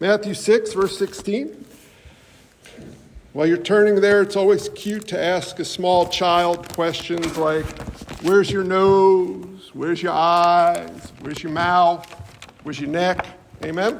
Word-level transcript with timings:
Matthew 0.00 0.32
6, 0.32 0.74
verse 0.74 0.96
16. 0.96 1.64
While 3.32 3.48
you're 3.48 3.56
turning 3.56 4.00
there, 4.00 4.22
it's 4.22 4.36
always 4.36 4.68
cute 4.68 5.08
to 5.08 5.20
ask 5.20 5.58
a 5.58 5.64
small 5.64 6.08
child 6.08 6.72
questions 6.74 7.36
like, 7.36 7.66
Where's 8.22 8.48
your 8.48 8.62
nose? 8.62 9.70
Where's 9.74 10.00
your 10.00 10.12
eyes? 10.12 11.12
Where's 11.20 11.42
your 11.42 11.50
mouth? 11.50 12.08
Where's 12.62 12.78
your 12.78 12.90
neck? 12.90 13.26
Amen? 13.64 13.98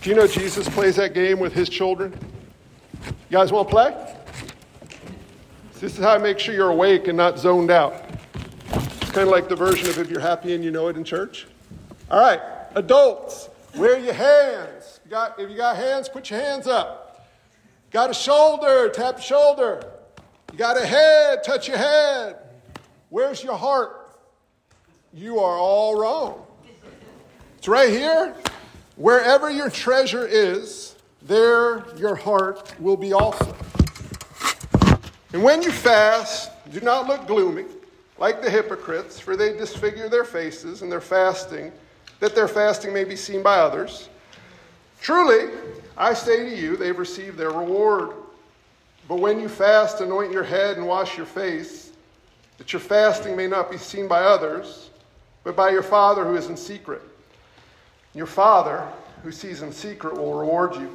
Do 0.00 0.10
you 0.10 0.16
know 0.16 0.26
Jesus 0.26 0.68
plays 0.68 0.96
that 0.96 1.14
game 1.14 1.38
with 1.38 1.52
his 1.52 1.68
children? 1.68 2.12
You 3.04 3.12
guys 3.30 3.52
want 3.52 3.68
to 3.68 3.72
play? 3.72 4.16
This 5.74 5.96
is 5.96 5.98
how 5.98 6.14
I 6.14 6.18
make 6.18 6.40
sure 6.40 6.52
you're 6.52 6.70
awake 6.70 7.06
and 7.06 7.16
not 7.16 7.38
zoned 7.38 7.70
out. 7.70 8.04
It's 8.72 9.12
kind 9.12 9.28
of 9.28 9.28
like 9.28 9.48
the 9.48 9.54
version 9.54 9.88
of 9.88 9.98
if 9.98 10.10
you're 10.10 10.18
happy 10.18 10.52
and 10.56 10.64
you 10.64 10.72
know 10.72 10.88
it 10.88 10.96
in 10.96 11.04
church. 11.04 11.46
All 12.10 12.20
right, 12.20 12.40
adults, 12.74 13.50
wear 13.74 13.98
your 13.98 14.14
hands. 14.14 15.00
You 15.04 15.10
got, 15.10 15.38
if 15.38 15.50
you 15.50 15.56
got 15.56 15.76
hands, 15.76 16.08
put 16.08 16.30
your 16.30 16.40
hands 16.40 16.66
up. 16.66 17.26
Got 17.90 18.10
a 18.10 18.14
shoulder, 18.14 18.88
tap 18.90 19.16
your 19.16 19.22
shoulder. 19.22 19.92
You 20.52 20.58
got 20.58 20.76
a 20.76 20.84
head, 20.84 21.42
touch 21.42 21.68
your 21.68 21.78
head. 21.78 22.36
Where's 23.08 23.42
your 23.42 23.56
heart? 23.56 24.18
You 25.12 25.38
are 25.38 25.56
all 25.58 25.98
wrong. 25.98 26.44
It's 27.56 27.68
right 27.68 27.90
here. 27.90 28.34
Wherever 28.96 29.50
your 29.50 29.70
treasure 29.70 30.26
is, 30.26 30.96
there 31.22 31.84
your 31.96 32.14
heart 32.14 32.74
will 32.80 32.96
be 32.96 33.12
also. 33.12 33.54
And 35.32 35.42
when 35.42 35.62
you 35.62 35.70
fast, 35.70 36.50
do 36.72 36.80
not 36.80 37.06
look 37.06 37.26
gloomy 37.26 37.64
like 38.18 38.42
the 38.42 38.50
hypocrites, 38.50 39.20
for 39.20 39.36
they 39.36 39.52
disfigure 39.52 40.08
their 40.08 40.24
faces 40.24 40.82
and 40.82 40.90
their 40.90 41.00
fasting, 41.00 41.72
that 42.20 42.34
their 42.34 42.48
fasting 42.48 42.92
may 42.92 43.04
be 43.04 43.16
seen 43.16 43.42
by 43.42 43.58
others. 43.58 44.08
Truly, 45.00 45.52
I 45.96 46.14
say 46.14 46.48
to 46.48 46.56
you, 46.56 46.76
they've 46.76 46.98
received 46.98 47.36
their 47.36 47.50
reward. 47.50 48.12
But 49.08 49.20
when 49.20 49.40
you 49.40 49.48
fast, 49.48 50.00
anoint 50.00 50.32
your 50.32 50.44
head 50.44 50.76
and 50.76 50.86
wash 50.86 51.16
your 51.16 51.26
face, 51.26 51.92
that 52.58 52.72
your 52.72 52.80
fasting 52.80 53.36
may 53.36 53.46
not 53.46 53.70
be 53.70 53.78
seen 53.78 54.08
by 54.08 54.22
others, 54.22 54.90
but 55.44 55.56
by 55.56 55.70
your 55.70 55.82
Father 55.82 56.24
who 56.24 56.36
is 56.36 56.48
in 56.48 56.56
secret. 56.56 57.00
Your 58.14 58.26
Father, 58.26 58.86
who 59.22 59.32
sees 59.32 59.62
in 59.62 59.72
secret, 59.72 60.14
will 60.14 60.34
reward 60.34 60.74
you. 60.74 60.90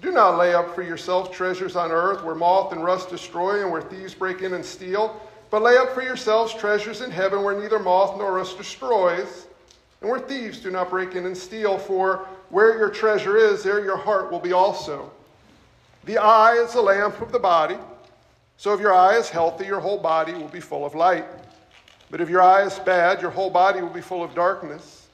Do 0.00 0.10
not 0.10 0.36
lay 0.36 0.54
up 0.54 0.74
for 0.74 0.82
yourselves 0.82 1.30
treasures 1.30 1.76
on 1.76 1.92
earth 1.92 2.24
where 2.24 2.34
moth 2.34 2.72
and 2.72 2.82
rust 2.82 3.08
destroy 3.08 3.62
and 3.62 3.70
where 3.70 3.80
thieves 3.80 4.12
break 4.12 4.42
in 4.42 4.54
and 4.54 4.64
steal, 4.64 5.20
but 5.50 5.62
lay 5.62 5.76
up 5.76 5.94
for 5.94 6.02
yourselves 6.02 6.52
treasures 6.52 7.00
in 7.00 7.12
heaven 7.12 7.44
where 7.44 7.58
neither 7.58 7.78
moth 7.78 8.18
nor 8.18 8.34
rust 8.34 8.58
destroys 8.58 9.43
and 10.04 10.10
where 10.10 10.20
thieves 10.20 10.58
do 10.60 10.70
not 10.70 10.90
break 10.90 11.14
in 11.14 11.24
and 11.24 11.34
steal. 11.34 11.78
For 11.78 12.28
where 12.50 12.76
your 12.76 12.90
treasure 12.90 13.38
is, 13.38 13.62
there 13.62 13.82
your 13.82 13.96
heart 13.96 14.30
will 14.30 14.38
be 14.38 14.52
also. 14.52 15.10
The 16.04 16.18
eye 16.18 16.56
is 16.56 16.74
the 16.74 16.82
lamp 16.82 17.22
of 17.22 17.32
the 17.32 17.38
body. 17.38 17.78
So 18.58 18.74
if 18.74 18.80
your 18.80 18.92
eye 18.92 19.16
is 19.16 19.30
healthy, 19.30 19.64
your 19.64 19.80
whole 19.80 19.96
body 19.96 20.34
will 20.34 20.48
be 20.48 20.60
full 20.60 20.84
of 20.84 20.94
light. 20.94 21.24
But 22.10 22.20
if 22.20 22.28
your 22.28 22.42
eye 22.42 22.66
is 22.66 22.78
bad, 22.80 23.22
your 23.22 23.30
whole 23.30 23.48
body 23.48 23.80
will 23.80 23.88
be 23.88 24.02
full 24.02 24.22
of 24.22 24.34
darkness. 24.34 25.06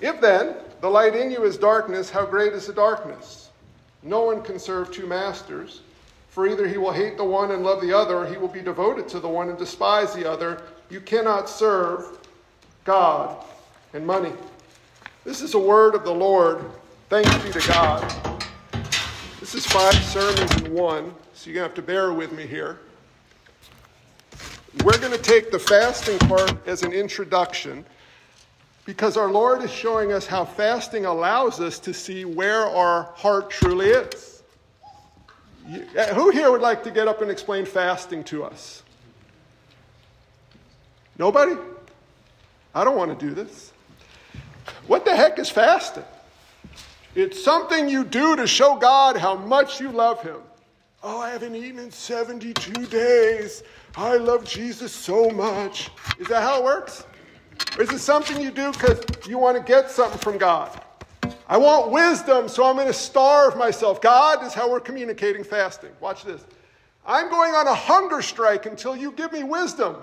If 0.00 0.18
then 0.22 0.54
the 0.80 0.88
light 0.88 1.14
in 1.14 1.30
you 1.30 1.44
is 1.44 1.58
darkness, 1.58 2.08
how 2.08 2.24
great 2.24 2.54
is 2.54 2.66
the 2.66 2.72
darkness? 2.72 3.50
No 4.02 4.22
one 4.22 4.40
can 4.40 4.58
serve 4.58 4.90
two 4.90 5.06
masters, 5.06 5.82
for 6.30 6.46
either 6.46 6.66
he 6.66 6.78
will 6.78 6.90
hate 6.90 7.18
the 7.18 7.24
one 7.24 7.50
and 7.50 7.62
love 7.62 7.82
the 7.82 7.92
other, 7.92 8.16
or 8.16 8.26
he 8.26 8.38
will 8.38 8.48
be 8.48 8.62
devoted 8.62 9.08
to 9.08 9.20
the 9.20 9.28
one 9.28 9.50
and 9.50 9.58
despise 9.58 10.14
the 10.14 10.24
other. 10.24 10.62
You 10.88 11.02
cannot 11.02 11.50
serve 11.50 12.18
God 12.84 13.44
and 13.96 14.06
money. 14.06 14.32
This 15.24 15.40
is 15.40 15.54
a 15.54 15.58
word 15.58 15.94
of 15.94 16.04
the 16.04 16.12
Lord. 16.12 16.62
Thanks 17.08 17.34
be 17.38 17.50
to 17.50 17.66
God. 17.66 18.42
This 19.40 19.54
is 19.54 19.64
five 19.64 19.94
sermons 19.94 20.54
in 20.60 20.74
one, 20.74 21.14
so 21.32 21.48
you're 21.48 21.54
going 21.54 21.64
to 21.64 21.68
have 21.70 21.74
to 21.74 21.82
bear 21.82 22.12
with 22.12 22.30
me 22.30 22.46
here. 22.46 22.80
We're 24.84 24.98
going 24.98 25.12
to 25.12 25.22
take 25.22 25.50
the 25.50 25.58
fasting 25.58 26.18
part 26.18 26.54
as 26.66 26.82
an 26.82 26.92
introduction 26.92 27.86
because 28.84 29.16
our 29.16 29.32
Lord 29.32 29.62
is 29.62 29.72
showing 29.72 30.12
us 30.12 30.26
how 30.26 30.44
fasting 30.44 31.06
allows 31.06 31.58
us 31.58 31.78
to 31.78 31.94
see 31.94 32.26
where 32.26 32.66
our 32.66 33.04
heart 33.14 33.48
truly 33.48 33.88
is. 33.88 34.42
Uh, 35.66 36.12
who 36.12 36.28
here 36.30 36.52
would 36.52 36.60
like 36.60 36.84
to 36.84 36.90
get 36.90 37.08
up 37.08 37.22
and 37.22 37.30
explain 37.30 37.64
fasting 37.64 38.22
to 38.24 38.44
us? 38.44 38.82
Nobody? 41.18 41.56
I 42.74 42.84
don't 42.84 42.98
want 42.98 43.18
to 43.18 43.26
do 43.26 43.34
this. 43.34 43.72
What 44.86 45.04
the 45.04 45.14
heck 45.14 45.38
is 45.38 45.50
fasting? 45.50 46.04
It's 47.14 47.42
something 47.42 47.88
you 47.88 48.04
do 48.04 48.36
to 48.36 48.46
show 48.46 48.76
God 48.76 49.16
how 49.16 49.36
much 49.36 49.80
you 49.80 49.90
love 49.90 50.22
Him. 50.22 50.36
Oh, 51.02 51.20
I 51.20 51.30
haven't 51.30 51.54
eaten 51.54 51.78
in 51.78 51.90
72 51.90 52.86
days. 52.86 53.62
I 53.96 54.16
love 54.16 54.44
Jesus 54.44 54.92
so 54.92 55.30
much. 55.30 55.90
Is 56.18 56.28
that 56.28 56.42
how 56.42 56.58
it 56.58 56.64
works? 56.64 57.06
Or 57.76 57.82
is 57.82 57.90
it 57.90 58.00
something 58.00 58.40
you 58.40 58.50
do 58.50 58.70
because 58.72 59.02
you 59.26 59.38
want 59.38 59.56
to 59.56 59.62
get 59.62 59.90
something 59.90 60.18
from 60.18 60.38
God? 60.38 60.82
I 61.48 61.56
want 61.56 61.90
wisdom, 61.90 62.48
so 62.48 62.64
I'm 62.64 62.76
going 62.76 62.86
to 62.86 62.92
starve 62.92 63.56
myself. 63.56 64.00
God 64.00 64.44
is 64.44 64.52
how 64.52 64.70
we're 64.70 64.80
communicating 64.80 65.42
fasting. 65.42 65.90
Watch 66.00 66.24
this. 66.24 66.44
I'm 67.06 67.30
going 67.30 67.54
on 67.54 67.66
a 67.66 67.74
hunger 67.74 68.20
strike 68.20 68.66
until 68.66 68.96
you 68.96 69.12
give 69.12 69.32
me 69.32 69.44
wisdom. 69.44 69.96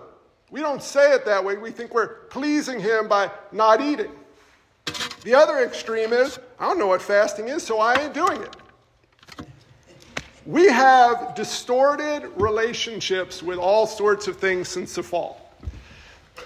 We 0.51 0.61
don't 0.61 0.81
say 0.81 1.11
it 1.13 1.25
that 1.25 1.43
way. 1.43 1.57
We 1.57 1.71
think 1.71 1.93
we're 1.93 2.15
pleasing 2.25 2.79
Him 2.79 3.07
by 3.07 3.29
not 3.51 3.81
eating. 3.81 4.11
The 5.23 5.33
other 5.33 5.59
extreme 5.59 6.13
is 6.13 6.39
I 6.59 6.67
don't 6.67 6.77
know 6.77 6.87
what 6.87 7.01
fasting 7.01 7.47
is, 7.47 7.63
so 7.63 7.79
I 7.79 7.95
ain't 7.95 8.13
doing 8.13 8.41
it. 8.41 8.55
We 10.45 10.67
have 10.67 11.35
distorted 11.35 12.29
relationships 12.35 13.41
with 13.41 13.57
all 13.57 13.87
sorts 13.87 14.27
of 14.27 14.37
things 14.37 14.67
since 14.67 14.95
the 14.95 15.03
fall. 15.03 15.39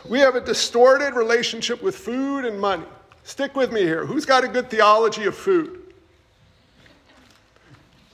We 0.08 0.20
have 0.20 0.36
a 0.36 0.42
distorted 0.42 1.16
relationship 1.16 1.82
with 1.82 1.96
food 1.96 2.46
and 2.46 2.60
money. 2.60 2.86
Stick 3.24 3.56
with 3.56 3.72
me 3.72 3.82
here. 3.82 4.06
Who's 4.06 4.26
got 4.26 4.44
a 4.44 4.48
good 4.48 4.70
theology 4.70 5.26
of 5.26 5.36
food? 5.36 5.82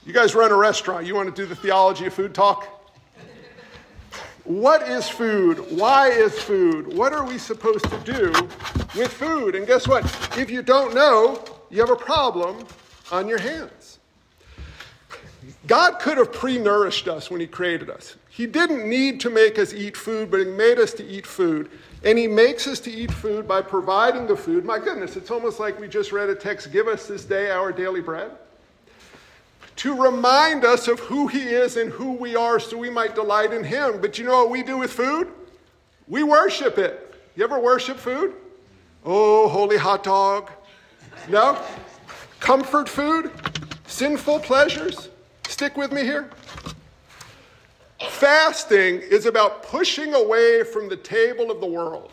You 0.06 0.12
guys 0.12 0.34
run 0.34 0.50
a 0.50 0.56
restaurant. 0.56 1.06
You 1.06 1.14
want 1.14 1.34
to 1.34 1.42
do 1.42 1.46
the 1.46 1.54
theology 1.54 2.06
of 2.06 2.14
food 2.14 2.34
talk? 2.34 2.73
What 4.44 4.86
is 4.86 5.08
food? 5.08 5.58
Why 5.70 6.10
is 6.10 6.38
food? 6.38 6.94
What 6.94 7.14
are 7.14 7.24
we 7.24 7.38
supposed 7.38 7.88
to 7.88 7.98
do 8.00 8.30
with 8.94 9.10
food? 9.10 9.54
And 9.54 9.66
guess 9.66 9.88
what? 9.88 10.04
If 10.36 10.50
you 10.50 10.62
don't 10.62 10.94
know, 10.94 11.42
you 11.70 11.80
have 11.80 11.90
a 11.90 11.96
problem 11.96 12.66
on 13.10 13.26
your 13.26 13.38
hands. 13.38 13.98
God 15.66 15.98
could 15.98 16.18
have 16.18 16.30
pre 16.30 16.58
nourished 16.58 17.08
us 17.08 17.30
when 17.30 17.40
He 17.40 17.46
created 17.46 17.88
us. 17.88 18.16
He 18.28 18.46
didn't 18.46 18.86
need 18.88 19.18
to 19.20 19.30
make 19.30 19.58
us 19.58 19.72
eat 19.72 19.96
food, 19.96 20.30
but 20.30 20.40
He 20.40 20.46
made 20.46 20.78
us 20.78 20.92
to 20.94 21.04
eat 21.04 21.26
food. 21.26 21.70
And 22.02 22.18
He 22.18 22.26
makes 22.26 22.66
us 22.66 22.80
to 22.80 22.90
eat 22.90 23.10
food 23.10 23.48
by 23.48 23.62
providing 23.62 24.26
the 24.26 24.36
food. 24.36 24.66
My 24.66 24.78
goodness, 24.78 25.16
it's 25.16 25.30
almost 25.30 25.58
like 25.58 25.80
we 25.80 25.88
just 25.88 26.12
read 26.12 26.28
a 26.28 26.34
text 26.34 26.70
Give 26.70 26.86
us 26.86 27.06
this 27.06 27.24
day 27.24 27.50
our 27.50 27.72
daily 27.72 28.02
bread. 28.02 28.32
To 29.76 30.00
remind 30.00 30.64
us 30.64 30.88
of 30.88 31.00
who 31.00 31.26
He 31.26 31.42
is 31.42 31.76
and 31.76 31.90
who 31.90 32.12
we 32.12 32.36
are 32.36 32.60
so 32.60 32.76
we 32.78 32.90
might 32.90 33.14
delight 33.14 33.52
in 33.52 33.64
Him. 33.64 34.00
But 34.00 34.18
you 34.18 34.24
know 34.24 34.42
what 34.42 34.50
we 34.50 34.62
do 34.62 34.78
with 34.78 34.92
food? 34.92 35.28
We 36.06 36.22
worship 36.22 36.78
it. 36.78 37.14
You 37.36 37.44
ever 37.44 37.58
worship 37.58 37.96
food? 37.96 38.34
Oh, 39.04 39.48
holy 39.48 39.76
hot 39.76 40.04
dog. 40.04 40.50
No? 41.28 41.58
Comfort 42.40 42.88
food? 42.88 43.30
Sinful 43.86 44.40
pleasures? 44.40 45.08
Stick 45.48 45.76
with 45.76 45.92
me 45.92 46.02
here. 46.02 46.30
Fasting 48.10 49.00
is 49.00 49.26
about 49.26 49.62
pushing 49.62 50.14
away 50.14 50.62
from 50.62 50.88
the 50.88 50.96
table 50.96 51.50
of 51.50 51.60
the 51.60 51.66
world. 51.66 52.12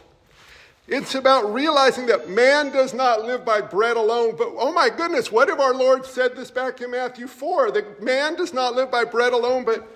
It's 0.91 1.15
about 1.15 1.53
realizing 1.53 2.05
that 2.07 2.29
man 2.29 2.69
does 2.69 2.93
not 2.93 3.23
live 3.23 3.45
by 3.45 3.61
bread 3.61 3.95
alone. 3.95 4.35
But 4.37 4.49
oh 4.57 4.73
my 4.73 4.89
goodness, 4.89 5.31
what 5.31 5.47
if 5.47 5.57
our 5.57 5.73
Lord 5.73 6.05
said 6.05 6.35
this 6.35 6.51
back 6.51 6.81
in 6.81 6.91
Matthew 6.91 7.27
4? 7.27 7.71
That 7.71 8.03
man 8.03 8.35
does 8.35 8.53
not 8.53 8.75
live 8.75 8.91
by 8.91 9.05
bread 9.05 9.31
alone, 9.31 9.63
but, 9.63 9.87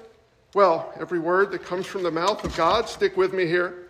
well, 0.54 0.94
every 0.98 1.20
word 1.20 1.52
that 1.52 1.66
comes 1.66 1.86
from 1.86 2.02
the 2.02 2.12
mouth 2.12 2.46
of 2.46 2.56
God, 2.56 2.88
stick 2.88 3.18
with 3.18 3.34
me 3.34 3.46
here. 3.46 3.90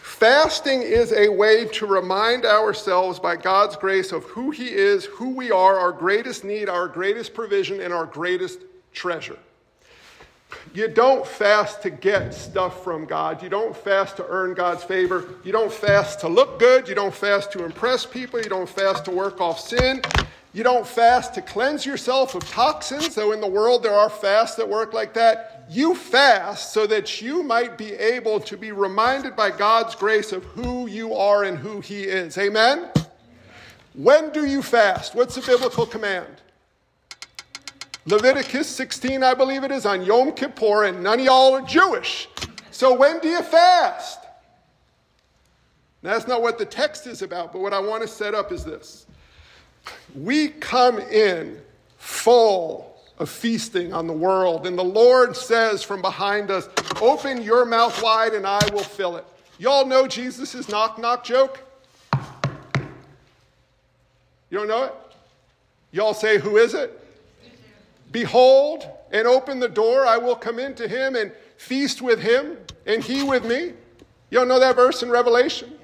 Fasting 0.00 0.80
is 0.80 1.12
a 1.12 1.28
way 1.28 1.66
to 1.66 1.84
remind 1.84 2.46
ourselves 2.46 3.18
by 3.18 3.36
God's 3.36 3.76
grace 3.76 4.10
of 4.10 4.24
who 4.24 4.50
He 4.50 4.68
is, 4.70 5.04
who 5.04 5.34
we 5.34 5.50
are, 5.50 5.78
our 5.78 5.92
greatest 5.92 6.44
need, 6.44 6.70
our 6.70 6.88
greatest 6.88 7.34
provision, 7.34 7.82
and 7.82 7.92
our 7.92 8.06
greatest 8.06 8.60
treasure. 8.94 9.36
You 10.74 10.88
don't 10.88 11.26
fast 11.26 11.82
to 11.82 11.90
get 11.90 12.34
stuff 12.34 12.84
from 12.84 13.06
God. 13.06 13.42
You 13.42 13.48
don't 13.48 13.76
fast 13.76 14.16
to 14.18 14.26
earn 14.28 14.54
God's 14.54 14.84
favor. 14.84 15.24
You 15.42 15.52
don't 15.52 15.72
fast 15.72 16.20
to 16.20 16.28
look 16.28 16.58
good. 16.58 16.88
You 16.88 16.94
don't 16.94 17.14
fast 17.14 17.50
to 17.52 17.64
impress 17.64 18.04
people. 18.04 18.40
You 18.40 18.48
don't 18.48 18.68
fast 18.68 19.06
to 19.06 19.10
work 19.10 19.40
off 19.40 19.58
sin. 19.58 20.02
You 20.52 20.62
don't 20.62 20.86
fast 20.86 21.34
to 21.34 21.42
cleanse 21.42 21.84
yourself 21.84 22.34
of 22.34 22.48
toxins, 22.48 23.14
though 23.14 23.32
in 23.32 23.40
the 23.40 23.46
world 23.46 23.82
there 23.82 23.92
are 23.92 24.08
fasts 24.08 24.56
that 24.56 24.68
work 24.68 24.92
like 24.92 25.12
that. 25.14 25.66
You 25.68 25.94
fast 25.94 26.72
so 26.72 26.86
that 26.86 27.20
you 27.20 27.42
might 27.42 27.76
be 27.76 27.92
able 27.92 28.40
to 28.40 28.56
be 28.56 28.72
reminded 28.72 29.36
by 29.36 29.50
God's 29.50 29.94
grace 29.94 30.32
of 30.32 30.44
who 30.44 30.86
you 30.86 31.14
are 31.14 31.44
and 31.44 31.58
who 31.58 31.80
He 31.80 32.04
is. 32.04 32.38
Amen? 32.38 32.90
When 33.94 34.30
do 34.30 34.46
you 34.46 34.62
fast? 34.62 35.14
What's 35.14 35.34
the 35.34 35.42
biblical 35.42 35.86
command? 35.86 36.40
Leviticus 38.06 38.68
16, 38.68 39.24
I 39.24 39.34
believe 39.34 39.64
it 39.64 39.72
is, 39.72 39.84
on 39.84 40.04
Yom 40.04 40.32
Kippur, 40.32 40.84
and 40.84 41.02
none 41.02 41.18
of 41.18 41.24
y'all 41.24 41.54
are 41.54 41.62
Jewish. 41.62 42.28
So 42.70 42.96
when 42.96 43.18
do 43.18 43.28
you 43.28 43.42
fast? 43.42 44.20
That's 46.02 46.28
not 46.28 46.40
what 46.40 46.56
the 46.56 46.64
text 46.64 47.08
is 47.08 47.22
about, 47.22 47.52
but 47.52 47.60
what 47.60 47.72
I 47.72 47.80
want 47.80 48.02
to 48.02 48.08
set 48.08 48.32
up 48.32 48.52
is 48.52 48.64
this. 48.64 49.06
We 50.14 50.48
come 50.48 51.00
in 51.00 51.60
full 51.98 52.96
of 53.18 53.28
feasting 53.28 53.92
on 53.92 54.06
the 54.06 54.12
world, 54.12 54.68
and 54.68 54.78
the 54.78 54.84
Lord 54.84 55.36
says 55.36 55.82
from 55.82 56.00
behind 56.00 56.52
us, 56.52 56.68
Open 57.00 57.42
your 57.42 57.64
mouth 57.64 58.00
wide 58.02 58.34
and 58.34 58.46
I 58.46 58.60
will 58.72 58.84
fill 58.84 59.16
it. 59.16 59.24
Y'all 59.58 59.84
know 59.84 60.06
Jesus' 60.06 60.68
knock 60.68 60.98
knock 60.98 61.24
joke? 61.24 61.60
You 64.48 64.58
don't 64.58 64.68
know 64.68 64.84
it? 64.84 64.94
Y'all 65.90 66.14
say, 66.14 66.38
Who 66.38 66.56
is 66.56 66.74
it? 66.74 67.02
Behold, 68.16 68.88
and 69.12 69.28
open 69.28 69.60
the 69.60 69.68
door, 69.68 70.06
I 70.06 70.16
will 70.16 70.36
come 70.36 70.58
into 70.58 70.88
him 70.88 71.16
and 71.16 71.30
feast 71.58 72.00
with 72.00 72.18
him, 72.18 72.56
and 72.86 73.04
he 73.04 73.22
with 73.22 73.44
me. 73.44 73.74
You 74.30 74.38
don't 74.38 74.48
know 74.48 74.58
that 74.58 74.74
verse 74.74 75.02
in 75.02 75.10
Revelation? 75.10 75.74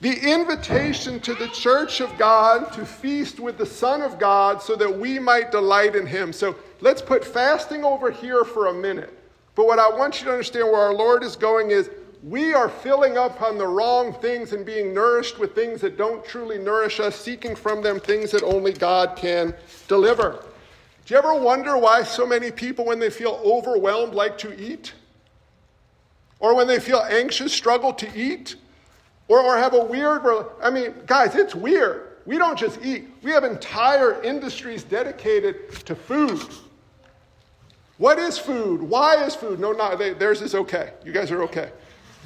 The 0.00 0.32
invitation 0.32 1.20
to 1.20 1.34
the 1.34 1.46
church 1.50 2.00
of 2.00 2.18
God 2.18 2.72
to 2.72 2.84
feast 2.84 3.38
with 3.38 3.58
the 3.58 3.64
Son 3.64 4.02
of 4.02 4.18
God 4.18 4.60
so 4.60 4.74
that 4.74 4.92
we 4.92 5.20
might 5.20 5.52
delight 5.52 5.94
in 5.94 6.04
him. 6.04 6.32
So 6.32 6.56
let's 6.80 7.00
put 7.00 7.24
fasting 7.24 7.84
over 7.84 8.10
here 8.10 8.42
for 8.42 8.66
a 8.66 8.74
minute. 8.74 9.16
But 9.54 9.68
what 9.68 9.78
I 9.78 9.88
want 9.88 10.18
you 10.18 10.24
to 10.24 10.32
understand 10.32 10.66
where 10.66 10.80
our 10.80 10.94
Lord 10.94 11.22
is 11.22 11.36
going 11.36 11.70
is 11.70 11.90
we 12.24 12.54
are 12.54 12.68
filling 12.68 13.16
up 13.16 13.40
on 13.40 13.56
the 13.56 13.68
wrong 13.68 14.14
things 14.14 14.52
and 14.52 14.66
being 14.66 14.92
nourished 14.92 15.38
with 15.38 15.54
things 15.54 15.80
that 15.82 15.96
don't 15.96 16.24
truly 16.24 16.58
nourish 16.58 16.98
us, 16.98 17.14
seeking 17.14 17.54
from 17.54 17.84
them 17.84 18.00
things 18.00 18.32
that 18.32 18.42
only 18.42 18.72
God 18.72 19.14
can 19.14 19.54
deliver. 19.86 20.44
Do 21.04 21.14
you 21.14 21.18
ever 21.18 21.34
wonder 21.34 21.76
why 21.76 22.04
so 22.04 22.26
many 22.26 22.50
people, 22.50 22.84
when 22.84 22.98
they 22.98 23.10
feel 23.10 23.40
overwhelmed, 23.44 24.14
like 24.14 24.38
to 24.38 24.58
eat? 24.58 24.92
Or 26.38 26.54
when 26.54 26.66
they 26.66 26.78
feel 26.78 27.00
anxious, 27.08 27.52
struggle 27.52 27.92
to 27.94 28.08
eat? 28.18 28.56
Or, 29.28 29.40
or 29.40 29.56
have 29.56 29.74
a 29.74 29.84
weird, 29.84 30.22
I 30.62 30.70
mean, 30.70 30.94
guys, 31.06 31.34
it's 31.34 31.54
weird. 31.54 32.08
We 32.24 32.38
don't 32.38 32.58
just 32.58 32.78
eat, 32.84 33.08
we 33.22 33.32
have 33.32 33.42
entire 33.42 34.22
industries 34.22 34.84
dedicated 34.84 35.72
to 35.86 35.94
food. 35.94 36.40
What 37.98 38.18
is 38.18 38.38
food? 38.38 38.82
Why 38.82 39.24
is 39.24 39.34
food? 39.34 39.58
No, 39.58 39.72
not 39.72 39.98
they, 39.98 40.12
theirs 40.12 40.40
is 40.40 40.54
okay. 40.54 40.92
You 41.04 41.12
guys 41.12 41.30
are 41.30 41.42
okay. 41.44 41.70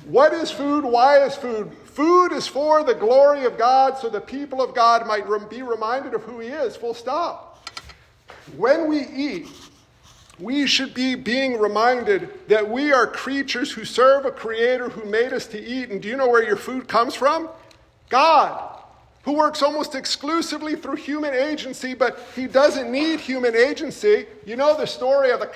What 0.05 0.33
is 0.33 0.51
food? 0.51 0.85
Why 0.85 1.25
is 1.25 1.35
food? 1.35 1.73
Food 1.85 2.33
is 2.33 2.47
for 2.47 2.85
the 2.85 2.95
glory 2.95 3.45
of 3.45 3.59
God 3.59 3.99
so 3.99 4.09
the 4.09 4.21
people 4.21 4.63
of 4.63 4.75
God 4.75 5.07
might 5.07 5.27
be 5.51 5.63
reminded 5.63 6.15
of 6.15 6.23
who 6.23 6.41
He 6.41 6.49
is, 6.49 6.77
full 6.77 6.95
stop. 6.95 7.46
When 8.57 8.89
we 8.89 9.07
eat, 9.07 9.49
we 10.39 10.67
should 10.67 10.95
be 10.95 11.15
being 11.15 11.59
reminded 11.59 12.49
that 12.49 12.69
we 12.69 12.93
are 12.93 13.07
creatures 13.07 13.73
who 13.73 13.85
serve 13.85 14.27
a 14.27 14.31
creator 14.31 14.89
who 14.89 15.09
made 15.09 15.33
us 15.33 15.47
to 15.49 15.61
eat. 15.61 15.91
And 15.91 16.01
do 16.01 16.09
you 16.09 16.17
know 16.17 16.29
where 16.29 16.45
your 16.45 16.57
food 16.57 16.87
comes 16.87 17.15
from? 17.15 17.49
God, 18.09 18.83
who 19.23 19.33
works 19.33 19.63
almost 19.63 19.95
exclusively 19.95 20.77
through 20.77 20.97
human 20.97 21.35
agency, 21.35 21.95
but 21.95 22.21
he 22.37 22.47
doesn't 22.47 22.93
need 22.93 23.19
human 23.19 23.57
agency. 23.57 24.27
You 24.45 24.57
know 24.57 24.77
the 24.77 24.87
story 24.87 25.31
of 25.31 25.41
the 25.41 25.51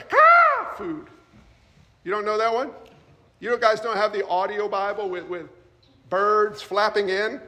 food. 0.77 1.07
You 2.03 2.11
don't 2.11 2.25
know 2.25 2.39
that 2.39 2.53
one? 2.53 2.71
You 3.39 3.57
guys 3.59 3.81
don't 3.81 3.97
have 3.97 4.13
the 4.13 4.27
audio 4.27 4.69
Bible 4.69 5.09
with, 5.09 5.25
with 5.27 5.47
birds 6.09 6.63
flapping 6.63 7.11
in? 7.11 7.41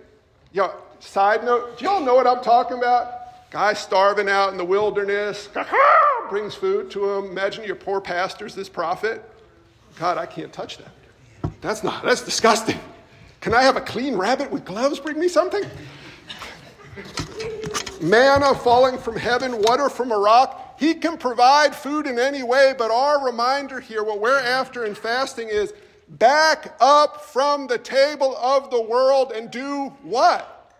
Know, 0.55 0.73
side 1.01 1.45
note, 1.45 1.79
do 1.79 1.87
y'all 1.87 2.01
know 2.01 2.15
what 2.15 2.27
I'm 2.27 2.43
talking 2.43 2.77
about? 2.77 3.22
Guy 3.53 3.75
starving 3.75 4.31
out 4.31 4.51
in 4.51 4.57
the 4.57 4.65
wilderness, 4.65 5.51
brings 6.31 6.55
food 6.55 6.91
to 6.91 7.11
him. 7.11 7.27
Imagine 7.27 7.65
your 7.65 7.77
poor 7.77 8.01
pastor's 8.01 8.55
this 8.55 8.71
prophet. 8.71 9.23
God, 9.97 10.17
I 10.17 10.25
can't 10.25 10.51
touch 10.51 10.79
that. 10.79 11.53
That's 11.61 11.85
not, 11.85 12.03
that's 12.03 12.23
disgusting. 12.23 12.79
Can 13.43 13.53
I 13.53 13.61
have 13.61 13.77
a 13.77 13.83
clean 13.83 14.17
rabbit 14.17 14.51
with 14.51 14.65
gloves 14.65 14.99
bring 14.99 15.19
me 15.19 15.29
something? 15.29 15.65
Manna 18.01 18.55
falling 18.55 18.97
from 18.97 19.17
heaven, 19.17 19.61
water 19.61 19.91
from 19.91 20.13
a 20.13 20.17
rock. 20.17 20.81
He 20.81 20.95
can 20.95 21.19
provide 21.19 21.77
food 21.77 22.07
in 22.07 22.19
any 22.19 22.43
way, 22.43 22.75
but 22.79 22.91
our 22.91 23.23
reminder 23.23 23.81
here, 23.81 24.03
what 24.03 24.19
we're 24.19 24.41
after 24.41 24.87
in 24.87 24.95
fasting 24.95 25.51
is 25.51 25.75
back 26.09 26.75
up 26.81 27.21
from 27.21 27.67
the 27.67 27.77
table 27.77 28.35
of 28.39 28.71
the 28.71 28.81
world 28.81 29.31
and 29.31 29.51
do 29.51 29.89
what? 30.03 30.75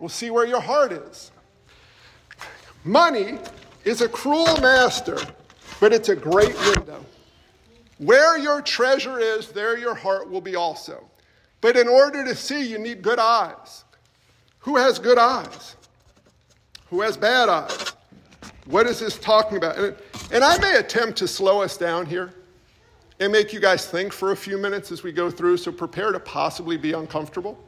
We'll 0.00 0.08
see 0.08 0.30
where 0.30 0.44
your 0.44 0.60
heart 0.60 0.90
is. 0.90 1.30
Money 2.84 3.38
is 3.84 4.00
a 4.00 4.08
cruel 4.08 4.56
master, 4.60 5.18
but 5.80 5.92
it's 5.92 6.08
a 6.08 6.16
great 6.16 6.54
window. 6.66 7.04
Where 7.98 8.38
your 8.38 8.62
treasure 8.62 9.18
is, 9.18 9.48
there 9.48 9.76
your 9.76 9.94
heart 9.94 10.30
will 10.30 10.40
be 10.40 10.56
also. 10.56 11.04
But 11.60 11.76
in 11.76 11.88
order 11.88 12.24
to 12.24 12.34
see, 12.34 12.66
you 12.66 12.78
need 12.78 13.02
good 13.02 13.18
eyes. 13.18 13.84
Who 14.60 14.76
has 14.76 14.98
good 14.98 15.18
eyes? 15.18 15.76
Who 16.88 17.02
has 17.02 17.16
bad 17.16 17.48
eyes? 17.48 17.92
What 18.64 18.86
is 18.86 19.00
this 19.00 19.18
talking 19.18 19.58
about? 19.58 19.76
And, 19.76 19.96
and 20.32 20.42
I 20.42 20.56
may 20.58 20.76
attempt 20.76 21.18
to 21.18 21.28
slow 21.28 21.60
us 21.60 21.76
down 21.76 22.06
here 22.06 22.32
and 23.20 23.30
make 23.30 23.52
you 23.52 23.60
guys 23.60 23.86
think 23.86 24.12
for 24.12 24.32
a 24.32 24.36
few 24.36 24.56
minutes 24.56 24.90
as 24.90 25.02
we 25.02 25.12
go 25.12 25.30
through, 25.30 25.58
so 25.58 25.70
prepare 25.70 26.12
to 26.12 26.20
possibly 26.20 26.78
be 26.78 26.92
uncomfortable. 26.92 27.62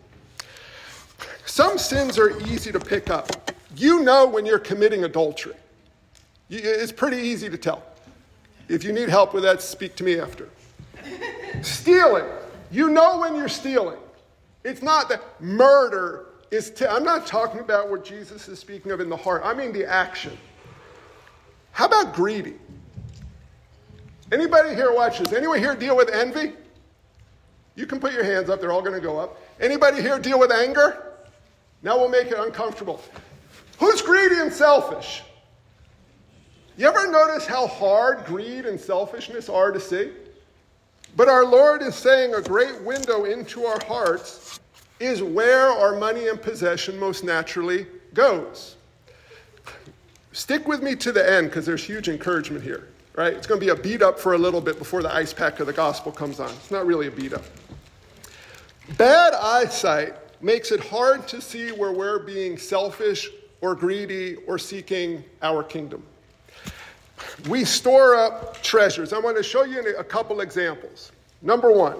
Some 1.44 1.76
sins 1.76 2.18
are 2.18 2.38
easy 2.46 2.72
to 2.72 2.80
pick 2.80 3.10
up. 3.10 3.50
You 3.76 4.02
know 4.02 4.26
when 4.26 4.46
you're 4.46 4.58
committing 4.58 5.04
adultery. 5.04 5.54
It's 6.50 6.92
pretty 6.92 7.16
easy 7.16 7.48
to 7.48 7.56
tell. 7.56 7.82
If 8.68 8.84
you 8.84 8.92
need 8.92 9.08
help 9.08 9.34
with 9.34 9.42
that, 9.44 9.62
speak 9.62 9.96
to 9.96 10.04
me 10.04 10.18
after. 10.20 10.48
stealing. 11.62 12.26
You 12.70 12.90
know 12.90 13.18
when 13.18 13.34
you're 13.34 13.48
stealing. 13.48 13.98
It's 14.64 14.82
not 14.82 15.08
that 15.08 15.22
murder 15.40 16.26
is. 16.50 16.72
i 16.82 16.86
I'm 16.86 17.04
not 17.04 17.26
talking 17.26 17.60
about 17.60 17.90
what 17.90 18.04
Jesus 18.04 18.48
is 18.48 18.58
speaking 18.58 18.92
of 18.92 19.00
in 19.00 19.08
the 19.08 19.16
heart. 19.16 19.42
I 19.44 19.54
mean 19.54 19.72
the 19.72 19.86
action. 19.86 20.36
How 21.72 21.86
about 21.86 22.14
greedy? 22.14 22.54
Anybody 24.30 24.74
here 24.74 24.94
watches? 24.94 25.32
Anyone 25.32 25.58
here 25.58 25.74
deal 25.74 25.96
with 25.96 26.10
envy? 26.10 26.52
You 27.74 27.86
can 27.86 28.00
put 28.00 28.12
your 28.12 28.24
hands 28.24 28.50
up, 28.50 28.60
they're 28.60 28.72
all 28.72 28.82
going 28.82 28.94
to 28.94 29.00
go 29.00 29.18
up. 29.18 29.38
Anybody 29.60 30.02
here 30.02 30.18
deal 30.18 30.38
with 30.38 30.52
anger? 30.52 31.02
Now 31.82 31.98
we'll 31.98 32.10
make 32.10 32.28
it 32.28 32.38
uncomfortable. 32.38 33.02
Who's 33.82 34.00
greedy 34.00 34.36
and 34.38 34.52
selfish? 34.52 35.24
You 36.76 36.86
ever 36.86 37.10
notice 37.10 37.46
how 37.46 37.66
hard 37.66 38.24
greed 38.26 38.64
and 38.64 38.80
selfishness 38.80 39.48
are 39.48 39.72
to 39.72 39.80
see? 39.80 40.12
But 41.16 41.28
our 41.28 41.44
Lord 41.44 41.82
is 41.82 41.96
saying 41.96 42.32
a 42.32 42.40
great 42.40 42.80
window 42.82 43.24
into 43.24 43.64
our 43.64 43.84
hearts 43.84 44.60
is 45.00 45.20
where 45.20 45.66
our 45.66 45.98
money 45.98 46.28
and 46.28 46.40
possession 46.40 46.96
most 46.96 47.24
naturally 47.24 47.88
goes. 48.14 48.76
Stick 50.30 50.68
with 50.68 50.80
me 50.80 50.94
to 50.94 51.10
the 51.10 51.28
end 51.28 51.48
because 51.48 51.66
there's 51.66 51.82
huge 51.82 52.08
encouragement 52.08 52.62
here, 52.62 52.86
right? 53.16 53.32
It's 53.32 53.48
going 53.48 53.60
to 53.60 53.66
be 53.66 53.72
a 53.72 53.82
beat 53.82 54.00
up 54.00 54.16
for 54.16 54.34
a 54.34 54.38
little 54.38 54.60
bit 54.60 54.78
before 54.78 55.02
the 55.02 55.12
ice 55.12 55.32
pack 55.32 55.58
of 55.58 55.66
the 55.66 55.72
gospel 55.72 56.12
comes 56.12 56.38
on. 56.38 56.50
It's 56.50 56.70
not 56.70 56.86
really 56.86 57.08
a 57.08 57.10
beat 57.10 57.32
up. 57.32 57.42
Bad 58.96 59.34
eyesight 59.34 60.14
makes 60.40 60.70
it 60.70 60.78
hard 60.78 61.26
to 61.26 61.40
see 61.40 61.72
where 61.72 61.90
we're 61.90 62.20
being 62.20 62.56
selfish 62.56 63.28
or 63.62 63.74
greedy 63.74 64.36
or 64.46 64.58
seeking 64.58 65.24
our 65.40 65.62
kingdom. 65.62 66.02
We 67.48 67.64
store 67.64 68.14
up 68.14 68.62
treasures. 68.62 69.14
I 69.14 69.18
want 69.18 69.38
to 69.38 69.42
show 69.42 69.64
you 69.64 69.96
a 69.96 70.04
couple 70.04 70.42
examples. 70.42 71.12
Number 71.40 71.72
one, 71.72 71.96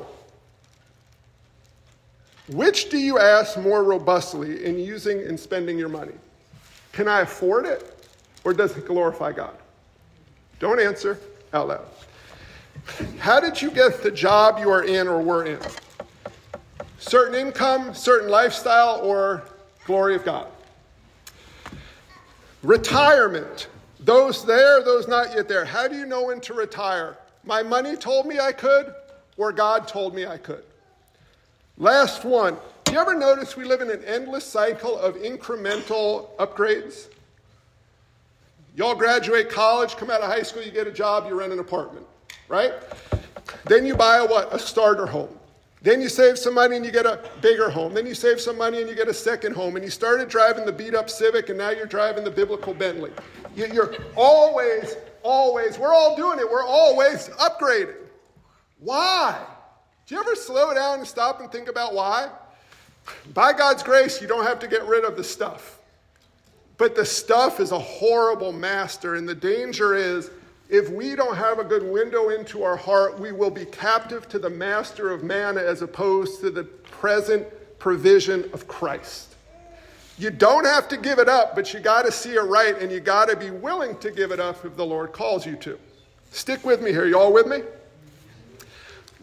which 2.49 2.91
do 2.91 2.99
you 2.99 3.19
ask 3.19 3.59
more 3.59 3.83
robustly 3.83 4.67
in 4.67 4.79
using 4.79 5.21
and 5.27 5.41
spending 5.41 5.79
your 5.79 5.89
money? 5.89 6.13
Can 6.93 7.09
I 7.09 7.21
afford 7.21 7.65
it? 7.65 7.93
or 8.45 8.53
does 8.53 8.77
it 8.77 8.87
glorify 8.87 9.33
God? 9.33 9.57
Don't 10.59 10.81
answer 10.81 11.19
out 11.53 11.69
loud. 11.69 11.87
How 13.19 13.41
did 13.41 13.61
you 13.61 13.71
get 13.71 14.03
the 14.03 14.11
job 14.11 14.59
you 14.59 14.71
are 14.71 14.85
in 14.85 15.07
or 15.07 15.21
were 15.21 15.45
in? 15.45 15.59
Certain 16.99 17.35
income, 17.35 17.95
certain 17.95 18.29
lifestyle, 18.29 19.01
or 19.03 19.45
glory 19.85 20.15
of 20.15 20.25
God? 20.25 20.49
Retirement. 22.63 23.69
Those 24.01 24.45
there, 24.45 24.83
those 24.83 25.09
not 25.09 25.35
yet 25.35 25.49
there. 25.49 25.65
How 25.65 25.89
do 25.89 25.97
you 25.97 26.07
know 26.07 26.25
when 26.25 26.41
to 26.43 26.55
retire? 26.55 27.17
My 27.45 27.63
money 27.63 27.97
told 27.97 28.27
me 28.27 28.39
I 28.39 28.53
could, 28.53 28.95
or 29.37 29.53
God 29.53 29.89
told 29.89 30.15
me 30.15 30.27
I 30.27 30.39
could? 30.39 30.65
Last 31.77 32.25
one. 32.25 32.57
Do 32.85 32.93
you 32.93 32.99
ever 33.01 33.15
notice 33.15 33.57
we 33.57 33.65
live 33.65 33.81
in 33.81 33.91
an 33.91 34.05
endless 34.05 34.45
cycle 34.45 34.99
of 34.99 35.17
incremental 35.17 36.29
upgrades? 36.37 37.09
Y'all 38.77 38.95
graduate 38.95 39.51
college, 39.51 39.97
come 39.97 40.11
out 40.11 40.21
of 40.21 40.31
high 40.31 40.43
school, 40.43 40.63
you 40.63 40.71
get 40.71 40.87
a 40.87 40.93
job, 40.93 41.27
you 41.29 41.39
rent 41.39 41.53
an 41.53 41.59
apartment, 41.59 42.07
right? 42.49 42.73
Then 43.65 43.85
you 43.87 43.95
buy 43.95 44.19
a 44.19 44.27
what? 44.27 44.53
A 44.55 44.59
starter 44.59 45.07
home. 45.07 45.29
Then 45.83 46.01
you 46.01 46.09
save 46.09 46.39
some 46.39 46.55
money 46.55 46.77
and 46.77 46.85
you 46.85 46.93
get 46.93 47.07
a 47.07 47.21
bigger 47.41 47.69
home. 47.69 47.93
Then 47.93 48.07
you 48.07 48.15
save 48.15 48.41
some 48.41 48.57
money 48.57 48.81
and 48.81 48.89
you 48.89 48.95
get 48.95 49.09
a 49.09 49.15
second 49.15 49.55
home. 49.55 49.75
And 49.75 49.85
you 49.85 49.91
started 49.91 50.29
driving 50.29 50.65
the 50.65 50.73
beat 50.73 50.95
up 50.95 51.11
Civic 51.11 51.49
and 51.49 51.59
now 51.59 51.71
you're 51.71 51.87
driving 51.87 52.23
the 52.23 52.31
biblical 52.31 52.73
Bentley. 52.73 53.11
You're 53.57 53.95
always, 54.15 54.97
always, 55.23 55.79
we're 55.79 55.93
all 55.93 56.17
doing 56.17 56.39
it. 56.39 56.49
We're 56.49 56.65
always 56.65 57.29
upgrading. 57.31 57.97
Why? 58.79 59.45
Do 60.07 60.15
you 60.15 60.21
ever 60.21 60.37
slow 60.37 60.73
down 60.73 61.01
and 61.01 61.09
stop 61.09 61.41
and 61.41 61.51
think 61.51 61.69
about 61.69 61.95
why? 61.95 62.31
By 63.35 63.53
God's 63.53 63.83
grace, 63.83 64.21
you 64.21 64.29
don't 64.29 64.45
have 64.45 64.61
to 64.61 64.69
get 64.69 64.85
rid 64.87 65.05
of 65.05 65.17
the 65.17 65.25
stuff. 65.25 65.79
But 66.79 66.95
the 66.95 67.05
stuff 67.05 67.61
is 67.61 67.73
a 67.73 67.79
horrible 67.79 68.53
master, 68.53 69.15
and 69.15 69.29
the 69.29 69.35
danger 69.35 69.95
is 69.95 70.31
if 70.73 70.89
we 70.89 71.15
don't 71.15 71.37
have 71.37 71.59
a 71.59 71.65
good 71.65 71.83
window 71.83 72.31
into 72.31 72.63
our 72.63 72.79
heart, 72.79 73.21
we 73.21 73.31
will 73.31 73.51
be 73.51 73.67
captive 73.67 74.27
to 74.31 74.39
the 74.39 74.49
master 74.49 75.11
of 75.11 75.23
man 75.23 75.59
as 75.59 75.83
opposed 75.83 76.41
to 76.41 76.51
the 76.51 76.65
present 76.65 77.47
provision 77.79 78.49
of 78.55 78.67
Christ. 78.67 79.35
You 80.17 80.31
don't 80.31 80.65
have 80.65 80.89
to 80.89 80.97
give 80.97 81.19
it 81.19 81.29
up, 81.29 81.55
but 81.55 81.75
you 81.75 81.81
got 81.81 82.07
to 82.07 82.11
see 82.11 82.31
it 82.37 82.41
right, 82.41 82.81
and 82.81 82.91
you 82.91 83.01
got 83.01 83.29
to 83.29 83.37
be 83.37 83.51
willing 83.51 83.99
to 83.99 84.11
give 84.11 84.33
it 84.33 84.41
up 84.41 84.65
if 84.65 84.75
the 84.75 84.85
Lord 84.85 85.13
calls 85.13 85.45
you 85.45 85.57
to. 85.57 85.79
Stick 86.31 86.65
with 86.65 86.81
me 86.81 86.91
here. 86.91 87.05
You 87.05 87.19
all 87.19 87.35
with 87.35 87.47
me? 87.47 87.59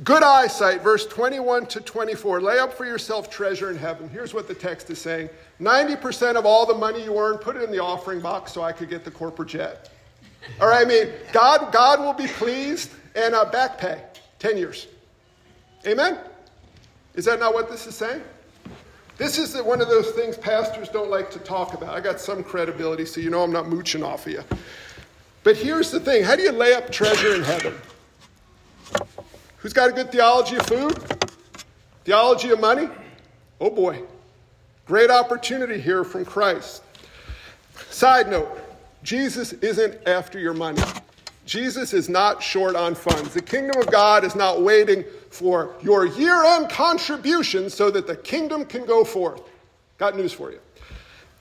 Good 0.04 0.22
eyesight, 0.22 0.84
verse 0.84 1.08
21 1.08 1.66
to 1.66 1.82
24. 1.82 2.42
Lay 2.42 2.60
up 2.60 2.74
for 2.74 2.86
yourself 2.86 3.28
treasure 3.28 3.72
in 3.72 3.78
heaven. 3.78 4.08
Here's 4.08 4.36
what 4.36 4.48
the 4.48 4.54
text 4.54 4.92
is 4.92 5.02
saying 5.02 5.30
90% 5.60 6.36
of 6.36 6.46
all 6.46 6.68
the 6.68 6.76
money 6.76 7.04
you 7.04 7.18
earn, 7.18 7.40
put 7.40 7.56
it 7.56 7.64
in 7.64 7.72
the 7.72 7.80
offering 7.80 8.20
box 8.20 8.54
so 8.54 8.62
I 8.62 8.72
could 8.72 8.90
get 8.90 9.04
the 9.04 9.12
corporate 9.12 9.50
jet. 9.50 9.90
All 10.60 10.68
right, 10.68 10.86
I 10.86 10.90
mean, 10.90 11.10
God, 11.32 11.72
God 11.72 12.00
will 12.00 12.14
be 12.14 12.28
pleased 12.28 12.92
and 13.16 13.34
uh, 13.34 13.46
back 13.46 13.78
pay, 13.78 14.02
10 14.40 14.58
years. 14.58 14.88
Amen? 15.86 16.18
Is 17.16 17.26
that 17.26 17.40
not 17.40 17.54
what 17.54 17.70
this 17.70 17.88
is 17.88 17.96
saying? 17.96 18.22
This 19.18 19.38
is 19.38 19.54
the, 19.54 19.64
one 19.64 19.82
of 19.82 19.90
those 19.90 20.12
things 20.12 20.38
pastors 20.38 20.88
don't 20.88 21.10
like 21.10 21.30
to 21.32 21.40
talk 21.40 21.74
about. 21.74 21.90
I 21.90 22.00
got 22.00 22.22
some 22.22 22.44
credibility, 22.44 23.06
so 23.06 23.20
you 23.20 23.30
know 23.30 23.44
I'm 23.44 23.52
not 23.52 23.68
mooching 23.68 24.04
off 24.04 24.26
of 24.26 24.32
you. 24.32 24.44
But 25.44 25.58
here's 25.58 25.92
the 25.92 26.00
thing 26.00 26.24
how 26.24 26.36
do 26.36 26.42
you 26.42 26.52
lay 26.52 26.74
up 26.74 26.92
treasure 26.92 27.36
in 27.36 27.44
heaven? 27.44 27.74
Who's 29.58 29.74
got 29.74 29.90
a 29.90 29.92
good 29.92 30.12
theology 30.12 30.56
of 30.56 30.66
food? 30.66 30.98
Theology 32.06 32.52
of 32.52 32.60
money? 32.60 32.90
Oh 33.60 33.70
boy. 33.70 34.04
Great 34.86 35.12
opportunity 35.12 35.80
here 35.80 36.04
from 36.04 36.24
Christ. 36.24 36.82
Side 37.90 38.30
note 38.30 38.58
Jesus 39.04 39.54
isn't 39.54 40.08
after 40.08 40.40
your 40.40 40.54
money. 40.54 40.82
Jesus 41.46 41.94
is 41.94 42.10
not 42.10 42.44
short 42.44 42.76
on 42.76 42.94
funds. 42.94 43.34
The 43.34 43.42
kingdom 43.42 43.82
of 43.82 43.92
God 43.92 44.24
is 44.24 44.36
not 44.36 44.62
waiting 44.62 45.04
for 45.32 45.74
your 45.82 46.06
year 46.06 46.44
end 46.44 46.70
contribution 46.70 47.70
so 47.70 47.90
that 47.90 48.06
the 48.06 48.16
kingdom 48.16 48.66
can 48.66 48.86
go 48.86 49.04
forth. 49.04 49.42
Got 49.98 50.16
news 50.16 50.32
for 50.32 50.52
you. 50.52 50.60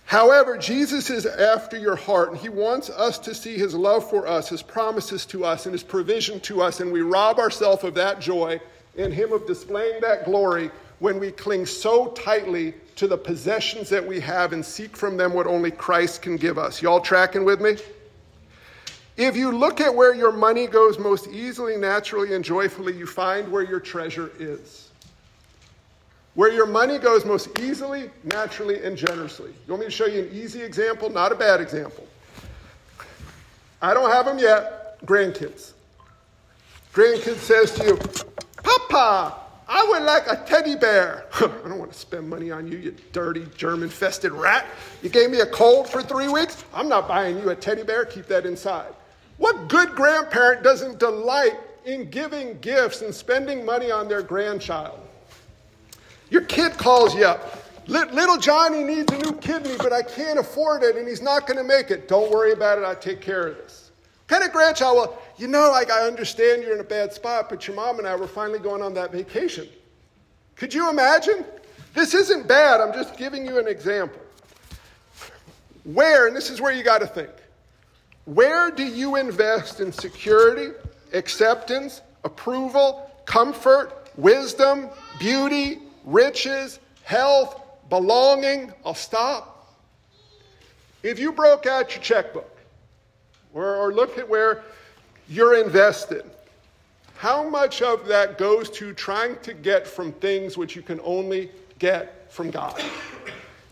However, 0.06 0.56
Jesus 0.56 1.10
is 1.10 1.26
after 1.26 1.76
your 1.76 1.94
heart, 1.94 2.30
and 2.30 2.38
he 2.38 2.48
wants 2.48 2.88
us 2.88 3.18
to 3.18 3.34
see 3.34 3.58
his 3.58 3.74
love 3.74 4.08
for 4.08 4.26
us, 4.26 4.48
his 4.48 4.62
promises 4.62 5.26
to 5.26 5.44
us, 5.44 5.66
and 5.66 5.74
his 5.74 5.82
provision 5.82 6.40
to 6.40 6.62
us, 6.62 6.80
and 6.80 6.90
we 6.90 7.02
rob 7.02 7.38
ourselves 7.38 7.84
of 7.84 7.94
that 7.96 8.18
joy 8.18 8.58
and 8.96 9.12
him 9.12 9.34
of 9.34 9.46
displaying 9.46 10.00
that 10.00 10.24
glory 10.24 10.70
when 10.98 11.20
we 11.20 11.30
cling 11.30 11.66
so 11.66 12.08
tightly 12.08 12.74
to 12.96 13.06
the 13.06 13.16
possessions 13.16 13.88
that 13.88 14.04
we 14.04 14.18
have 14.20 14.52
and 14.52 14.64
seek 14.64 14.96
from 14.96 15.16
them 15.16 15.32
what 15.32 15.46
only 15.46 15.70
Christ 15.70 16.22
can 16.22 16.36
give 16.36 16.58
us. 16.58 16.82
Y'all 16.82 17.00
tracking 17.00 17.44
with 17.44 17.60
me? 17.60 17.76
If 19.16 19.36
you 19.36 19.50
look 19.50 19.80
at 19.80 19.94
where 19.94 20.14
your 20.14 20.32
money 20.32 20.66
goes 20.66 20.98
most 20.98 21.28
easily, 21.28 21.76
naturally, 21.76 22.34
and 22.34 22.44
joyfully, 22.44 22.96
you 22.96 23.06
find 23.06 23.50
where 23.50 23.62
your 23.62 23.80
treasure 23.80 24.30
is. 24.38 24.90
Where 26.34 26.52
your 26.52 26.66
money 26.66 26.98
goes 26.98 27.24
most 27.24 27.58
easily, 27.58 28.10
naturally, 28.22 28.84
and 28.84 28.96
generously. 28.96 29.50
You 29.66 29.72
want 29.72 29.80
me 29.80 29.86
to 29.86 29.90
show 29.90 30.06
you 30.06 30.22
an 30.22 30.30
easy 30.32 30.62
example, 30.62 31.10
not 31.10 31.32
a 31.32 31.34
bad 31.34 31.60
example? 31.60 32.06
I 33.82 33.92
don't 33.92 34.10
have 34.10 34.24
them 34.24 34.38
yet. 34.38 35.04
Grandkids. 35.04 35.72
Grandkid 36.92 37.36
says 37.36 37.72
to 37.74 37.84
you, 37.84 37.98
Papa, 38.62 39.36
I 39.68 39.86
would 39.90 40.02
like 40.02 40.26
a 40.26 40.36
teddy 40.46 40.76
bear. 40.76 41.26
I 41.34 41.40
don't 41.40 41.78
want 41.78 41.92
to 41.92 41.98
spend 41.98 42.28
money 42.28 42.50
on 42.50 42.66
you, 42.66 42.78
you 42.78 42.96
dirty 43.12 43.46
German 43.56 43.90
fested 43.90 44.36
rat. 44.38 44.66
You 45.02 45.10
gave 45.10 45.30
me 45.30 45.40
a 45.40 45.46
cold 45.46 45.88
for 45.88 46.02
three 46.02 46.28
weeks. 46.28 46.64
I'm 46.72 46.88
not 46.88 47.06
buying 47.06 47.38
you 47.38 47.50
a 47.50 47.54
teddy 47.54 47.82
bear. 47.82 48.06
Keep 48.06 48.26
that 48.28 48.46
inside. 48.46 48.94
What 49.36 49.68
good 49.68 49.90
grandparent 49.90 50.62
doesn't 50.62 50.98
delight 50.98 51.58
in 51.84 52.08
giving 52.08 52.58
gifts 52.60 53.02
and 53.02 53.14
spending 53.14 53.64
money 53.64 53.90
on 53.90 54.08
their 54.08 54.22
grandchild? 54.22 55.00
Your 56.30 56.42
kid 56.42 56.72
calls 56.78 57.14
you 57.14 57.26
up. 57.26 57.62
Little 57.86 58.36
Johnny 58.36 58.82
needs 58.82 59.12
a 59.12 59.18
new 59.18 59.32
kidney, 59.38 59.76
but 59.78 59.92
I 59.92 60.02
can't 60.02 60.38
afford 60.38 60.82
it 60.82 60.96
and 60.96 61.06
he's 61.06 61.22
not 61.22 61.46
going 61.46 61.56
to 61.56 61.64
make 61.64 61.90
it. 61.90 62.08
Don't 62.08 62.30
worry 62.30 62.52
about 62.52 62.78
it. 62.78 62.84
I'll 62.84 62.96
take 62.96 63.20
care 63.20 63.46
of 63.46 63.56
this. 63.56 63.87
Kind 64.28 64.44
of 64.44 64.52
grandchild, 64.52 64.96
well, 64.96 65.22
you 65.38 65.48
know, 65.48 65.70
like 65.70 65.90
I 65.90 66.06
understand 66.06 66.62
you're 66.62 66.74
in 66.74 66.80
a 66.80 66.84
bad 66.84 67.12
spot, 67.12 67.48
but 67.48 67.66
your 67.66 67.74
mom 67.74 67.98
and 67.98 68.06
I 68.06 68.14
were 68.14 68.28
finally 68.28 68.58
going 68.58 68.82
on 68.82 68.94
that 68.94 69.10
vacation. 69.10 69.66
Could 70.54 70.72
you 70.72 70.90
imagine? 70.90 71.44
This 71.94 72.14
isn't 72.14 72.46
bad. 72.46 72.80
I'm 72.80 72.92
just 72.92 73.16
giving 73.16 73.46
you 73.46 73.58
an 73.58 73.66
example. 73.66 74.20
Where, 75.84 76.26
and 76.26 76.36
this 76.36 76.50
is 76.50 76.60
where 76.60 76.72
you 76.72 76.82
got 76.82 77.00
to 77.00 77.06
think, 77.06 77.30
where 78.26 78.70
do 78.70 78.84
you 78.84 79.16
invest 79.16 79.80
in 79.80 79.90
security, 79.90 80.74
acceptance, 81.14 82.02
approval, 82.24 83.10
comfort, 83.24 84.10
wisdom, 84.16 84.90
beauty, 85.18 85.78
riches, 86.04 86.80
health, 87.04 87.62
belonging. 87.88 88.72
I'll 88.84 88.94
stop. 88.94 89.76
If 91.02 91.18
you 91.18 91.32
broke 91.32 91.64
out 91.64 91.94
your 91.94 92.02
checkbook 92.02 92.57
or, 93.54 93.76
or 93.76 93.92
look 93.92 94.18
at 94.18 94.28
where 94.28 94.62
you're 95.28 95.62
invested, 95.62 96.24
how 97.16 97.48
much 97.48 97.82
of 97.82 98.06
that 98.06 98.38
goes 98.38 98.70
to 98.70 98.92
trying 98.92 99.36
to 99.40 99.52
get 99.52 99.86
from 99.86 100.12
things 100.12 100.56
which 100.56 100.76
you 100.76 100.82
can 100.82 101.00
only 101.02 101.50
get 101.78 102.32
from 102.32 102.50
God? 102.50 102.80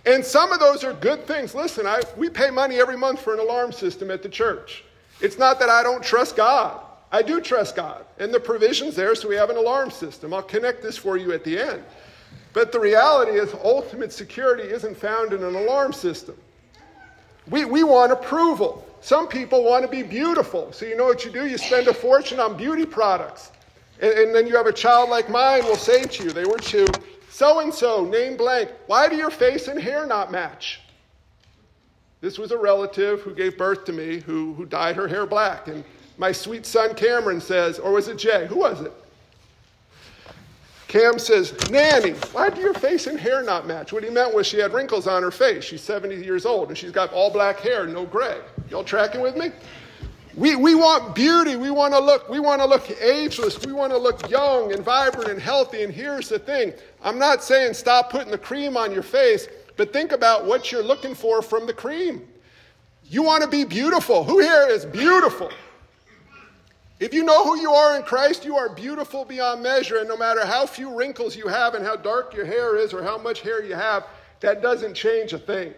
And 0.04 0.24
some 0.24 0.52
of 0.52 0.60
those 0.60 0.84
are 0.84 0.92
good 0.94 1.26
things. 1.26 1.54
Listen, 1.54 1.86
I, 1.86 2.00
we 2.16 2.28
pay 2.28 2.50
money 2.50 2.76
every 2.76 2.96
month 2.96 3.20
for 3.20 3.34
an 3.34 3.40
alarm 3.40 3.72
system 3.72 4.10
at 4.10 4.22
the 4.22 4.28
church. 4.28 4.84
It's 5.20 5.38
not 5.38 5.58
that 5.60 5.68
I 5.68 5.82
don't 5.82 6.02
trust 6.02 6.36
God. 6.36 6.80
I 7.10 7.22
do 7.22 7.40
trust 7.40 7.76
God. 7.76 8.04
And 8.18 8.32
the 8.32 8.40
provision's 8.40 8.94
there, 8.94 9.14
so 9.14 9.28
we 9.28 9.36
have 9.36 9.50
an 9.50 9.56
alarm 9.56 9.90
system. 9.90 10.32
I'll 10.32 10.42
connect 10.42 10.82
this 10.82 10.96
for 10.96 11.16
you 11.16 11.32
at 11.32 11.44
the 11.44 11.58
end. 11.58 11.82
But 12.52 12.72
the 12.72 12.80
reality 12.80 13.32
is, 13.32 13.52
ultimate 13.64 14.12
security 14.12 14.64
isn't 14.64 14.96
found 14.96 15.32
in 15.32 15.42
an 15.42 15.54
alarm 15.54 15.92
system. 15.92 16.36
We, 17.48 17.64
we 17.64 17.84
want 17.84 18.12
approval. 18.12 18.85
Some 19.06 19.28
people 19.28 19.62
want 19.62 19.84
to 19.84 19.88
be 19.88 20.02
beautiful. 20.02 20.72
So, 20.72 20.84
you 20.84 20.96
know 20.96 21.04
what 21.04 21.24
you 21.24 21.30
do? 21.30 21.46
You 21.46 21.58
spend 21.58 21.86
a 21.86 21.94
fortune 21.94 22.40
on 22.40 22.56
beauty 22.56 22.84
products. 22.84 23.52
And, 24.00 24.12
and 24.12 24.34
then 24.34 24.48
you 24.48 24.56
have 24.56 24.66
a 24.66 24.72
child 24.72 25.10
like 25.10 25.30
mine 25.30 25.62
will 25.62 25.76
say 25.76 26.02
to 26.02 26.24
you, 26.24 26.32
they 26.32 26.44
were 26.44 26.58
two, 26.58 26.88
so 27.30 27.60
and 27.60 27.72
so, 27.72 28.04
name 28.04 28.36
blank, 28.36 28.68
why 28.88 29.08
do 29.08 29.14
your 29.14 29.30
face 29.30 29.68
and 29.68 29.80
hair 29.80 30.06
not 30.06 30.32
match? 30.32 30.80
This 32.20 32.36
was 32.36 32.50
a 32.50 32.58
relative 32.58 33.20
who 33.20 33.32
gave 33.32 33.56
birth 33.56 33.84
to 33.84 33.92
me 33.92 34.18
who, 34.18 34.54
who 34.54 34.66
dyed 34.66 34.96
her 34.96 35.06
hair 35.06 35.24
black. 35.24 35.68
And 35.68 35.84
my 36.18 36.32
sweet 36.32 36.66
son 36.66 36.92
Cameron 36.96 37.40
says, 37.40 37.78
or 37.78 37.92
was 37.92 38.08
it 38.08 38.18
Jay? 38.18 38.48
Who 38.48 38.58
was 38.58 38.80
it? 38.80 38.92
Cam 40.88 41.20
says, 41.20 41.54
Nanny, 41.70 42.14
why 42.32 42.50
do 42.50 42.60
your 42.60 42.74
face 42.74 43.06
and 43.06 43.20
hair 43.20 43.44
not 43.44 43.68
match? 43.68 43.92
What 43.92 44.02
he 44.02 44.10
meant 44.10 44.34
was 44.34 44.48
she 44.48 44.58
had 44.58 44.72
wrinkles 44.72 45.06
on 45.06 45.22
her 45.22 45.30
face. 45.30 45.62
She's 45.62 45.82
70 45.82 46.16
years 46.16 46.44
old 46.44 46.70
and 46.70 46.76
she's 46.76 46.90
got 46.90 47.12
all 47.12 47.30
black 47.30 47.60
hair, 47.60 47.86
no 47.86 48.04
gray. 48.04 48.40
Y'all 48.70 48.84
tracking 48.84 49.20
with 49.20 49.36
me? 49.36 49.50
We, 50.34 50.54
we 50.54 50.74
want 50.74 51.14
beauty. 51.14 51.56
We 51.56 51.70
want 51.70 51.94
to 51.94 52.00
look, 52.00 52.28
we 52.28 52.40
want 52.40 52.60
to 52.60 52.66
look 52.66 52.90
ageless. 53.00 53.64
We 53.64 53.72
want 53.72 53.92
to 53.92 53.98
look 53.98 54.28
young 54.28 54.72
and 54.72 54.84
vibrant 54.84 55.30
and 55.30 55.40
healthy. 55.40 55.82
And 55.82 55.92
here's 55.92 56.28
the 56.28 56.38
thing. 56.38 56.74
I'm 57.02 57.18
not 57.18 57.42
saying 57.42 57.74
stop 57.74 58.10
putting 58.10 58.30
the 58.30 58.38
cream 58.38 58.76
on 58.76 58.92
your 58.92 59.02
face, 59.02 59.48
but 59.76 59.92
think 59.92 60.12
about 60.12 60.44
what 60.44 60.70
you're 60.70 60.82
looking 60.82 61.14
for 61.14 61.40
from 61.40 61.66
the 61.66 61.72
cream. 61.72 62.28
You 63.04 63.22
want 63.22 63.44
to 63.44 63.48
be 63.48 63.64
beautiful. 63.64 64.24
Who 64.24 64.40
here 64.40 64.66
is 64.68 64.84
beautiful? 64.84 65.50
If 66.98 67.14
you 67.14 67.24
know 67.24 67.44
who 67.44 67.58
you 67.60 67.70
are 67.70 67.96
in 67.96 68.02
Christ, 68.02 68.44
you 68.44 68.56
are 68.56 68.68
beautiful 68.68 69.24
beyond 69.24 69.62
measure. 69.62 69.98
And 69.98 70.08
no 70.08 70.16
matter 70.16 70.44
how 70.44 70.66
few 70.66 70.94
wrinkles 70.94 71.36
you 71.36 71.46
have 71.46 71.74
and 71.74 71.84
how 71.84 71.96
dark 71.96 72.34
your 72.34 72.46
hair 72.46 72.76
is 72.76 72.92
or 72.92 73.02
how 73.02 73.16
much 73.16 73.42
hair 73.42 73.62
you 73.62 73.74
have, 73.74 74.06
that 74.40 74.60
doesn't 74.60 74.94
change 74.94 75.32
a 75.32 75.38
thing. 75.38 75.72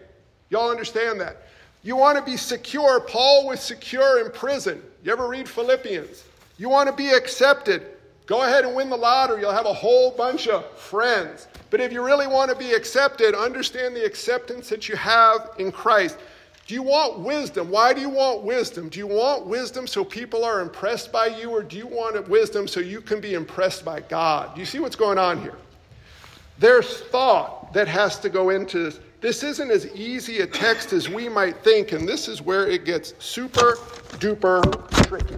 Y'all 0.49 0.71
understand 0.71 1.21
that? 1.21 1.43
You 1.89 1.95
want 1.95 2.19
to 2.19 2.23
be 2.23 2.37
secure. 2.37 2.99
Paul 2.99 3.47
was 3.47 3.59
secure 3.59 4.23
in 4.23 4.31
prison. 4.31 4.79
You 5.03 5.11
ever 5.11 5.27
read 5.27 5.49
Philippians? 5.49 6.23
You 6.59 6.69
want 6.69 6.87
to 6.87 6.95
be 6.95 7.09
accepted. 7.09 7.81
Go 8.27 8.43
ahead 8.43 8.63
and 8.63 8.75
win 8.75 8.91
the 8.91 8.95
lottery. 8.95 9.41
You'll 9.41 9.53
have 9.53 9.65
a 9.65 9.73
whole 9.73 10.11
bunch 10.11 10.47
of 10.47 10.69
friends. 10.77 11.47
But 11.71 11.81
if 11.81 11.91
you 11.91 12.05
really 12.05 12.27
want 12.27 12.51
to 12.51 12.55
be 12.55 12.73
accepted, 12.73 13.33
understand 13.33 13.95
the 13.95 14.05
acceptance 14.05 14.69
that 14.69 14.87
you 14.87 14.97
have 14.97 15.49
in 15.57 15.71
Christ. 15.71 16.19
Do 16.67 16.75
you 16.75 16.83
want 16.83 17.21
wisdom? 17.21 17.71
Why 17.71 17.91
do 17.95 18.01
you 18.01 18.09
want 18.09 18.43
wisdom? 18.43 18.89
Do 18.89 18.99
you 18.99 19.07
want 19.07 19.47
wisdom 19.47 19.87
so 19.87 20.05
people 20.05 20.45
are 20.45 20.61
impressed 20.61 21.11
by 21.11 21.25
you, 21.25 21.49
or 21.49 21.63
do 21.63 21.75
you 21.75 21.87
want 21.87 22.29
wisdom 22.29 22.67
so 22.67 22.81
you 22.81 23.01
can 23.01 23.19
be 23.19 23.33
impressed 23.33 23.83
by 23.83 24.01
God? 24.01 24.53
Do 24.53 24.59
you 24.59 24.67
see 24.67 24.77
what's 24.77 24.95
going 24.95 25.17
on 25.17 25.41
here? 25.41 25.55
There's 26.59 26.99
thought 26.99 27.73
that 27.73 27.87
has 27.87 28.19
to 28.19 28.29
go 28.29 28.51
into 28.51 28.93
this. 29.21 29.43
Isn't 29.43 29.71
as 29.71 29.87
easy 29.95 30.39
a 30.39 30.47
text 30.47 30.93
as 30.93 31.09
we 31.09 31.29
might 31.29 31.57
think, 31.63 31.91
and 31.91 32.07
this 32.07 32.27
is 32.27 32.41
where 32.41 32.67
it 32.67 32.85
gets 32.85 33.13
super 33.19 33.75
duper 34.19 34.61
tricky. 35.07 35.37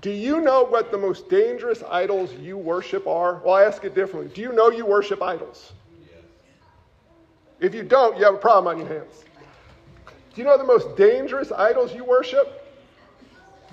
Do 0.00 0.10
you 0.10 0.40
know 0.40 0.64
what 0.64 0.90
the 0.92 0.98
most 0.98 1.28
dangerous 1.28 1.82
idols 1.90 2.32
you 2.34 2.56
worship 2.56 3.06
are? 3.06 3.42
Well, 3.44 3.54
I 3.54 3.64
ask 3.64 3.84
it 3.84 3.94
differently. 3.94 4.32
Do 4.32 4.40
you 4.40 4.52
know 4.52 4.70
you 4.70 4.86
worship 4.86 5.22
idols? 5.22 5.72
If 7.60 7.74
you 7.74 7.82
don't, 7.82 8.16
you 8.16 8.24
have 8.24 8.34
a 8.34 8.38
problem 8.38 8.72
on 8.72 8.78
your 8.80 8.88
hands. 8.88 9.24
Do 10.06 10.40
you 10.40 10.44
know 10.44 10.56
the 10.56 10.64
most 10.64 10.96
dangerous 10.96 11.50
idols 11.50 11.92
you 11.94 12.04
worship? 12.04 12.64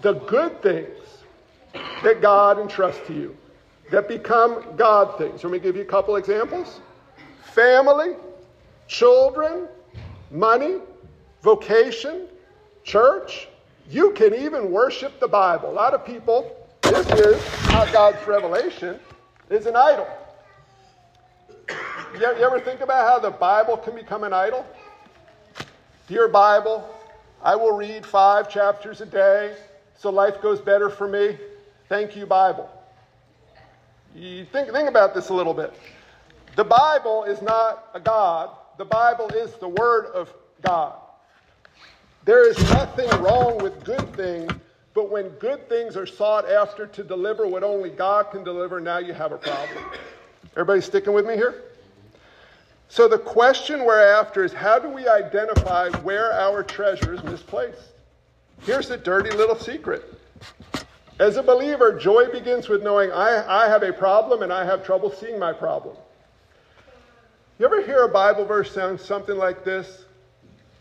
The 0.02 0.14
good 0.14 0.62
things 0.64 0.98
that 2.04 2.22
God 2.22 2.60
entrusts 2.60 3.06
to 3.08 3.14
you, 3.14 3.38
that 3.92 4.08
become 4.08 4.76
God 4.76 5.18
things. 5.20 5.44
Let 5.44 5.54
me 5.54 5.60
give 5.60 5.76
you 5.76 5.84
a 5.84 5.86
couple 5.86 6.16
examples 6.16 6.80
family, 7.56 8.16
children, 8.88 9.68
money, 10.32 10.78
vocation, 11.42 12.28
church. 12.84 13.48
You 13.90 14.12
can 14.12 14.34
even 14.34 14.72
worship 14.72 15.20
the 15.20 15.28
Bible. 15.28 15.70
A 15.70 15.74
lot 15.74 15.94
of 15.94 16.06
people, 16.06 16.56
this 16.82 17.08
is 17.12 17.68
not 17.68 17.92
God's 17.92 18.26
revelation, 18.28 19.00
is 19.50 19.66
an 19.66 19.76
idol. 19.76 20.08
You 22.18 22.26
ever 22.26 22.60
think 22.60 22.82
about 22.82 23.08
how 23.08 23.20
the 23.20 23.36
Bible 23.36 23.78
can 23.78 23.94
become 23.94 24.24
an 24.24 24.34
idol? 24.34 24.66
Dear 26.08 26.28
Bible, 26.28 26.88
I 27.44 27.56
will 27.56 27.76
read 27.76 28.06
five 28.06 28.50
chapters 28.50 29.02
a 29.02 29.06
day 29.06 29.56
so 29.98 30.10
life 30.10 30.42
goes 30.42 30.62
better 30.62 30.90
for 30.90 31.08
me. 31.08 31.38
Thank 31.90 32.16
you, 32.16 32.26
Bible. 32.26 32.70
You 34.16 34.46
think, 34.46 34.72
think 34.72 34.90
about 34.90 35.14
this 35.14 35.30
a 35.30 35.34
little 35.34 35.54
bit. 35.54 35.74
The 36.56 36.64
Bible 36.64 37.24
is 37.24 37.42
not 37.42 37.90
a 37.94 38.00
God, 38.00 38.50
the 38.78 38.86
Bible 38.86 39.28
is 39.30 39.54
the 39.56 39.70
Word 39.70 40.08
of 40.08 40.34
God. 40.62 40.96
There 42.26 42.50
is 42.50 42.58
nothing 42.72 43.10
wrong 43.22 43.58
with 43.60 43.84
good 43.84 44.14
things, 44.16 44.52
but 44.94 45.12
when 45.12 45.30
good 45.30 45.70
things 45.70 45.96
are 45.96 46.06
sought 46.06 46.50
after 46.50 46.88
to 46.88 47.04
deliver 47.04 47.48
what 47.48 47.64
only 47.64 47.90
God 47.90 48.32
can 48.32 48.44
deliver, 48.44 48.80
now 48.80 48.98
you 48.98 49.14
have 49.14 49.32
a 49.32 49.38
problem. 49.38 49.78
Everybody 50.54 50.82
sticking 50.82 51.14
with 51.14 51.26
me 51.26 51.36
here? 51.36 51.64
So 52.88 53.08
the 53.08 53.18
question 53.18 53.84
we're 53.84 54.00
after 54.00 54.44
is 54.44 54.54
how 54.54 54.80
do 54.80 54.90
we 54.90 55.08
identify 55.08 55.90
where 56.02 56.32
our 56.34 56.64
treasure 56.64 57.14
is 57.14 57.24
misplaced? 57.24 57.92
Here's 58.62 58.88
the 58.88 58.98
dirty 58.98 59.32
little 59.32 59.58
secret. 59.58 60.04
As 61.20 61.38
a 61.38 61.44
believer, 61.44 61.98
joy 61.98 62.30
begins 62.32 62.68
with 62.68 62.84
knowing 62.84 63.12
I, 63.12 63.66
I 63.66 63.70
have 63.70 63.84
a 63.84 63.94
problem 63.94 64.44
and 64.44 64.52
I 64.52 64.66
have 64.66 64.86
trouble 64.86 65.12
seeing 65.12 65.40
my 65.40 65.54
problem. 65.54 65.96
You 67.58 67.66
ever 67.66 67.82
hear 67.82 68.04
a 68.04 68.10
Bible 68.10 68.46
verse 68.46 68.74
sound 68.74 69.00
something 69.00 69.38
like 69.38 69.64
this? 69.64 70.04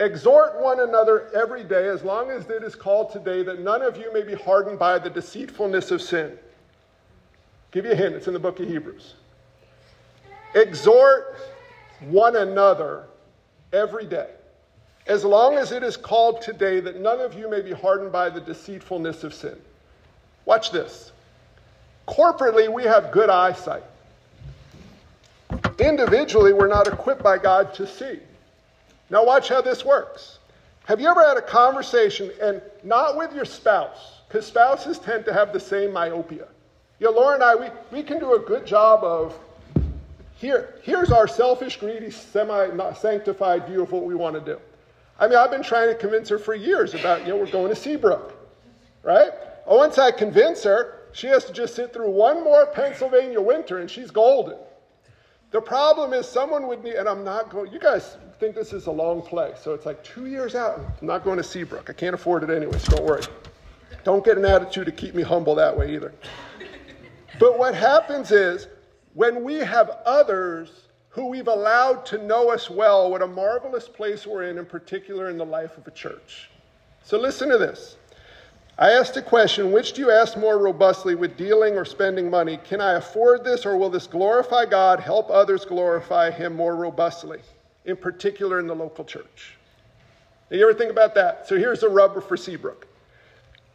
Exhort 0.00 0.60
one 0.60 0.80
another 0.80 1.30
every 1.32 1.62
day, 1.62 1.86
as 1.86 2.02
long 2.02 2.30
as 2.30 2.50
it 2.50 2.64
is 2.64 2.74
called 2.74 3.12
today, 3.12 3.44
that 3.44 3.60
none 3.60 3.80
of 3.80 3.96
you 3.96 4.12
may 4.12 4.22
be 4.22 4.34
hardened 4.34 4.76
by 4.76 4.98
the 4.98 5.08
deceitfulness 5.08 5.92
of 5.92 6.02
sin. 6.02 6.36
Give 7.70 7.84
you 7.84 7.92
a 7.92 7.96
hint, 7.96 8.16
it's 8.16 8.26
in 8.26 8.32
the 8.32 8.40
book 8.40 8.58
of 8.58 8.66
Hebrews. 8.66 9.14
Exhort 10.56 11.36
one 12.00 12.34
another 12.34 13.04
every 13.72 14.06
day, 14.06 14.30
as 15.06 15.24
long 15.24 15.54
as 15.54 15.70
it 15.70 15.84
is 15.84 15.96
called 15.96 16.42
today, 16.42 16.80
that 16.80 17.00
none 17.00 17.20
of 17.20 17.34
you 17.34 17.48
may 17.48 17.60
be 17.60 17.72
hardened 17.72 18.10
by 18.10 18.28
the 18.30 18.40
deceitfulness 18.40 19.22
of 19.22 19.32
sin. 19.32 19.56
Watch 20.44 20.72
this. 20.72 21.12
Corporately, 22.08 22.68
we 22.68 22.82
have 22.82 23.12
good 23.12 23.30
eyesight. 23.30 23.84
Individually, 25.78 26.52
we're 26.52 26.68
not 26.68 26.86
equipped 26.86 27.22
by 27.22 27.38
God 27.38 27.74
to 27.74 27.86
see. 27.86 28.20
Now, 29.10 29.24
watch 29.24 29.48
how 29.48 29.60
this 29.60 29.84
works. 29.84 30.38
Have 30.84 31.00
you 31.00 31.08
ever 31.08 31.26
had 31.26 31.36
a 31.36 31.42
conversation, 31.42 32.30
and 32.40 32.60
not 32.82 33.16
with 33.16 33.34
your 33.34 33.44
spouse, 33.44 34.20
because 34.28 34.46
spouses 34.46 34.98
tend 34.98 35.24
to 35.24 35.32
have 35.32 35.52
the 35.52 35.60
same 35.60 35.92
myopia? 35.92 36.46
You 36.98 37.06
know, 37.06 37.12
Laura 37.12 37.34
and 37.34 37.42
I, 37.42 37.54
we, 37.54 37.66
we 37.90 38.02
can 38.02 38.18
do 38.18 38.34
a 38.34 38.38
good 38.38 38.66
job 38.66 39.02
of 39.02 39.38
here, 40.36 40.74
here's 40.82 41.10
our 41.10 41.26
selfish, 41.26 41.78
greedy, 41.78 42.10
semi 42.10 42.92
sanctified 42.94 43.66
view 43.66 43.82
of 43.82 43.92
what 43.92 44.04
we 44.04 44.14
want 44.14 44.34
to 44.34 44.40
do. 44.40 44.60
I 45.18 45.28
mean, 45.28 45.38
I've 45.38 45.50
been 45.50 45.62
trying 45.62 45.88
to 45.88 45.94
convince 45.94 46.28
her 46.28 46.38
for 46.38 46.54
years 46.54 46.94
about, 46.94 47.22
you 47.22 47.28
know, 47.28 47.36
we're 47.36 47.50
going 47.50 47.68
to 47.68 47.76
Seabrook, 47.76 48.34
right? 49.02 49.30
Once 49.66 49.96
I 49.96 50.10
convince 50.10 50.64
her, 50.64 51.00
she 51.12 51.28
has 51.28 51.44
to 51.44 51.52
just 51.52 51.76
sit 51.76 51.92
through 51.92 52.10
one 52.10 52.42
more 52.42 52.66
Pennsylvania 52.66 53.40
winter 53.40 53.78
and 53.78 53.88
she's 53.88 54.10
golden. 54.10 54.58
The 55.54 55.60
problem 55.60 56.12
is 56.12 56.26
someone 56.26 56.66
would 56.66 56.82
need, 56.82 56.94
and 56.94 57.08
I'm 57.08 57.22
not 57.22 57.48
going, 57.48 57.72
you 57.72 57.78
guys 57.78 58.16
think 58.40 58.56
this 58.56 58.72
is 58.72 58.88
a 58.88 58.90
long 58.90 59.22
play, 59.22 59.52
so 59.56 59.72
it's 59.72 59.86
like 59.86 60.02
two 60.02 60.26
years 60.26 60.56
out. 60.56 60.80
I'm 61.00 61.06
not 61.06 61.22
going 61.22 61.36
to 61.36 61.44
Seabrook. 61.44 61.88
I 61.88 61.92
can't 61.92 62.12
afford 62.12 62.42
it 62.42 62.50
anyway, 62.50 62.76
so 62.76 62.96
don't 62.96 63.04
worry. 63.04 63.22
Don't 64.02 64.24
get 64.24 64.36
an 64.36 64.44
attitude 64.44 64.86
to 64.86 64.90
keep 64.90 65.14
me 65.14 65.22
humble 65.22 65.54
that 65.54 65.78
way 65.78 65.94
either. 65.94 66.12
But 67.38 67.56
what 67.56 67.72
happens 67.72 68.32
is 68.32 68.66
when 69.12 69.44
we 69.44 69.54
have 69.58 69.90
others 70.04 70.88
who 71.08 71.26
we've 71.26 71.46
allowed 71.46 72.04
to 72.06 72.18
know 72.18 72.50
us 72.50 72.68
well, 72.68 73.08
what 73.08 73.22
a 73.22 73.26
marvelous 73.28 73.88
place 73.88 74.26
we're 74.26 74.42
in, 74.42 74.58
in 74.58 74.66
particular 74.66 75.30
in 75.30 75.38
the 75.38 75.46
life 75.46 75.78
of 75.78 75.86
a 75.86 75.92
church. 75.92 76.50
So 77.04 77.16
listen 77.16 77.48
to 77.50 77.58
this. 77.58 77.96
I 78.76 78.90
asked 78.90 79.16
a 79.16 79.22
question 79.22 79.70
which 79.70 79.92
do 79.92 80.00
you 80.00 80.10
ask 80.10 80.36
more 80.36 80.58
robustly 80.58 81.14
with 81.14 81.36
dealing 81.36 81.76
or 81.76 81.84
spending 81.84 82.28
money? 82.28 82.58
Can 82.64 82.80
I 82.80 82.94
afford 82.94 83.44
this 83.44 83.64
or 83.64 83.76
will 83.76 83.90
this 83.90 84.08
glorify 84.08 84.66
God, 84.66 84.98
help 84.98 85.30
others 85.30 85.64
glorify 85.64 86.32
Him 86.32 86.56
more 86.56 86.74
robustly, 86.74 87.38
in 87.84 87.96
particular 87.96 88.58
in 88.58 88.66
the 88.66 88.74
local 88.74 89.04
church? 89.04 89.56
Now, 90.50 90.56
you 90.56 90.68
ever 90.68 90.76
think 90.76 90.90
about 90.90 91.14
that? 91.14 91.46
So 91.46 91.56
here's 91.56 91.80
the 91.80 91.88
rubber 91.88 92.20
for 92.20 92.36
Seabrook. 92.36 92.88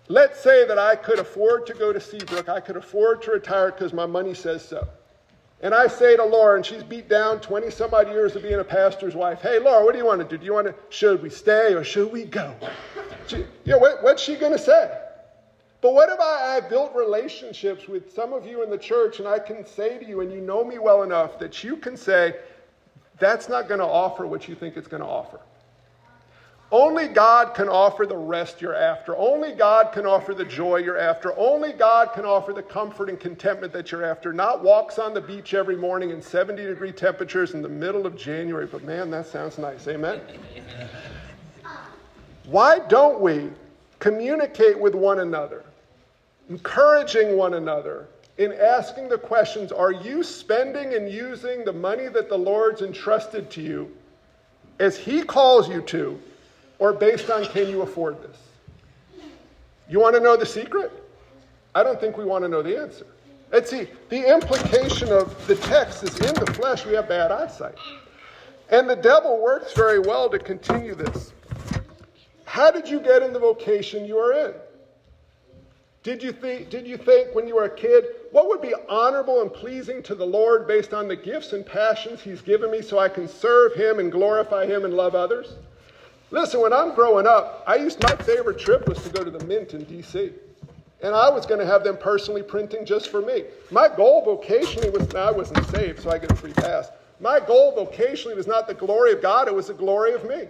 Let's 0.09 0.41
say 0.41 0.67
that 0.67 0.77
I 0.77 0.95
could 0.95 1.19
afford 1.19 1.65
to 1.67 1.73
go 1.73 1.93
to 1.93 2.01
Seabrook, 2.01 2.49
I 2.49 2.59
could 2.59 2.75
afford 2.75 3.21
to 3.21 3.31
retire 3.31 3.71
because 3.71 3.93
my 3.93 4.05
money 4.05 4.33
says 4.33 4.67
so. 4.67 4.85
And 5.61 5.73
I 5.73 5.87
say 5.87 6.17
to 6.17 6.23
Laura, 6.25 6.55
and 6.55 6.65
she's 6.65 6.83
beat 6.83 7.07
down 7.07 7.39
20 7.39 7.69
some 7.69 7.93
odd 7.93 8.09
years 8.09 8.35
of 8.35 8.43
being 8.43 8.59
a 8.59 8.63
pastor's 8.63 9.15
wife, 9.15 9.41
hey, 9.41 9.59
Laura, 9.59 9.83
what 9.83 9.93
do 9.93 9.97
you 9.97 10.05
want 10.05 10.21
to 10.21 10.27
do? 10.27 10.37
Do 10.37 10.45
you 10.45 10.53
want 10.53 10.67
to, 10.67 10.75
should 10.89 11.21
we 11.21 11.29
stay 11.29 11.73
or 11.73 11.83
should 11.83 12.11
we 12.11 12.25
go? 12.25 12.53
You 13.31 13.47
know, 13.65 13.77
what, 13.77 14.03
what's 14.03 14.21
she 14.21 14.35
going 14.35 14.51
to 14.51 14.59
say? 14.59 14.97
But 15.81 15.93
what 15.93 16.09
if 16.09 16.19
I, 16.19 16.57
I 16.57 16.67
built 16.67 16.93
relationships 16.95 17.87
with 17.87 18.13
some 18.13 18.33
of 18.33 18.45
you 18.45 18.63
in 18.63 18.69
the 18.69 18.77
church 18.77 19.19
and 19.19 19.27
I 19.27 19.39
can 19.39 19.65
say 19.65 19.97
to 19.97 20.05
you, 20.05 20.21
and 20.21 20.31
you 20.31 20.41
know 20.41 20.63
me 20.63 20.77
well 20.77 21.03
enough, 21.03 21.39
that 21.39 21.63
you 21.63 21.77
can 21.77 21.95
say, 21.95 22.35
that's 23.17 23.49
not 23.49 23.67
going 23.67 23.79
to 23.79 23.85
offer 23.85 24.25
what 24.27 24.47
you 24.47 24.55
think 24.55 24.77
it's 24.77 24.87
going 24.87 25.03
to 25.03 25.07
offer. 25.07 25.39
Only 26.71 27.07
God 27.07 27.55
can 27.55 27.67
offer 27.67 28.05
the 28.05 28.17
rest 28.17 28.61
you're 28.61 28.75
after. 28.75 29.17
Only 29.17 29.53
God 29.53 29.91
can 29.91 30.05
offer 30.05 30.35
the 30.35 30.45
joy 30.45 30.77
you're 30.77 30.99
after. 30.99 31.35
Only 31.35 31.71
God 31.73 32.13
can 32.13 32.25
offer 32.25 32.53
the 32.53 32.61
comfort 32.61 33.09
and 33.09 33.19
contentment 33.19 33.73
that 33.73 33.91
you're 33.91 34.05
after. 34.05 34.31
Not 34.31 34.63
walks 34.63 34.99
on 34.99 35.15
the 35.15 35.21
beach 35.21 35.55
every 35.55 35.75
morning 35.75 36.11
in 36.11 36.21
70 36.21 36.63
degree 36.63 36.91
temperatures 36.91 37.55
in 37.55 37.63
the 37.63 37.69
middle 37.69 38.05
of 38.05 38.15
January. 38.15 38.67
But 38.67 38.83
man, 38.83 39.09
that 39.09 39.25
sounds 39.25 39.57
nice. 39.57 39.87
Amen? 39.87 40.21
Why 42.49 42.79
don't 42.79 43.19
we 43.19 43.49
communicate 43.99 44.79
with 44.79 44.95
one 44.95 45.19
another, 45.19 45.63
encouraging 46.49 47.37
one 47.37 47.53
another, 47.55 48.07
in 48.37 48.53
asking 48.53 49.09
the 49.09 49.17
questions 49.17 49.71
Are 49.71 49.91
you 49.91 50.23
spending 50.23 50.93
and 50.93 51.11
using 51.11 51.63
the 51.63 51.73
money 51.73 52.07
that 52.07 52.29
the 52.29 52.37
Lord's 52.37 52.81
entrusted 52.81 53.51
to 53.51 53.61
you 53.61 53.95
as 54.79 54.97
He 54.97 55.23
calls 55.23 55.69
you 55.69 55.81
to? 55.81 56.19
or 56.79 56.93
based 56.93 57.29
on 57.29 57.45
can 57.45 57.69
you 57.69 57.81
afford 57.81 58.17
this? 58.23 58.37
You 59.89 59.99
want 59.99 60.15
to 60.15 60.21
know 60.21 60.35
the 60.35 60.45
secret? 60.45 60.91
I 61.75 61.83
don't 61.83 61.99
think 61.99 62.17
we 62.17 62.25
want 62.25 62.43
to 62.43 62.47
know 62.47 62.61
the 62.61 62.77
answer. 62.77 63.05
Let's 63.51 63.69
see, 63.69 63.87
the 64.09 64.31
implication 64.31 65.11
of 65.11 65.47
the 65.47 65.55
text 65.55 66.03
is 66.03 66.17
in 66.19 66.33
the 66.33 66.51
flesh 66.53 66.85
we 66.85 66.93
have 66.93 67.09
bad 67.09 67.31
eyesight. 67.31 67.75
And 68.69 68.89
the 68.89 68.95
devil 68.95 69.41
works 69.41 69.73
very 69.73 69.99
well 69.99 70.29
to 70.29 70.39
continue 70.39 70.95
this. 70.95 71.33
How 72.49 72.71
did 72.71 72.89
you 72.89 72.99
get 72.99 73.21
in 73.21 73.31
the 73.31 73.37
vocation 73.37 74.07
you 74.07 74.17
are 74.17 74.33
in? 74.33 74.55
Did 76.01 76.23
you, 76.23 76.31
think, 76.31 76.71
did 76.71 76.87
you 76.87 76.97
think 76.97 77.35
when 77.35 77.47
you 77.47 77.53
were 77.53 77.65
a 77.65 77.75
kid, 77.75 78.05
what 78.31 78.47
would 78.47 78.59
be 78.59 78.73
honorable 78.89 79.43
and 79.43 79.53
pleasing 79.53 80.01
to 80.01 80.15
the 80.15 80.25
Lord 80.25 80.67
based 80.67 80.91
on 80.91 81.07
the 81.07 81.15
gifts 81.15 81.53
and 81.53 81.63
passions 81.63 82.21
He's 82.21 82.41
given 82.41 82.71
me 82.71 82.81
so 82.81 82.97
I 82.97 83.07
can 83.07 83.27
serve 83.27 83.75
Him 83.75 83.99
and 83.99 84.11
glorify 84.11 84.65
Him 84.65 84.83
and 84.83 84.95
love 84.95 85.13
others? 85.13 85.53
Listen, 86.31 86.59
when 86.59 86.73
I'm 86.73 86.95
growing 86.95 87.27
up, 87.27 87.63
I 87.67 87.75
used 87.75 88.01
my 88.01 88.15
favorite 88.15 88.57
trip 88.57 88.89
was 88.89 88.99
to 89.03 89.09
go 89.09 89.23
to 89.23 89.29
the 89.29 89.45
Mint 89.45 89.75
in 89.75 89.83
D.C. 89.83 90.31
And 91.03 91.13
I 91.13 91.29
was 91.29 91.45
going 91.45 91.59
to 91.59 91.67
have 91.67 91.83
them 91.83 91.97
personally 91.97 92.41
printing 92.41 92.83
just 92.83 93.09
for 93.09 93.21
me. 93.21 93.43
My 93.69 93.87
goal 93.95 94.25
vocationally 94.25 94.91
was, 94.91 95.13
I 95.13 95.29
wasn't 95.29 95.67
saved, 95.67 96.01
so 96.01 96.09
I 96.09 96.17
get 96.17 96.31
a 96.31 96.35
free 96.35 96.53
pass. 96.53 96.89
My 97.19 97.39
goal 97.39 97.75
vocationally 97.77 98.35
was 98.35 98.47
not 98.47 98.67
the 98.67 98.73
glory 98.73 99.11
of 99.11 99.21
God, 99.21 99.47
it 99.47 99.53
was 99.53 99.67
the 99.67 99.75
glory 99.75 100.13
of 100.13 100.27
me. 100.27 100.47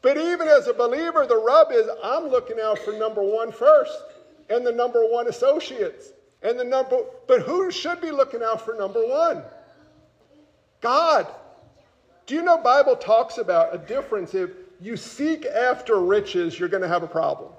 But 0.00 0.16
even 0.16 0.46
as 0.46 0.68
a 0.68 0.74
believer, 0.74 1.26
the 1.26 1.36
rub 1.36 1.72
is 1.72 1.88
I'm 2.02 2.28
looking 2.28 2.60
out 2.60 2.78
for 2.78 2.92
number 2.92 3.22
one 3.22 3.50
first 3.50 4.00
and 4.48 4.66
the 4.66 4.72
number 4.72 5.06
one 5.06 5.28
associates. 5.28 6.12
And 6.42 6.58
the 6.58 6.64
number, 6.64 7.00
but 7.26 7.42
who 7.42 7.70
should 7.70 8.00
be 8.00 8.12
looking 8.12 8.42
out 8.42 8.64
for 8.64 8.74
number 8.74 9.04
one? 9.04 9.42
God. 10.80 11.26
Do 12.26 12.34
you 12.34 12.42
know 12.42 12.58
Bible 12.58 12.94
talks 12.94 13.38
about 13.38 13.74
a 13.74 13.78
difference 13.78 14.34
if 14.34 14.50
you 14.80 14.96
seek 14.96 15.46
after 15.46 15.98
riches, 16.00 16.58
you're 16.58 16.68
going 16.68 16.82
to 16.82 16.88
have 16.88 17.02
a 17.02 17.08
problem. 17.08 17.50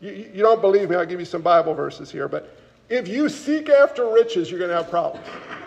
You, 0.00 0.10
you 0.10 0.42
don't 0.42 0.60
believe 0.60 0.90
me, 0.90 0.96
I'll 0.96 1.06
give 1.06 1.20
you 1.20 1.26
some 1.26 1.42
Bible 1.42 1.74
verses 1.74 2.10
here, 2.10 2.26
but 2.26 2.56
if 2.88 3.06
you 3.06 3.28
seek 3.28 3.68
after 3.68 4.12
riches, 4.12 4.50
you're 4.50 4.58
going 4.58 4.70
to 4.70 4.76
have 4.76 4.90
problems. 4.90 5.26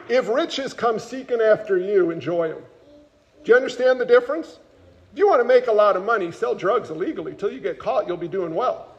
If 0.09 0.27
riches 0.27 0.73
come 0.73 0.99
seeking 0.99 1.39
after 1.39 1.77
you, 1.77 2.11
enjoy 2.11 2.49
them. 2.49 2.63
Do 3.43 3.51
you 3.51 3.55
understand 3.55 3.99
the 3.99 4.05
difference? 4.05 4.59
If 5.15 5.19
you 5.19 5.29
want 5.29 5.39
to 5.39 5.47
make 5.47 5.67
a 5.67 5.71
lot 5.71 5.95
of 5.95 6.03
money, 6.03 6.29
sell 6.29 6.53
drugs 6.53 6.89
illegally. 6.89 7.35
Till 7.35 7.49
you 7.49 7.61
get 7.61 7.79
caught, 7.79 8.05
you'll 8.05 8.17
be 8.17 8.27
doing 8.27 8.53
well. 8.53 8.93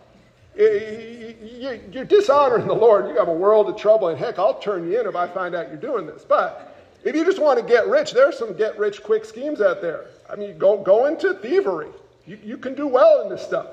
You're 0.57 2.07
dishonoring 2.07 2.67
the 2.67 2.73
Lord. 2.73 3.11
You 3.11 3.17
have 3.17 3.29
a 3.29 3.35
world 3.35 3.69
of 3.69 3.77
trouble, 3.77 4.09
and 4.09 4.19
heck, 4.19 4.39
I'll 4.39 4.59
turn 4.59 4.91
you 4.91 4.99
in 4.99 5.07
if 5.07 5.15
I 5.15 5.29
find 5.29 5.55
out 5.55 5.69
you're 5.69 5.77
doing 5.77 6.07
this. 6.07 6.25
But 6.27 6.75
if 7.05 7.15
you 7.15 7.23
just 7.23 7.39
want 7.39 7.61
to 7.61 7.67
get 7.67 7.87
rich, 7.87 8.13
there 8.13 8.27
are 8.31 8.33
some 8.33 8.57
get 8.57 8.79
rich 8.79 9.03
quick 9.03 9.27
schemes 9.27 9.61
out 9.61 9.83
there. 9.83 10.07
I 10.27 10.37
mean, 10.37 10.57
go, 10.57 10.83
go 10.83 11.05
into 11.05 11.35
thievery. 11.35 11.91
You, 12.25 12.39
you 12.43 12.57
can 12.57 12.75
do 12.75 12.87
well 12.87 13.21
in 13.21 13.29
this 13.29 13.43
stuff. 13.43 13.67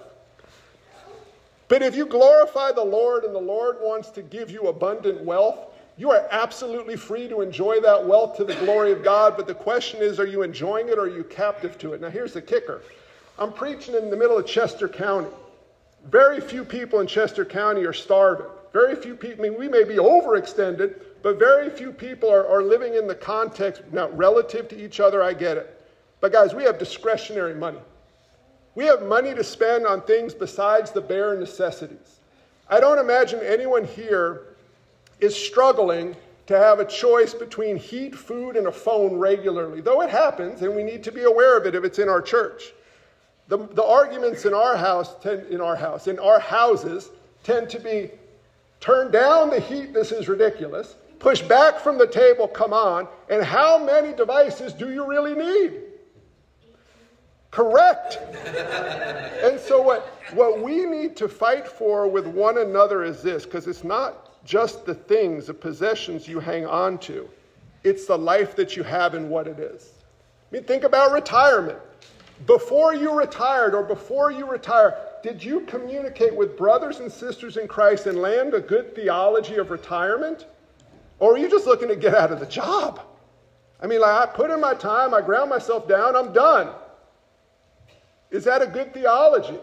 But 1.70 1.82
if 1.82 1.96
you 1.96 2.06
glorify 2.06 2.74
the 2.74 2.84
Lord 2.84 3.24
and 3.24 3.34
the 3.34 3.40
Lord 3.40 3.78
wants 3.80 4.10
to 4.10 4.22
give 4.22 4.52
you 4.52 4.68
abundant 4.68 5.22
wealth, 5.22 5.73
you 5.98 6.12
are 6.12 6.28
absolutely 6.32 6.96
free 6.96 7.28
to 7.28 7.42
enjoy 7.42 7.80
that 7.82 8.06
wealth 8.06 8.36
to 8.38 8.44
the 8.44 8.56
glory 8.56 8.92
of 8.92 9.04
God. 9.04 9.38
But 9.38 9.48
the 9.48 9.54
question 9.54 10.02
is, 10.02 10.20
are 10.20 10.26
you 10.26 10.42
enjoying 10.42 10.90
it 10.90 10.98
or 10.98 11.02
are 11.02 11.08
you 11.08 11.24
captive 11.24 11.78
to 11.80 11.94
it? 11.94 12.02
Now, 12.02 12.10
here's 12.10 12.34
the 12.34 12.42
kicker 12.42 12.82
I'm 13.38 13.54
preaching 13.54 13.96
in 13.96 14.10
the 14.10 14.18
middle 14.18 14.38
of 14.38 14.46
Chester 14.46 14.88
County. 14.88 15.30
Very 16.10 16.42
few 16.42 16.66
people 16.66 17.00
in 17.00 17.08
Chester 17.08 17.46
County 17.46 17.86
are 17.86 17.94
starving. 17.94 18.48
Very 18.74 18.96
few 18.96 19.16
people, 19.16 19.46
I 19.46 19.50
mean, 19.50 19.60
we 19.60 19.70
may 19.70 19.84
be 19.84 19.96
overextended, 19.96 21.00
but 21.22 21.38
very 21.38 21.70
few 21.70 21.92
people 21.92 22.30
are, 22.30 22.48
are 22.48 22.64
living 22.64 22.96
in 22.96 23.08
the 23.08 23.16
context, 23.16 23.84
now, 23.92 24.10
relative 24.10 24.68
to 24.70 24.84
each 24.84 25.00
other, 25.00 25.24
I 25.24 25.34
get 25.34 25.58
it. 25.58 25.80
But 26.20 26.32
guys, 26.32 26.56
we 26.56 26.64
have 26.64 26.80
discretionary 26.80 27.54
money. 27.54 27.80
We 28.76 28.86
have 28.86 29.04
money 29.04 29.36
to 29.36 29.44
spend 29.44 29.86
on 29.86 30.02
things 30.02 30.34
besides 30.34 30.92
the 30.92 31.02
bare 31.02 31.38
necessities. 31.38 32.20
I 32.68 32.80
don't 32.80 32.98
imagine 32.98 33.42
anyone 33.42 33.86
here 33.86 34.53
is 35.20 35.36
struggling 35.36 36.16
to 36.48 36.58
have 36.58 36.80
a 36.80 36.86
choice 36.86 37.34
between 37.34 37.78
heat, 37.78 38.14
food, 38.16 38.58
and 38.58 38.68
a 38.68 38.72
phone 38.72 39.16
regularly, 39.18 39.82
though 39.82 40.02
it 40.02 40.10
happens, 40.10 40.62
and 40.62 40.76
we 40.76 40.84
need 40.84 41.04
to 41.04 41.12
be 41.12 41.24
aware 41.24 41.58
of 41.58 41.66
it 41.66 41.76
if 41.76 41.84
it's 41.84 42.00
in 42.00 42.10
our 42.10 42.22
church. 42.22 42.74
The, 43.48 43.58
the 43.58 43.84
arguments 43.84 44.46
in 44.46 44.54
our 44.54 44.76
house, 44.76 45.16
tend, 45.22 45.48
in 45.48 45.62
our 45.62 45.76
house, 45.76 46.08
in 46.08 46.20
our 46.20 46.40
houses, 46.40 47.10
tend 47.44 47.70
to 47.70 47.80
be 47.80 48.12
turn 48.80 49.12
down 49.12 49.50
the 49.50 49.60
heat, 49.60 49.94
this 49.94 50.12
is 50.12 50.28
ridiculous, 50.28 50.96
push 51.20 51.42
back 51.42 51.80
from 51.80 51.98
the 51.98 52.08
table, 52.08 52.48
come 52.48 52.74
on, 52.74 53.08
and 53.30 53.44
how 53.44 53.78
many 53.78 54.14
devices 54.14 54.74
do 54.74 54.92
you 54.92 55.08
really 55.08 55.34
need? 55.34 55.82
Correct. 57.50 58.18
and 59.44 59.58
so, 59.60 59.82
what, 59.82 60.08
what 60.34 60.60
we 60.60 60.86
need 60.86 61.16
to 61.18 61.30
fight 61.30 61.68
for 61.68 62.08
with 62.08 62.28
one 62.28 62.58
another 62.58 63.04
is 63.04 63.22
this 63.22 63.46
because 63.46 63.68
it's 63.68 63.84
not 63.84 64.23
just 64.46 64.86
the 64.86 64.96
things, 64.96 65.48
the 65.48 65.54
possessions 65.54 66.28
you 66.28 66.40
hang 66.40 66.66
on 66.66 66.98
to, 67.00 67.30
it's 67.84 68.06
the 68.06 68.18
life 68.18 68.56
that 68.56 68.76
you 68.76 68.84
have 68.84 69.14
and 69.14 69.30
what 69.30 69.48
it 69.48 69.60
is. 69.60 69.94
I 70.52 70.56
mean, 70.56 70.64
think 70.64 70.84
about 70.84 71.12
retirement. 71.12 71.80
Before 72.46 72.94
you 72.94 73.12
retired 73.18 73.74
or 73.74 73.84
before 73.84 74.32
you 74.32 74.50
retire, 74.50 74.98
did 75.22 75.44
you 75.44 75.62
communicate 75.62 76.36
with 76.36 76.58
brothers 76.58 77.00
and 77.00 77.12
sisters 77.12 77.58
in 77.58 77.68
Christ 77.68 78.08
and 78.08 78.20
land 78.20 78.54
a 78.54 78.60
good 78.60 78.94
theology 78.96 79.56
of 79.56 79.72
retirement? 79.72 80.46
Or 81.20 81.34
are 81.34 81.38
you 81.38 81.50
just 81.50 81.66
looking 81.66 81.88
to 81.88 81.96
get 81.96 82.14
out 82.14 82.32
of 82.32 82.40
the 82.40 82.46
job? 82.46 83.02
I 83.82 83.88
mean, 83.88 84.02
like, 84.02 84.30
I 84.30 84.32
put 84.32 84.52
in 84.52 84.60
my 84.60 84.74
time, 84.74 85.14
I 85.14 85.22
ground 85.22 85.50
myself 85.50 85.88
down, 85.88 86.16
I'm 86.16 86.34
done. 86.34 86.70
Is 88.32 88.44
that 88.46 88.62
a 88.62 88.68
good 88.68 88.94
theology? 88.94 89.60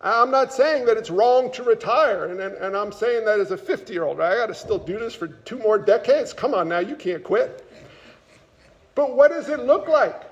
I'm 0.00 0.30
not 0.30 0.52
saying 0.52 0.84
that 0.86 0.96
it's 0.96 1.10
wrong 1.10 1.50
to 1.52 1.64
retire, 1.64 2.26
and, 2.26 2.40
and, 2.40 2.54
and 2.54 2.76
I'm 2.76 2.92
saying 2.92 3.24
that 3.24 3.40
as 3.40 3.50
a 3.50 3.56
50 3.56 3.92
year 3.92 4.04
old, 4.04 4.18
right? 4.18 4.32
I 4.32 4.36
got 4.36 4.46
to 4.46 4.54
still 4.54 4.78
do 4.78 4.98
this 4.98 5.14
for 5.14 5.26
two 5.26 5.58
more 5.58 5.76
decades. 5.76 6.32
Come 6.32 6.54
on 6.54 6.68
now, 6.68 6.78
you 6.78 6.94
can't 6.94 7.24
quit. 7.24 7.64
But 8.94 9.16
what 9.16 9.30
does 9.30 9.48
it 9.48 9.60
look 9.60 9.88
like? 9.88 10.22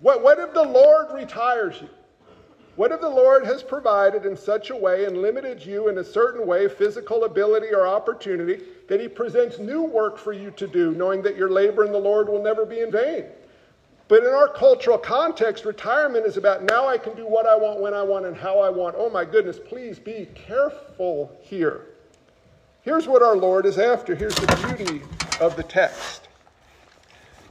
What, 0.00 0.22
what 0.22 0.38
if 0.38 0.52
the 0.52 0.62
Lord 0.62 1.06
retires 1.12 1.80
you? 1.80 1.88
What 2.76 2.90
if 2.90 3.00
the 3.00 3.08
Lord 3.08 3.44
has 3.44 3.62
provided 3.62 4.24
in 4.24 4.36
such 4.36 4.70
a 4.70 4.76
way 4.76 5.04
and 5.04 5.18
limited 5.18 5.64
you 5.64 5.88
in 5.88 5.98
a 5.98 6.04
certain 6.04 6.46
way, 6.46 6.68
physical 6.68 7.24
ability 7.24 7.68
or 7.68 7.86
opportunity, 7.86 8.62
that 8.88 8.98
He 9.00 9.08
presents 9.08 9.58
new 9.58 9.82
work 9.82 10.18
for 10.18 10.32
you 10.32 10.50
to 10.52 10.66
do, 10.66 10.92
knowing 10.92 11.22
that 11.22 11.36
your 11.36 11.50
labor 11.50 11.84
in 11.84 11.92
the 11.92 11.98
Lord 11.98 12.28
will 12.28 12.42
never 12.42 12.64
be 12.64 12.80
in 12.80 12.90
vain? 12.90 13.24
But 14.12 14.24
in 14.24 14.34
our 14.34 14.48
cultural 14.48 14.98
context, 14.98 15.64
retirement 15.64 16.26
is 16.26 16.36
about 16.36 16.64
now 16.64 16.86
I 16.86 16.98
can 16.98 17.16
do 17.16 17.26
what 17.26 17.46
I 17.46 17.56
want, 17.56 17.80
when 17.80 17.94
I 17.94 18.02
want, 18.02 18.26
and 18.26 18.36
how 18.36 18.58
I 18.58 18.68
want. 18.68 18.94
Oh 18.98 19.08
my 19.08 19.24
goodness, 19.24 19.58
please 19.58 19.98
be 19.98 20.28
careful 20.34 21.34
here. 21.40 21.86
Here's 22.82 23.08
what 23.08 23.22
our 23.22 23.34
Lord 23.34 23.64
is 23.64 23.78
after. 23.78 24.14
Here's 24.14 24.34
the 24.34 24.76
beauty 24.76 25.00
of 25.40 25.56
the 25.56 25.62
text. 25.62 26.28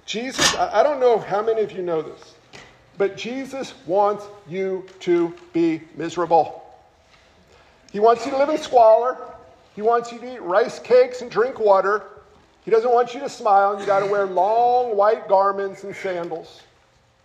Jesus, 0.06 0.56
I 0.56 0.84
don't 0.84 1.00
know 1.00 1.18
how 1.18 1.42
many 1.42 1.62
of 1.62 1.72
you 1.72 1.82
know 1.82 2.04
this, 2.04 2.36
but 2.96 3.18
Jesus 3.18 3.74
wants 3.88 4.28
you 4.48 4.86
to 5.00 5.34
be 5.54 5.82
miserable. 5.96 6.64
He 7.92 8.00
wants 8.00 8.24
you 8.24 8.34
to 8.34 8.38
live 8.38 8.50
in 8.50 8.60
squalor. 8.60 9.18
He 9.76 9.82
wants 9.82 10.12
you 10.12 10.20
to 10.20 10.36
eat 10.36 10.42
rice 10.44 10.78
cakes 10.78 11.24
and 11.24 11.32
drink 11.32 11.60
water. 11.60 12.04
He 12.64 12.72
doesn't 12.72 12.92
want 12.92 13.14
you 13.14 13.20
to 13.22 13.30
smile. 13.30 13.80
You 13.80 13.86
got 13.86 14.02
to 14.02 14.06
wear 14.06 14.26
long 14.26 14.96
white 14.96 15.28
garments 15.28 15.84
and 15.84 15.96
sandals 15.96 16.62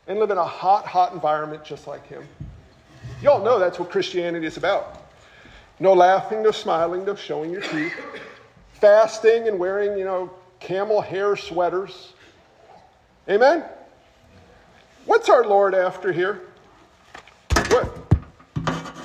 and 0.06 0.18
live 0.18 0.30
in 0.30 0.38
a 0.38 0.44
hot, 0.44 0.86
hot 0.86 1.12
environment 1.12 1.64
just 1.64 1.86
like 1.86 2.06
him. 2.06 2.26
You 3.22 3.30
all 3.30 3.42
know 3.42 3.58
that's 3.58 3.78
what 3.78 3.90
Christianity 3.90 4.46
is 4.46 4.56
about. 4.56 5.02
No 5.78 5.92
laughing, 5.92 6.42
no 6.42 6.50
smiling, 6.50 7.04
no 7.04 7.14
showing 7.14 7.50
your 7.50 7.60
teeth. 7.60 7.92
Fasting 8.74 9.48
and 9.48 9.58
wearing, 9.58 9.98
you 9.98 10.04
know, 10.04 10.30
camel 10.58 11.00
hair 11.00 11.36
sweaters. 11.36 12.12
Amen? 13.28 13.64
What's 15.04 15.28
our 15.28 15.44
Lord 15.44 15.74
after 15.74 16.12
here? 16.12 16.42
What? 17.68 17.96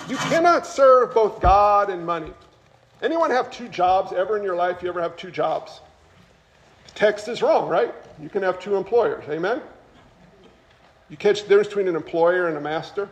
You 0.08 0.18
cannot 0.18 0.66
serve 0.66 1.14
both 1.14 1.42
God 1.42 1.90
and 1.90 2.06
money. 2.06 2.32
Anyone 3.02 3.32
have 3.32 3.52
two 3.52 3.68
jobs 3.68 4.14
ever 4.14 4.38
in 4.38 4.44
your 4.44 4.56
life? 4.56 4.82
You 4.82 4.90
ever 4.90 5.02
have 5.02 5.18
two 5.18 5.32
jobs? 5.32 5.82
Text 6.96 7.28
is 7.28 7.42
wrong, 7.42 7.70
right? 7.70 7.94
You 8.22 8.30
can 8.30 8.44
have 8.44 8.60
two 8.60 8.76
employers. 8.76 9.24
Amen? 9.30 9.62
You 11.10 11.18
catch 11.18 11.44
the 11.44 11.50
difference 11.50 11.68
between 11.68 11.88
an 11.88 11.96
employer 11.96 12.48
and 12.48 12.58
a 12.58 12.62
master? 12.62 13.10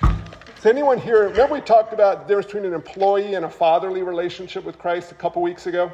Does 0.00 0.66
anyone 0.66 0.98
here, 0.98 1.28
remember 1.28 1.54
we 1.54 1.60
talked 1.60 1.92
about 1.92 2.22
the 2.22 2.28
difference 2.28 2.46
between 2.46 2.64
an 2.64 2.72
employee 2.72 3.34
and 3.34 3.44
a 3.44 3.50
fatherly 3.50 4.02
relationship 4.02 4.64
with 4.64 4.78
Christ 4.78 5.12
a 5.12 5.14
couple 5.14 5.42
weeks 5.42 5.66
ago? 5.66 5.92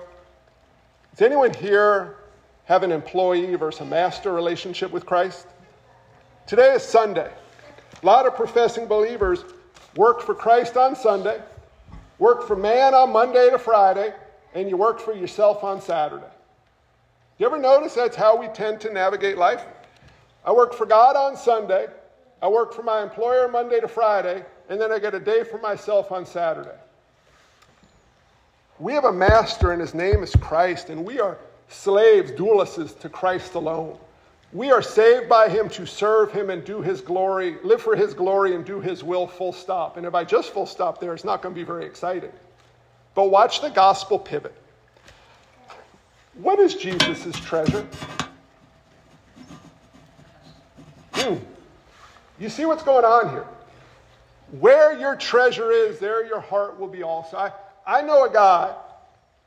Does 1.10 1.22
anyone 1.22 1.52
here 1.52 2.18
have 2.66 2.84
an 2.84 2.92
employee 2.92 3.56
versus 3.56 3.80
a 3.80 3.84
master 3.84 4.32
relationship 4.32 4.92
with 4.92 5.04
Christ? 5.04 5.48
Today 6.46 6.74
is 6.74 6.84
Sunday. 6.84 7.30
A 8.00 8.06
lot 8.06 8.26
of 8.26 8.36
professing 8.36 8.86
believers 8.86 9.44
work 9.96 10.22
for 10.22 10.34
Christ 10.34 10.76
on 10.76 10.94
Sunday, 10.94 11.42
work 12.18 12.46
for 12.46 12.54
man 12.54 12.94
on 12.94 13.12
Monday 13.12 13.50
to 13.50 13.58
Friday, 13.58 14.14
and 14.54 14.68
you 14.68 14.76
work 14.76 15.00
for 15.00 15.12
yourself 15.12 15.64
on 15.64 15.80
Saturday. 15.80 16.24
You 17.40 17.46
ever 17.46 17.56
notice 17.56 17.94
that's 17.94 18.16
how 18.16 18.36
we 18.36 18.48
tend 18.48 18.82
to 18.82 18.92
navigate 18.92 19.38
life? 19.38 19.64
I 20.44 20.52
work 20.52 20.74
for 20.74 20.84
God 20.84 21.16
on 21.16 21.38
Sunday, 21.38 21.86
I 22.42 22.48
work 22.48 22.74
for 22.74 22.82
my 22.82 23.02
employer 23.02 23.48
Monday 23.48 23.80
to 23.80 23.88
Friday, 23.88 24.44
and 24.68 24.78
then 24.78 24.92
I 24.92 24.98
get 24.98 25.14
a 25.14 25.20
day 25.20 25.42
for 25.44 25.56
myself 25.56 26.12
on 26.12 26.26
Saturday. 26.26 26.76
We 28.78 28.92
have 28.92 29.06
a 29.06 29.12
master, 29.12 29.72
and 29.72 29.80
his 29.80 29.94
name 29.94 30.22
is 30.22 30.36
Christ, 30.36 30.90
and 30.90 31.02
we 31.02 31.18
are 31.18 31.38
slaves, 31.70 32.30
doulos 32.32 32.98
to 33.00 33.08
Christ 33.08 33.54
alone. 33.54 33.96
We 34.52 34.70
are 34.70 34.82
saved 34.82 35.30
by 35.30 35.48
him 35.48 35.70
to 35.70 35.86
serve 35.86 36.32
him 36.32 36.50
and 36.50 36.62
do 36.62 36.82
his 36.82 37.00
glory, 37.00 37.56
live 37.62 37.80
for 37.80 37.96
his 37.96 38.12
glory 38.12 38.54
and 38.54 38.66
do 38.66 38.80
his 38.80 39.02
will, 39.02 39.26
full 39.26 39.54
stop. 39.54 39.96
And 39.96 40.04
if 40.04 40.14
I 40.14 40.24
just 40.24 40.52
full 40.52 40.66
stop 40.66 41.00
there, 41.00 41.14
it's 41.14 41.24
not 41.24 41.40
going 41.40 41.54
to 41.54 41.58
be 41.58 41.64
very 41.64 41.86
exciting. 41.86 42.32
But 43.14 43.30
watch 43.30 43.62
the 43.62 43.70
gospel 43.70 44.18
pivot. 44.18 44.54
What 46.40 46.58
is 46.58 46.74
Jesus' 46.74 47.38
treasure? 47.38 47.86
Hmm. 51.12 51.36
You 52.38 52.48
see 52.48 52.64
what's 52.64 52.82
going 52.82 53.04
on 53.04 53.28
here? 53.28 53.46
Where 54.58 54.98
your 54.98 55.16
treasure 55.16 55.70
is, 55.70 55.98
there 55.98 56.24
your 56.26 56.40
heart 56.40 56.80
will 56.80 56.88
be 56.88 57.02
also. 57.02 57.36
I, 57.36 57.52
I 57.86 58.00
know 58.00 58.24
a 58.24 58.32
guy 58.32 58.74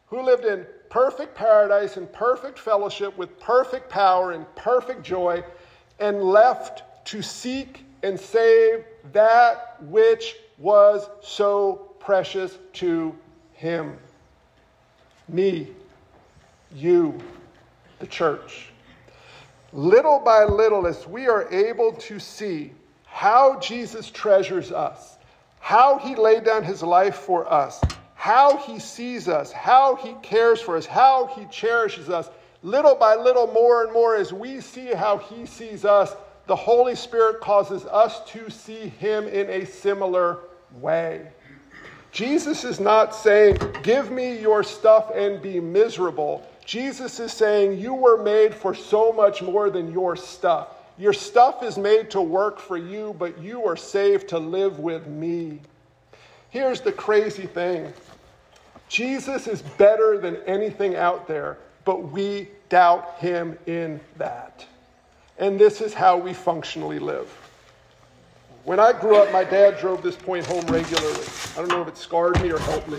who 0.06 0.22
lived 0.22 0.46
in 0.46 0.68
perfect 0.90 1.34
paradise 1.34 1.98
and 1.98 2.12
perfect 2.14 2.60
fellowship 2.60 3.18
with 3.18 3.40
perfect 3.40 3.90
power 3.90 4.34
and 4.34 4.46
perfect 4.56 5.02
joy 5.02 5.44
and 6.00 6.22
left 6.22 6.84
to 7.08 7.24
seek 7.24 7.86
and 8.04 8.20
save 8.20 8.86
that 9.14 9.82
which 9.84 10.36
was 10.60 11.10
so 11.24 11.96
precious 12.00 12.60
to 12.74 13.16
him. 13.54 13.98
Me, 15.28 15.70
you, 16.74 17.18
the 18.00 18.08
church. 18.08 18.68
Little 19.72 20.20
by 20.20 20.44
little, 20.44 20.86
as 20.86 21.08
we 21.08 21.28
are 21.28 21.52
able 21.52 21.94
to 21.94 22.20
see 22.20 22.74
how 23.06 23.60
Jesus 23.60 24.10
treasures 24.10 24.72
us, 24.72 25.18
how 25.60 25.98
he 25.98 26.16
laid 26.16 26.44
down 26.44 26.64
his 26.64 26.84
life 26.84 27.16
for 27.16 27.52
us, 27.52 27.82
how 28.16 28.58
he 28.58 28.80
sees 28.80 29.28
us, 29.28 29.52
how 29.52 29.96
he 29.96 30.14
cares 30.22 30.62
for 30.62 30.78
us, 30.78 30.86
how 30.86 31.28
he 31.36 31.46
cherishes 31.46 32.10
us, 32.10 32.30
little 32.62 32.96
by 32.96 33.16
little, 33.16 33.48
more 33.48 33.84
and 33.84 33.94
more, 33.94 34.16
as 34.16 34.32
we 34.32 34.62
see 34.62 34.94
how 34.94 35.18
he 35.18 35.46
sees 35.46 35.86
us, 35.86 36.16
the 36.48 36.56
Holy 36.56 36.96
Spirit 36.96 37.40
causes 37.40 37.86
us 37.86 38.24
to 38.32 38.50
see 38.50 38.90
him 38.90 39.28
in 39.28 39.50
a 39.50 39.66
similar 39.66 40.40
way. 40.80 41.28
Jesus 42.12 42.64
is 42.64 42.80
not 42.80 43.16
saying, 43.16 43.58
Give 43.82 44.12
me 44.12 44.40
your 44.40 44.64
stuff 44.64 45.12
and 45.16 45.42
be 45.42 45.60
miserable. 45.60 46.48
Jesus 46.66 47.20
is 47.20 47.32
saying, 47.32 47.80
You 47.80 47.94
were 47.94 48.22
made 48.22 48.54
for 48.54 48.74
so 48.74 49.12
much 49.12 49.42
more 49.42 49.70
than 49.70 49.92
your 49.92 50.16
stuff. 50.16 50.70
Your 50.98 51.14
stuff 51.14 51.64
is 51.64 51.78
made 51.78 52.12
to 52.12 52.22
work 52.22 52.60
for 52.60 52.78
you, 52.78 53.16
but 53.18 53.40
you 53.40 53.66
are 53.66 53.76
saved 53.76 54.30
to 54.30 54.40
live 54.40 54.80
with 54.80 55.08
me. 55.08 55.60
Here's 56.50 56.82
the 56.82 56.92
crazy 56.92 57.48
thing 57.48 57.94
Jesus 58.88 59.48
is 59.48 59.62
better 59.62 60.20
than 60.20 60.38
anything 60.46 60.96
out 60.96 61.28
there, 61.28 61.58
but 61.84 62.12
we 62.12 62.48
doubt 62.70 63.18
him 63.18 63.58
in 63.66 64.00
that. 64.18 64.66
And 65.40 65.60
this 65.60 65.82
is 65.82 65.94
how 65.94 66.18
we 66.18 66.34
functionally 66.34 67.00
live. 67.00 67.28
When 68.66 68.80
I 68.80 68.94
grew 68.94 69.18
up, 69.18 69.32
my 69.34 69.44
dad 69.44 69.80
drove 69.80 70.04
this 70.04 70.16
point 70.16 70.46
home 70.46 70.66
regularly. 70.68 71.26
I 71.54 71.56
don't 71.58 71.70
know 71.70 71.82
if 71.82 71.88
it 71.88 71.98
scarred 71.98 72.42
me 72.42 72.52
or 72.52 72.60
helped 72.60 72.88
me. 72.88 72.98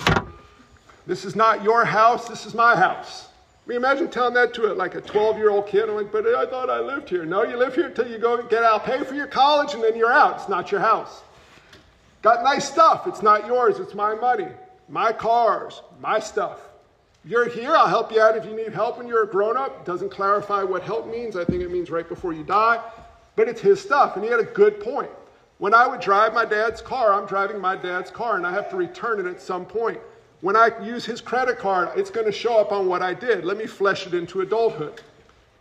This 1.06 1.24
is 1.24 1.36
not 1.36 1.62
your 1.62 1.84
house, 1.84 2.28
this 2.28 2.44
is 2.44 2.54
my 2.54 2.74
house. 2.74 3.28
I 3.64 3.68
mean, 3.68 3.76
imagine 3.78 4.10
telling 4.10 4.34
that 4.34 4.52
to 4.54 4.72
a, 4.72 4.74
like 4.74 4.94
a 4.94 5.00
12 5.00 5.38
year 5.38 5.50
old 5.50 5.66
kid. 5.66 5.88
I'm 5.88 5.96
like, 5.96 6.12
but 6.12 6.26
I 6.26 6.44
thought 6.46 6.68
I 6.68 6.80
lived 6.80 7.08
here. 7.08 7.24
No, 7.24 7.44
you 7.44 7.56
live 7.56 7.74
here 7.74 7.86
until 7.86 8.08
you 8.08 8.18
go 8.18 8.42
get 8.42 8.62
out, 8.62 8.84
pay 8.84 9.02
for 9.04 9.14
your 9.14 9.26
college, 9.26 9.74
and 9.74 9.82
then 9.82 9.96
you're 9.96 10.12
out. 10.12 10.36
It's 10.36 10.48
not 10.48 10.70
your 10.70 10.80
house. 10.80 11.22
Got 12.22 12.42
nice 12.42 12.68
stuff. 12.68 13.06
It's 13.06 13.22
not 13.22 13.46
yours, 13.46 13.78
it's 13.78 13.94
my 13.94 14.14
money 14.14 14.48
my 14.88 15.12
cars, 15.12 15.82
my 16.00 16.18
stuff. 16.18 16.60
You're 17.24 17.48
here, 17.48 17.74
I'll 17.74 17.88
help 17.88 18.12
you 18.12 18.20
out 18.20 18.36
if 18.36 18.44
you 18.44 18.54
need 18.54 18.72
help 18.72 18.98
when 18.98 19.06
you're 19.06 19.22
a 19.22 19.26
grown 19.26 19.56
up. 19.56 19.84
Doesn't 19.84 20.10
clarify 20.10 20.62
what 20.62 20.82
help 20.82 21.06
means. 21.06 21.36
I 21.36 21.44
think 21.44 21.62
it 21.62 21.70
means 21.70 21.90
right 21.90 22.08
before 22.08 22.34
you 22.34 22.44
die. 22.44 22.82
But 23.34 23.48
it's 23.48 23.60
his 23.60 23.80
stuff, 23.80 24.16
and 24.16 24.24
he 24.24 24.30
had 24.30 24.40
a 24.40 24.44
good 24.44 24.80
point. 24.80 25.10
When 25.58 25.72
I 25.72 25.86
would 25.86 26.00
drive 26.00 26.34
my 26.34 26.44
dad's 26.44 26.82
car, 26.82 27.14
I'm 27.14 27.26
driving 27.26 27.60
my 27.60 27.76
dad's 27.76 28.10
car, 28.10 28.36
and 28.36 28.46
I 28.46 28.52
have 28.52 28.68
to 28.70 28.76
return 28.76 29.20
it 29.20 29.26
at 29.26 29.40
some 29.40 29.64
point. 29.64 29.98
When 30.44 30.56
I 30.56 30.72
use 30.82 31.06
his 31.06 31.22
credit 31.22 31.58
card, 31.58 31.88
it's 31.96 32.10
going 32.10 32.26
to 32.26 32.32
show 32.32 32.58
up 32.58 32.70
on 32.70 32.86
what 32.86 33.00
I 33.00 33.14
did. 33.14 33.46
Let 33.46 33.56
me 33.56 33.64
flesh 33.64 34.06
it 34.06 34.12
into 34.12 34.42
adulthood. 34.42 35.00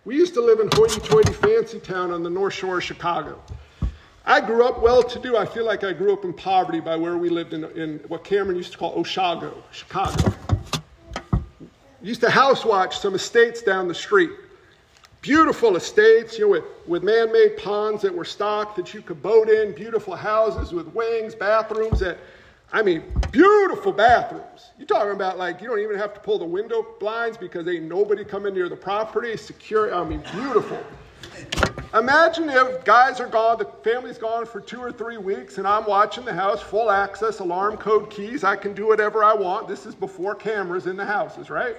We 0.04 0.18
used 0.18 0.34
to 0.34 0.42
live 0.42 0.60
in 0.60 0.68
hoity 0.74 1.00
toity 1.00 1.32
fancy 1.32 1.80
town 1.80 2.12
on 2.12 2.22
the 2.22 2.30
North 2.30 2.54
Shore 2.54 2.80
of 2.80 2.84
Chicago. 2.84 3.42
I 4.26 4.42
grew 4.42 4.68
up 4.68 4.82
well 4.82 5.02
to 5.02 5.20
do. 5.20 5.38
I 5.38 5.46
feel 5.46 5.66
like 5.66 5.86
I 5.86 5.94
grew 5.94 6.12
up 6.12 6.26
in 6.26 6.34
poverty 6.34 6.82
by 6.82 6.98
where 6.98 7.16
we 7.16 7.30
lived 7.30 7.54
in, 7.54 7.64
in 7.78 8.00
what 8.10 8.26
Cameron 8.26 8.58
used 8.58 8.74
to 8.74 8.78
call 8.78 9.02
Oshago, 9.02 9.54
Chicago. 9.72 10.34
Used 12.02 12.20
to 12.20 12.30
house 12.30 12.66
watch 12.66 13.00
some 13.00 13.16
estates 13.16 13.62
down 13.62 13.88
the 13.88 13.96
street. 13.96 14.32
Beautiful 15.22 15.78
estates, 15.78 16.38
you 16.38 16.44
know, 16.44 16.52
with, 16.52 16.66
with 16.88 17.04
man 17.04 17.32
made 17.32 17.56
ponds 17.56 18.02
that 18.02 18.14
were 18.14 18.26
stocked 18.26 18.76
that 18.76 18.94
you 18.94 19.02
could 19.02 19.24
boat 19.24 19.48
in, 19.48 19.72
beautiful 19.72 20.14
houses 20.14 20.74
with 20.74 20.88
wings, 20.88 21.36
bathrooms 21.36 22.02
that, 22.02 22.18
I 22.74 22.82
mean, 22.82 23.04
beautiful 23.32 23.92
bathrooms. 23.92 24.72
You're 24.80 24.88
talking 24.88 25.12
about 25.12 25.38
like 25.38 25.62
you 25.62 25.68
don't 25.68 25.80
even 25.80 25.96
have 25.96 26.16
to 26.16 26.20
pull 26.20 26.40
the 26.40 26.46
window 26.46 26.84
blinds 27.00 27.38
because 27.38 27.68
ain't 27.68 27.84
nobody 27.84 28.26
coming 28.26 28.56
near 28.56 28.68
the 28.68 28.76
property. 28.76 29.38
Secure, 29.38 29.94
I 29.94 30.04
mean, 30.04 30.24
beautiful. 30.32 30.84
Imagine 31.94 32.50
if 32.50 32.84
guys 32.84 33.20
are 33.20 33.28
gone, 33.28 33.60
the 33.60 33.70
family's 33.84 34.18
gone 34.18 34.48
for 34.48 34.60
two 34.60 34.80
or 34.80 34.92
three 34.92 35.18
weeks, 35.18 35.60
and 35.60 35.68
I'm 35.68 35.86
watching 35.86 36.26
the 36.26 36.34
house, 36.34 36.64
full 36.64 36.90
access, 36.90 37.38
alarm 37.38 37.78
code 37.78 38.10
keys. 38.10 38.44
I 38.44 38.56
can 38.56 38.74
do 38.74 38.88
whatever 38.88 39.24
I 39.24 39.36
want. 39.36 39.68
This 39.68 39.86
is 39.86 39.94
before 39.94 40.34
cameras 40.34 40.88
in 40.88 40.98
the 40.98 41.06
houses, 41.06 41.52
right? 41.52 41.76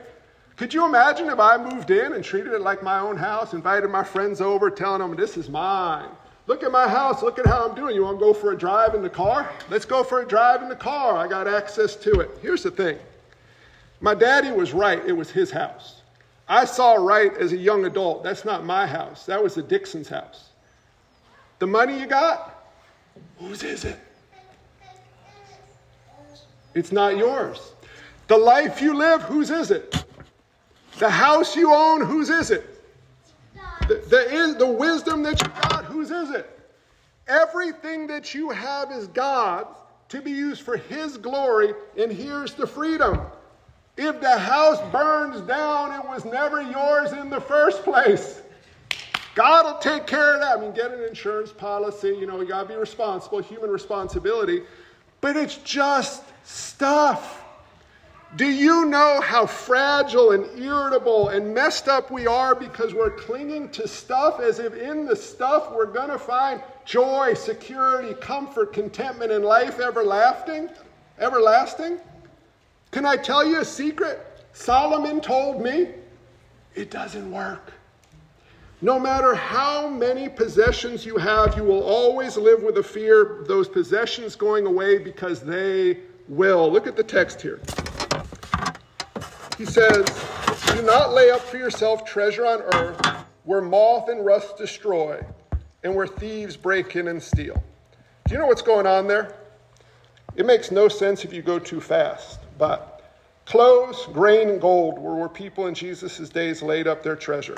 Could 0.55 0.73
you 0.73 0.85
imagine 0.85 1.29
if 1.29 1.41
I 1.41 1.57
moved 1.57 1.91
in 1.91 2.13
and 2.13 2.23
treated 2.23 2.53
it 2.53 2.61
like 2.61 2.85
my 2.85 3.01
own 3.01 3.17
house, 3.17 3.53
invited 3.53 3.91
my 3.91 4.05
friends 4.05 4.41
over, 4.41 4.71
telling 4.71 5.01
them, 5.01 5.17
This 5.17 5.37
is 5.37 5.49
mine? 5.49 6.11
Look 6.47 6.63
at 6.63 6.71
my 6.71 6.89
house. 6.89 7.23
Look 7.23 7.39
at 7.39 7.47
how 7.47 7.69
I'm 7.69 7.75
doing. 7.75 7.95
You 7.95 8.05
want 8.05 8.19
to 8.19 8.25
go 8.25 8.35
for 8.35 8.53
a 8.53 8.57
drive 8.57 8.95
in 8.95 9.03
the 9.03 9.11
car? 9.11 9.51
Let's 9.71 9.85
go 9.85 10.05
for 10.05 10.21
a 10.21 10.27
drive 10.27 10.63
in 10.63 10.69
the 10.69 10.77
car. 10.77 11.17
I 11.17 11.27
got 11.27 11.49
access 11.49 11.97
to 11.97 12.21
it. 12.21 12.31
Here's 12.43 12.63
the 12.63 12.71
thing 12.71 12.99
my 14.01 14.15
daddy 14.15 14.53
was 14.53 14.75
right, 14.75 15.03
it 15.07 15.13
was 15.13 15.31
his 15.31 15.51
house. 15.51 16.03
I 16.47 16.67
saw 16.67 16.95
right 16.95 17.35
as 17.39 17.53
a 17.53 17.57
young 17.57 17.87
adult, 17.87 18.23
that's 18.23 18.45
not 18.45 18.65
my 18.65 18.87
house. 18.87 19.25
That 19.25 19.43
was 19.43 19.55
the 19.55 19.63
Dixon's 19.63 20.09
house. 20.09 20.51
The 21.59 21.67
money 21.67 21.99
you 21.99 22.07
got, 22.07 22.67
whose 23.39 23.63
is 23.63 23.87
it? 23.87 23.99
It's 26.75 26.93
not 26.93 27.17
yours. 27.17 27.73
The 28.27 28.37
life 28.37 28.83
you 28.83 28.95
live, 28.95 29.23
whose 29.23 29.51
is 29.51 29.71
it? 29.71 30.05
The 30.99 31.09
house 31.09 31.57
you 31.57 31.73
own, 31.73 32.05
whose 32.05 32.29
is 32.29 32.51
it? 32.51 32.74
The, 33.89 33.97
the, 34.09 34.57
the 34.59 34.67
wisdom 34.67 35.23
that 35.25 35.41
you 35.43 35.49
got, 35.49 35.85
whose 35.85 36.11
is 36.11 36.31
it? 36.31 36.51
Everything 37.27 38.07
that 38.07 38.35
you 38.35 38.51
have 38.51 38.91
is 38.91 39.07
God's 39.09 39.77
to 40.09 40.21
be 40.21 40.31
used 40.31 40.63
for 40.63 40.77
His 40.77 41.17
glory, 41.17 41.75
and 41.99 42.13
here's 42.13 42.55
the 42.55 42.67
freedom. 42.67 43.21
If 43.97 44.21
the 44.21 44.39
house 44.39 44.81
burns 44.91 45.41
down, 45.43 45.93
it 45.93 46.05
was 46.07 46.25
never 46.25 46.61
yours 46.61 47.13
in 47.13 47.31
the 47.31 47.41
first 47.41 47.85
place. 47.85 48.43
God 49.35 49.65
will 49.65 49.79
take 49.79 50.07
care 50.07 50.35
of 50.35 50.41
that. 50.41 50.59
I 50.59 50.61
mean, 50.61 50.73
get 50.73 50.93
an 50.93 51.03
insurance 51.03 51.53
policy, 51.53 52.09
you 52.09 52.27
know, 52.27 52.41
you 52.41 52.49
got 52.49 52.63
to 52.63 52.69
be 52.69 52.77
responsible, 52.77 53.41
human 53.41 53.71
responsibility. 53.71 54.63
But 55.21 55.37
it's 55.37 55.57
just 55.59 56.23
stuff. 56.45 57.44
Do 58.37 58.47
you 58.47 58.87
know 58.87 59.21
how 59.21 59.47
fragile 59.47 60.33
and 60.33 60.59
irritable 60.59 61.29
and 61.29 61.55
messed 61.55 61.87
up 61.87 62.11
we 62.11 62.27
are 62.27 62.53
because 62.57 62.93
we're 62.93 63.11
clinging 63.11 63.69
to 63.71 63.87
stuff 63.87 64.41
as 64.41 64.59
if 64.59 64.75
in 64.75 65.07
the 65.07 65.15
stuff 65.15 65.71
we're 65.71 65.87
going 65.87 66.11
to 66.11 66.19
find 66.19 66.61
joy, 66.85 67.35
security, 67.35 68.13
comfort, 68.15 68.73
contentment, 68.73 69.31
and 69.31 69.45
life 69.45 69.79
everlasting? 69.79 70.69
Everlasting? 71.21 72.01
Can 72.91 73.07
I 73.07 73.17
tell 73.17 73.47
you 73.47 73.61
a 73.61 73.65
secret? 73.65 74.27
Solomon 74.53 75.21
told 75.21 75.63
me 75.63 75.91
it 76.75 76.91
doesn't 76.91 77.31
work. 77.31 77.73
No 78.83 78.99
matter 78.99 79.37
how 79.37 79.89
many 79.89 80.29
possessions 80.29 81.07
you 81.07 81.19
have, 81.19 81.57
you 81.57 81.63
will 81.63 81.85
always 81.85 82.37
live 82.37 82.65
with 82.65 82.75
the 82.75 82.83
fear 82.83 83.23
of 83.23 83.47
those 83.47 83.69
possessions 83.69 84.35
going 84.35 84.67
away 84.67 84.99
because 84.99 85.41
they 85.41 86.01
will. 86.29 86.71
Look 86.71 86.89
at 86.89 86.97
the 86.97 87.05
text 87.05 87.41
here. 87.41 87.61
He 89.57 89.65
says, 89.65 90.05
Do 90.75 90.83
not 90.83 91.13
lay 91.13 91.31
up 91.31 91.41
for 91.41 91.59
yourself 91.59 92.05
treasure 92.05 92.45
on 92.45 92.63
earth 92.75 93.25
where 93.45 93.61
moth 93.61 94.09
and 94.09 94.25
rust 94.25 94.57
destroy 94.57 95.25
and 95.83 95.95
where 95.95 96.07
thieves 96.07 96.57
break 96.57 96.97
in 96.97 97.09
and 97.09 97.23
steal. 97.23 97.63
Do 98.27 98.35
you 98.35 98.41
know 98.41 98.47
what's 98.47 98.63
going 98.63 98.87
on 98.87 99.07
there? 99.07 99.37
It 100.35 100.47
makes 100.47 100.71
no 100.71 100.89
sense 100.89 101.25
if 101.25 101.33
you 101.33 101.43
go 101.43 101.59
too 101.59 101.81
fast. 101.81 102.41
But 102.59 103.13
clothes, 103.47 104.09
grain, 104.13 104.49
and 104.49 104.61
gold 104.61 104.99
were 104.99 105.15
where 105.15 105.29
people 105.29 105.67
in 105.67 105.75
Jesus' 105.75 106.29
days 106.29 106.63
laid 106.63 106.89
up 106.89 107.03
their 107.03 107.17
treasure. 107.17 107.55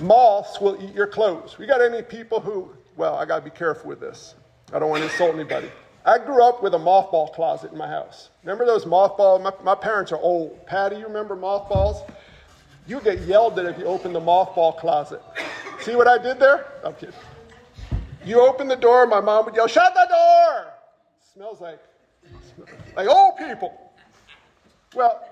Moths 0.00 0.60
will 0.60 0.80
eat 0.82 0.94
your 0.94 1.06
clothes. 1.06 1.58
We 1.58 1.66
got 1.66 1.80
any 1.80 2.02
people 2.02 2.38
who, 2.38 2.70
well, 2.96 3.16
I 3.16 3.24
got 3.24 3.38
to 3.38 3.44
be 3.44 3.50
careful 3.50 3.88
with 3.88 4.00
this. 4.00 4.34
I 4.72 4.78
don't 4.78 4.90
want 4.90 5.02
to 5.02 5.10
insult 5.10 5.34
anybody. 5.34 5.70
I 6.04 6.18
grew 6.18 6.42
up 6.42 6.62
with 6.62 6.74
a 6.74 6.78
mothball 6.78 7.32
closet 7.32 7.70
in 7.70 7.78
my 7.78 7.86
house. 7.86 8.30
Remember 8.42 8.66
those 8.66 8.86
mothballs? 8.86 9.40
My, 9.42 9.52
my 9.62 9.74
parents 9.74 10.10
are 10.10 10.18
old. 10.18 10.66
Patty, 10.66 10.96
you 10.96 11.06
remember 11.06 11.36
mothballs? 11.36 12.02
You 12.88 13.00
get 13.00 13.20
yelled 13.20 13.58
at 13.60 13.66
if 13.66 13.78
you 13.78 13.84
open 13.84 14.12
the 14.12 14.20
mothball 14.20 14.76
closet. 14.76 15.22
See 15.80 15.94
what 15.94 16.08
I 16.08 16.18
did 16.18 16.40
there? 16.40 16.66
I'm 16.84 16.94
kidding. 16.94 17.14
You 18.24 18.40
open 18.40 18.66
the 18.66 18.76
door, 18.76 19.06
my 19.06 19.20
mom 19.20 19.44
would 19.44 19.54
yell, 19.54 19.68
Shut 19.68 19.94
the 19.94 20.06
door! 20.08 20.72
Smells 21.32 21.60
like, 21.60 21.80
like 22.96 23.08
old 23.08 23.36
people. 23.36 23.92
Well, 24.94 25.24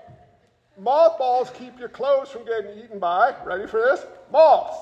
mothballs 0.79 1.51
keep 1.51 1.77
your 1.79 1.89
clothes 1.89 2.29
from 2.29 2.45
getting 2.45 2.77
eaten 2.79 2.99
by, 2.99 3.35
ready 3.45 3.67
for 3.67 3.81
this? 3.81 4.05
Moths. 4.31 4.77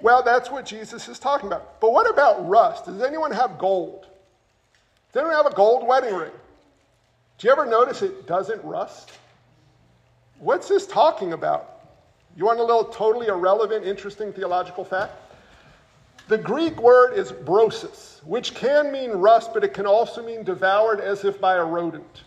Well, 0.00 0.22
that's 0.22 0.50
what 0.50 0.66
Jesus 0.66 1.08
is 1.08 1.18
talking 1.18 1.46
about. 1.46 1.80
But 1.80 1.92
what 1.92 2.10
about 2.10 2.48
rust? 2.48 2.86
Does 2.86 3.02
anyone 3.02 3.30
have 3.30 3.58
gold? 3.58 4.06
Does 5.12 5.20
anyone 5.20 5.36
have 5.44 5.52
a 5.52 5.54
gold 5.54 5.86
wedding 5.86 6.14
ring? 6.14 6.30
Do 7.36 7.46
you 7.46 7.52
ever 7.52 7.66
notice 7.66 8.00
it 8.00 8.26
doesn't 8.26 8.64
rust? 8.64 9.12
What's 10.38 10.68
this 10.68 10.86
talking 10.86 11.34
about? 11.34 11.68
You 12.34 12.46
want 12.46 12.60
a 12.60 12.64
little 12.64 12.84
totally 12.84 13.26
irrelevant, 13.26 13.84
interesting 13.84 14.32
theological 14.32 14.84
fact? 14.84 15.12
The 16.28 16.38
Greek 16.38 16.80
word 16.80 17.12
is 17.12 17.30
brosis, 17.30 18.24
which 18.24 18.54
can 18.54 18.90
mean 18.90 19.10
rust, 19.10 19.52
but 19.52 19.64
it 19.64 19.74
can 19.74 19.86
also 19.86 20.24
mean 20.24 20.44
devoured 20.44 21.00
as 21.00 21.24
if 21.24 21.38
by 21.40 21.56
a 21.56 21.64
rodent. 21.64 22.22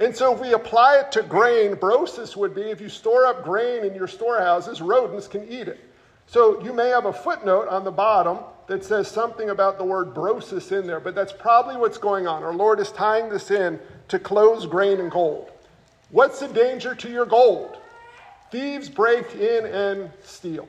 And 0.00 0.16
so, 0.16 0.34
if 0.34 0.40
we 0.40 0.54
apply 0.54 0.96
it 0.96 1.12
to 1.12 1.22
grain, 1.22 1.76
brosis 1.76 2.34
would 2.34 2.54
be 2.54 2.62
if 2.62 2.80
you 2.80 2.88
store 2.88 3.26
up 3.26 3.44
grain 3.44 3.84
in 3.84 3.94
your 3.94 4.08
storehouses, 4.08 4.80
rodents 4.80 5.28
can 5.28 5.46
eat 5.46 5.68
it. 5.68 5.78
So, 6.26 6.60
you 6.62 6.72
may 6.72 6.88
have 6.88 7.04
a 7.04 7.12
footnote 7.12 7.68
on 7.68 7.84
the 7.84 7.92
bottom 7.92 8.38
that 8.70 8.84
says 8.84 9.10
something 9.10 9.50
about 9.50 9.78
the 9.78 9.84
word 9.84 10.14
brosis 10.14 10.70
in 10.70 10.86
there, 10.86 11.00
but 11.00 11.12
that's 11.12 11.32
probably 11.32 11.76
what's 11.76 11.98
going 11.98 12.28
on. 12.28 12.44
Our 12.44 12.54
Lord 12.54 12.78
is 12.78 12.92
tying 12.92 13.28
this 13.28 13.50
in 13.50 13.80
to 14.06 14.16
clothes 14.16 14.64
grain 14.64 15.00
and 15.00 15.10
gold. 15.10 15.50
What's 16.10 16.38
the 16.38 16.46
danger 16.46 16.94
to 16.94 17.10
your 17.10 17.26
gold? 17.26 17.78
Thieves 18.52 18.88
break 18.88 19.34
in 19.34 19.66
and 19.66 20.08
steal. 20.22 20.68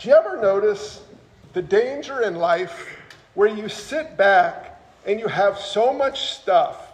Do 0.00 0.08
you 0.08 0.12
ever 0.12 0.42
notice 0.42 1.04
the 1.52 1.62
danger 1.62 2.22
in 2.22 2.34
life 2.34 2.98
where 3.34 3.48
you 3.48 3.68
sit 3.68 4.16
back 4.16 4.80
and 5.06 5.20
you 5.20 5.28
have 5.28 5.58
so 5.58 5.92
much 5.92 6.32
stuff, 6.32 6.88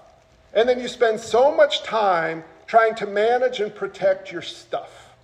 and 0.52 0.68
then 0.68 0.78
you 0.78 0.88
spend 0.88 1.18
so 1.18 1.50
much 1.50 1.82
time 1.82 2.44
trying 2.66 2.94
to 2.96 3.06
manage 3.06 3.60
and 3.60 3.74
protect 3.74 4.32
your 4.32 4.42
stuff? 4.42 5.14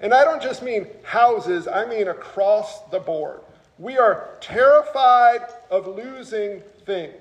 And 0.00 0.14
I 0.14 0.22
don't 0.22 0.40
just 0.40 0.62
mean 0.62 0.86
houses, 1.02 1.66
I 1.66 1.86
mean 1.86 2.06
across 2.06 2.82
the 2.90 3.00
board. 3.00 3.40
We 3.78 3.96
are 3.96 4.30
terrified 4.40 5.46
of 5.70 5.86
losing 5.86 6.62
things. 6.84 7.14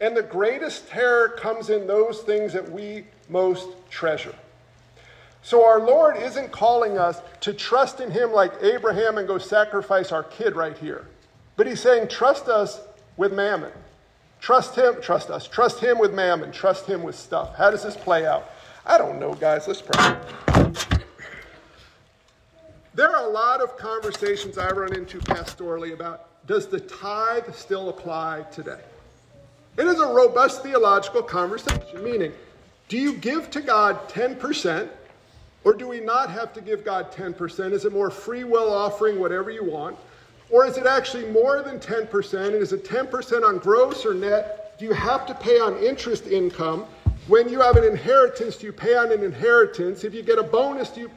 And 0.00 0.16
the 0.16 0.22
greatest 0.22 0.88
terror 0.88 1.30
comes 1.30 1.70
in 1.70 1.86
those 1.86 2.20
things 2.20 2.52
that 2.52 2.70
we 2.70 3.04
most 3.28 3.68
treasure. 3.90 4.34
So 5.42 5.64
our 5.64 5.80
Lord 5.80 6.16
isn't 6.16 6.52
calling 6.52 6.98
us 6.98 7.20
to 7.40 7.54
trust 7.54 8.00
in 8.00 8.10
Him 8.10 8.32
like 8.32 8.52
Abraham 8.62 9.18
and 9.18 9.26
go 9.26 9.38
sacrifice 9.38 10.12
our 10.12 10.24
kid 10.24 10.54
right 10.54 10.76
here. 10.76 11.06
But 11.56 11.66
He's 11.66 11.80
saying, 11.80 12.08
trust 12.08 12.48
us 12.48 12.80
with 13.16 13.32
mammon. 13.32 13.72
Trust 14.40 14.76
Him, 14.76 14.96
trust 15.00 15.30
us. 15.30 15.48
Trust 15.48 15.80
Him 15.80 15.98
with 15.98 16.12
mammon. 16.12 16.52
Trust 16.52 16.86
Him 16.86 17.02
with 17.02 17.16
stuff. 17.16 17.56
How 17.56 17.70
does 17.70 17.82
this 17.82 17.96
play 17.96 18.26
out? 18.26 18.50
I 18.84 18.98
don't 18.98 19.18
know, 19.18 19.34
guys. 19.34 19.66
Let's 19.66 19.82
pray. 19.82 20.55
There 22.96 23.14
are 23.14 23.26
a 23.26 23.30
lot 23.30 23.60
of 23.60 23.76
conversations 23.76 24.56
I 24.56 24.70
run 24.70 24.94
into 24.94 25.18
pastorally 25.18 25.92
about 25.92 26.46
does 26.46 26.66
the 26.66 26.80
tithe 26.80 27.54
still 27.54 27.90
apply 27.90 28.46
today? 28.50 28.80
It 29.76 29.86
is 29.86 30.00
a 30.00 30.06
robust 30.06 30.62
theological 30.62 31.22
conversation, 31.22 32.02
meaning, 32.02 32.32
do 32.88 32.96
you 32.96 33.12
give 33.12 33.50
to 33.50 33.60
God 33.60 34.08
10% 34.08 34.88
or 35.62 35.74
do 35.74 35.86
we 35.86 36.00
not 36.00 36.30
have 36.30 36.54
to 36.54 36.62
give 36.62 36.86
God 36.86 37.12
10%? 37.12 37.72
Is 37.72 37.84
it 37.84 37.92
more 37.92 38.10
free 38.10 38.44
will 38.44 38.72
offering, 38.72 39.20
whatever 39.20 39.50
you 39.50 39.64
want? 39.64 39.98
Or 40.48 40.64
is 40.64 40.78
it 40.78 40.86
actually 40.86 41.26
more 41.30 41.60
than 41.60 41.78
10%? 41.78 42.46
And 42.46 42.54
is 42.54 42.72
it 42.72 42.82
10% 42.86 43.44
on 43.44 43.58
gross 43.58 44.06
or 44.06 44.14
net? 44.14 44.78
Do 44.78 44.86
you 44.86 44.94
have 44.94 45.26
to 45.26 45.34
pay 45.34 45.60
on 45.60 45.76
interest 45.84 46.28
income? 46.28 46.86
When 47.26 47.50
you 47.50 47.60
have 47.60 47.76
an 47.76 47.84
inheritance, 47.84 48.56
do 48.56 48.64
you 48.64 48.72
pay 48.72 48.96
on 48.96 49.12
an 49.12 49.22
inheritance? 49.22 50.02
If 50.02 50.14
you 50.14 50.22
get 50.22 50.38
a 50.38 50.42
bonus, 50.42 50.88
do 50.88 51.02
you 51.02 51.10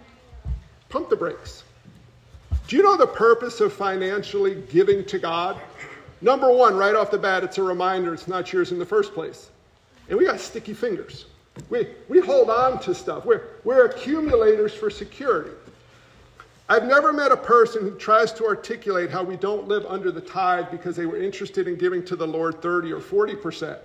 pump 0.89 1.09
the 1.09 1.15
brakes? 1.15 1.63
Do 2.69 2.75
you 2.75 2.83
know 2.83 2.95
the 2.95 3.07
purpose 3.07 3.61
of 3.61 3.73
financially 3.73 4.61
giving 4.69 5.03
to 5.05 5.17
God? 5.17 5.59
Number 6.21 6.51
one, 6.51 6.77
right 6.77 6.93
off 6.93 7.09
the 7.09 7.17
bat, 7.17 7.43
it's 7.43 7.57
a 7.57 7.63
reminder 7.63 8.13
it's 8.13 8.27
not 8.27 8.53
yours 8.53 8.71
in 8.71 8.77
the 8.77 8.85
first 8.85 9.15
place. 9.15 9.49
And 10.07 10.19
we 10.19 10.25
got 10.25 10.39
sticky 10.39 10.75
fingers. 10.75 11.25
We, 11.71 11.87
we 12.09 12.19
hold 12.19 12.51
on 12.51 12.79
to 12.81 12.93
stuff. 12.93 13.25
We're, 13.25 13.41
we're 13.63 13.85
accumulators 13.85 14.71
for 14.75 14.91
security. 14.91 15.49
I've 16.69 16.83
never 16.83 17.11
met 17.11 17.31
a 17.31 17.37
person 17.37 17.81
who 17.81 17.95
tries 17.95 18.31
to 18.33 18.45
articulate 18.45 19.09
how 19.09 19.23
we 19.23 19.35
don't 19.35 19.67
live 19.67 19.83
under 19.87 20.11
the 20.11 20.21
tithe 20.21 20.69
because 20.69 20.95
they 20.95 21.07
were 21.07 21.19
interested 21.19 21.67
in 21.67 21.75
giving 21.75 22.05
to 22.05 22.15
the 22.15 22.27
Lord 22.27 22.61
30 22.61 22.93
or 22.93 22.99
40%. 22.99 23.79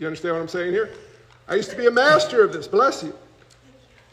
You 0.00 0.06
understand 0.08 0.34
what 0.34 0.40
I'm 0.40 0.48
saying 0.48 0.72
here? 0.72 0.90
I 1.46 1.54
used 1.54 1.70
to 1.70 1.76
be 1.76 1.86
a 1.86 1.92
master 1.92 2.42
of 2.42 2.52
this, 2.52 2.66
bless 2.66 3.04
you. 3.04 3.16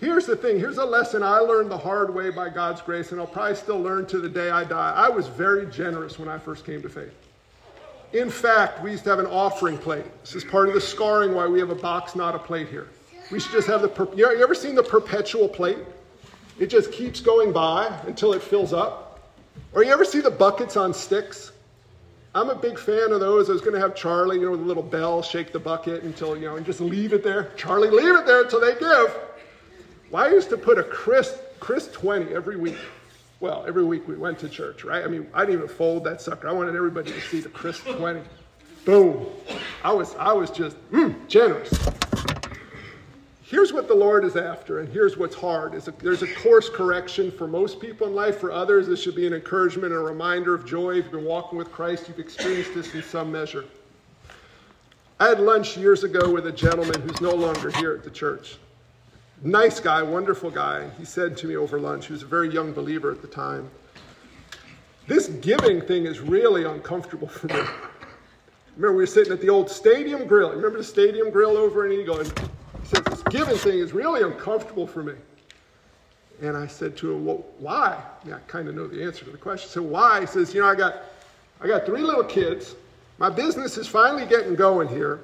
Here's 0.04 0.26
the 0.26 0.36
thing 0.36 0.60
here's 0.60 0.80
a 0.80 0.86
lesson 0.86 1.24
I 1.24 1.38
learned 1.38 1.72
the 1.72 1.78
hard 1.78 2.14
way 2.14 2.30
by 2.30 2.50
God's 2.50 2.82
grace, 2.82 3.14
and 3.14 3.22
I'll 3.22 3.26
probably 3.26 3.56
still 3.56 3.80
learn 3.80 4.06
to 4.08 4.20
the 4.20 4.28
day 4.28 4.50
I 4.50 4.66
die. 4.66 4.92
I 4.94 5.08
was 5.08 5.30
very 5.30 5.66
generous 5.68 6.20
when 6.20 6.28
I 6.28 6.38
first 6.38 6.66
came 6.66 6.82
to 6.82 6.90
faith. 6.90 7.14
In 8.12 8.30
fact, 8.30 8.84
we 8.84 8.92
used 8.92 9.06
to 9.06 9.12
have 9.12 9.20
an 9.20 9.28
offering 9.28 9.78
plate. 9.78 10.04
This 10.20 10.36
is 10.36 10.44
part 10.44 10.68
of 10.68 10.74
the 10.74 10.82
scarring 10.82 11.34
why 11.34 11.48
we 11.48 11.58
have 11.60 11.70
a 11.70 11.76
box, 11.76 12.18
not 12.18 12.36
a 12.36 12.40
plate 12.40 12.68
here. 12.68 12.90
We 13.32 13.40
should 13.40 13.54
just 13.54 13.66
have 13.70 13.82
the, 13.82 14.10
you 14.14 14.28
ever 14.44 14.54
seen 14.54 14.76
the 14.76 14.84
perpetual 14.84 15.48
plate? 15.48 15.80
It 16.60 16.68
just 16.68 16.92
keeps 16.92 17.22
going 17.22 17.54
by 17.54 17.88
until 18.06 18.34
it 18.34 18.42
fills 18.42 18.74
up. 18.74 19.22
Or 19.72 19.86
you 19.86 19.94
ever 19.94 20.04
see 20.04 20.20
the 20.20 20.32
buckets 20.32 20.76
on 20.76 20.94
sticks? 20.94 21.54
I'm 22.36 22.50
a 22.50 22.56
big 22.56 22.78
fan 22.78 23.14
of 23.14 23.22
those. 23.22 23.50
I 23.50 23.54
was 23.54 23.62
going 23.62 23.74
to 23.74 23.80
have 23.80 23.96
Charlie, 23.96 24.36
you 24.36 24.46
know, 24.48 24.52
with 24.52 24.60
a 24.60 24.66
little 24.66 24.84
bell, 24.84 25.22
shake 25.22 25.54
the 25.54 25.60
bucket 25.60 26.04
until, 26.04 26.36
you 26.36 26.48
know, 26.48 26.58
and 26.58 26.66
just 26.66 26.82
leave 26.82 27.14
it 27.14 27.24
there. 27.24 27.52
Charlie, 27.56 27.90
leave 27.90 28.16
it 28.18 28.26
there 28.26 28.44
until 28.44 28.60
they 28.60 28.76
give. 28.76 29.16
Well, 30.14 30.24
I 30.24 30.30
used 30.30 30.50
to 30.50 30.58
put 30.58 30.78
a 30.78 30.84
Chris, 30.84 31.40
Chris 31.60 31.92
20 31.92 32.36
every 32.36 32.56
week 32.56 32.78
well, 33.40 33.66
every 33.68 33.84
week 33.84 34.08
we 34.08 34.16
went 34.16 34.38
to 34.40 34.48
church, 34.48 34.86
right? 34.86 35.04
I 35.04 35.08
mean, 35.08 35.28
I 35.34 35.42
didn't 35.42 35.64
even 35.64 35.68
fold 35.68 36.04
that 36.06 36.22
sucker. 36.22 36.48
I 36.48 36.52
wanted 36.52 36.76
everybody 36.76 37.12
to 37.12 37.20
see 37.20 37.42
the 37.42 37.50
crisp 37.50 37.84
20. 37.86 38.22
Boom. 38.86 39.26
I 39.84 39.92
was, 39.92 40.16
I 40.16 40.32
was 40.32 40.52
just 40.52 40.78
mm, 40.92 41.28
generous. 41.28 41.74
Here's 43.42 43.74
what 43.74 43.88
the 43.88 43.96
Lord 43.96 44.24
is 44.24 44.38
after, 44.38 44.80
and 44.80 44.88
here's 44.88 45.18
what's 45.18 45.36
hard. 45.36 45.74
A, 45.74 45.92
there's 46.00 46.22
a 46.22 46.34
course 46.36 46.70
correction 46.70 47.32
for 47.32 47.48
most 47.48 47.82
people 47.82 48.08
in 48.08 48.16
life. 48.16 48.38
For 48.38 48.52
others, 48.52 48.88
this 48.88 49.02
should 49.02 49.16
be 49.16 49.28
an 49.28 49.34
encouragement 49.34 49.94
and 49.94 49.96
a 49.96 50.06
reminder 50.06 50.54
of 50.54 50.66
joy. 50.66 50.92
If 50.92 51.06
you've 51.06 51.12
been 51.12 51.26
walking 51.26 51.58
with 51.58 51.72
Christ, 51.72 52.08
you've 52.08 52.20
experienced 52.20 52.76
this 52.76 52.94
in 52.94 53.04
some 53.04 53.32
measure. 53.32 53.66
I 55.20 55.28
had 55.28 55.40
lunch 55.40 55.76
years 55.76 56.06
ago 56.06 56.32
with 56.32 56.46
a 56.48 56.52
gentleman 56.52 57.02
who's 57.02 57.20
no 57.20 57.32
longer 57.32 57.72
here 57.72 57.94
at 57.94 58.04
the 58.04 58.12
church 58.12 58.58
nice 59.44 59.80
guy, 59.80 60.02
wonderful 60.02 60.50
guy. 60.50 60.90
He 60.98 61.06
said 61.06 61.38
to 61.38 61.48
me 61.48 61.56
over 61.56 61.80
lunch, 61.80 62.08
he 62.08 62.14
was 62.14 62.24
a 62.24 62.28
very 62.28 62.50
young 62.52 62.74
believer 62.74 63.12
at 63.12 63.22
the 63.22 63.28
time, 63.28 63.70
this 65.08 65.28
giving 65.28 65.82
thing 65.82 66.06
is 66.06 66.22
really 66.22 66.64
uncomfortable 66.64 67.28
for 67.28 67.48
me. 67.48 67.62
Remember, 68.76 68.98
we 68.98 69.04
were 69.04 69.06
sitting 69.06 69.34
at 69.34 69.42
the 69.42 69.50
old 69.50 69.70
stadium 69.70 70.26
grill. 70.26 70.52
Remember 70.52 70.78
the 70.78 70.84
stadium 70.84 71.30
grill 71.30 71.58
over 71.58 71.86
in 71.86 72.00
Eagle? 72.00 72.20
And 72.20 72.28
he 72.28 72.88
says, 72.88 73.04
This 73.04 73.24
giving 73.24 73.58
thing 73.58 73.80
is 73.80 73.94
really 73.94 74.24
uncomfortable 74.24 74.88
for 74.88 75.04
me. 75.04 75.14
And 76.42 76.58
I 76.58 76.66
said 76.68 76.98
to 76.98 77.14
him, 77.14 77.26
Well, 77.26 77.46
why? 77.60 78.02
Yeah, 78.26 78.38
I 78.38 78.40
kind 78.48 78.68
of 78.68 78.76
know 78.76 78.88
the 78.88 79.04
answer 79.04 79.26
to 79.26 79.32
the 79.32 79.38
question. 79.38 79.70
So 79.70 79.84
why? 79.84 80.22
He 80.22 80.26
says, 80.26 80.54
You 80.54 80.62
know, 80.62 80.68
I 80.68 80.76
got 80.76 81.04
I 81.62 81.68
got 81.68 81.86
three 81.86 82.02
little 82.02 82.24
kids. 82.24 82.76
My 83.20 83.30
business 83.30 83.78
is 83.78 83.88
finally 83.88 84.26
getting 84.26 84.56
going 84.56 84.88
here. 84.88 85.20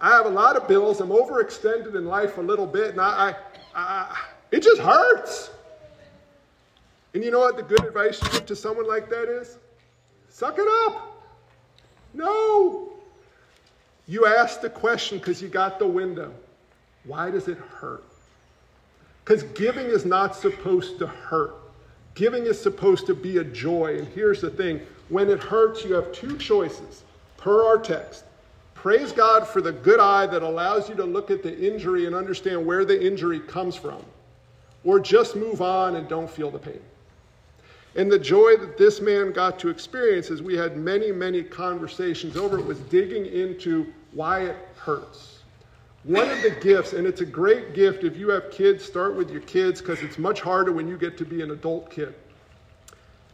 I 0.00 0.10
have 0.10 0.26
a 0.26 0.30
lot 0.30 0.56
of 0.56 0.68
bills. 0.68 1.00
I'm 1.00 1.08
overextended 1.08 1.94
in 1.94 2.06
life 2.06 2.38
a 2.38 2.40
little 2.40 2.66
bit, 2.66 2.90
and 2.90 3.00
I, 3.00 3.34
I, 3.74 3.80
I, 3.80 4.18
it 4.50 4.62
just 4.62 4.80
hurts. 4.80 5.50
And 7.14 7.24
you 7.24 7.30
know 7.30 7.40
what 7.40 7.56
the 7.56 7.62
good 7.62 7.84
advice 7.84 8.22
you 8.22 8.30
give 8.30 8.46
to 8.46 8.56
someone 8.56 8.86
like 8.86 9.08
that 9.10 9.28
is? 9.28 9.58
Suck 10.28 10.58
it 10.58 10.68
up. 10.86 11.24
No. 12.14 12.92
You 14.06 14.26
asked 14.26 14.62
the 14.62 14.70
question 14.70 15.18
because 15.18 15.42
you 15.42 15.48
got 15.48 15.78
the 15.78 15.86
window. 15.86 16.32
Why 17.04 17.30
does 17.30 17.48
it 17.48 17.58
hurt? 17.58 18.04
Because 19.24 19.42
giving 19.42 19.86
is 19.86 20.04
not 20.04 20.36
supposed 20.36 20.98
to 21.00 21.06
hurt. 21.06 21.54
Giving 22.14 22.46
is 22.46 22.60
supposed 22.60 23.06
to 23.06 23.14
be 23.14 23.38
a 23.38 23.44
joy. 23.44 23.98
And 23.98 24.08
here's 24.08 24.40
the 24.40 24.50
thing 24.50 24.80
when 25.08 25.28
it 25.28 25.42
hurts, 25.42 25.84
you 25.84 25.94
have 25.94 26.12
two 26.12 26.36
choices 26.38 27.02
per 27.36 27.64
our 27.64 27.78
text. 27.78 28.24
Praise 28.82 29.10
God 29.10 29.44
for 29.44 29.60
the 29.60 29.72
good 29.72 29.98
eye 29.98 30.26
that 30.26 30.42
allows 30.42 30.88
you 30.88 30.94
to 30.94 31.04
look 31.04 31.32
at 31.32 31.42
the 31.42 31.58
injury 31.58 32.06
and 32.06 32.14
understand 32.14 32.64
where 32.64 32.84
the 32.84 33.04
injury 33.04 33.40
comes 33.40 33.74
from. 33.74 34.00
Or 34.84 35.00
just 35.00 35.34
move 35.34 35.60
on 35.60 35.96
and 35.96 36.08
don't 36.08 36.30
feel 36.30 36.48
the 36.48 36.60
pain. 36.60 36.80
And 37.96 38.08
the 38.08 38.20
joy 38.20 38.56
that 38.56 38.78
this 38.78 39.00
man 39.00 39.32
got 39.32 39.58
to 39.58 39.68
experience 39.68 40.30
as 40.30 40.42
we 40.42 40.56
had 40.56 40.76
many, 40.76 41.10
many 41.10 41.42
conversations 41.42 42.36
over 42.36 42.56
it 42.56 42.64
was 42.64 42.78
digging 42.82 43.26
into 43.26 43.92
why 44.12 44.42
it 44.42 44.56
hurts. 44.76 45.40
One 46.04 46.30
of 46.30 46.40
the 46.42 46.50
gifts, 46.50 46.92
and 46.92 47.04
it's 47.04 47.20
a 47.20 47.26
great 47.26 47.74
gift 47.74 48.04
if 48.04 48.16
you 48.16 48.28
have 48.28 48.52
kids, 48.52 48.84
start 48.84 49.16
with 49.16 49.28
your 49.28 49.40
kids 49.40 49.80
because 49.80 50.00
it's 50.02 50.18
much 50.18 50.40
harder 50.40 50.70
when 50.70 50.86
you 50.86 50.96
get 50.96 51.18
to 51.18 51.24
be 51.24 51.42
an 51.42 51.50
adult 51.50 51.90
kid. 51.90 52.14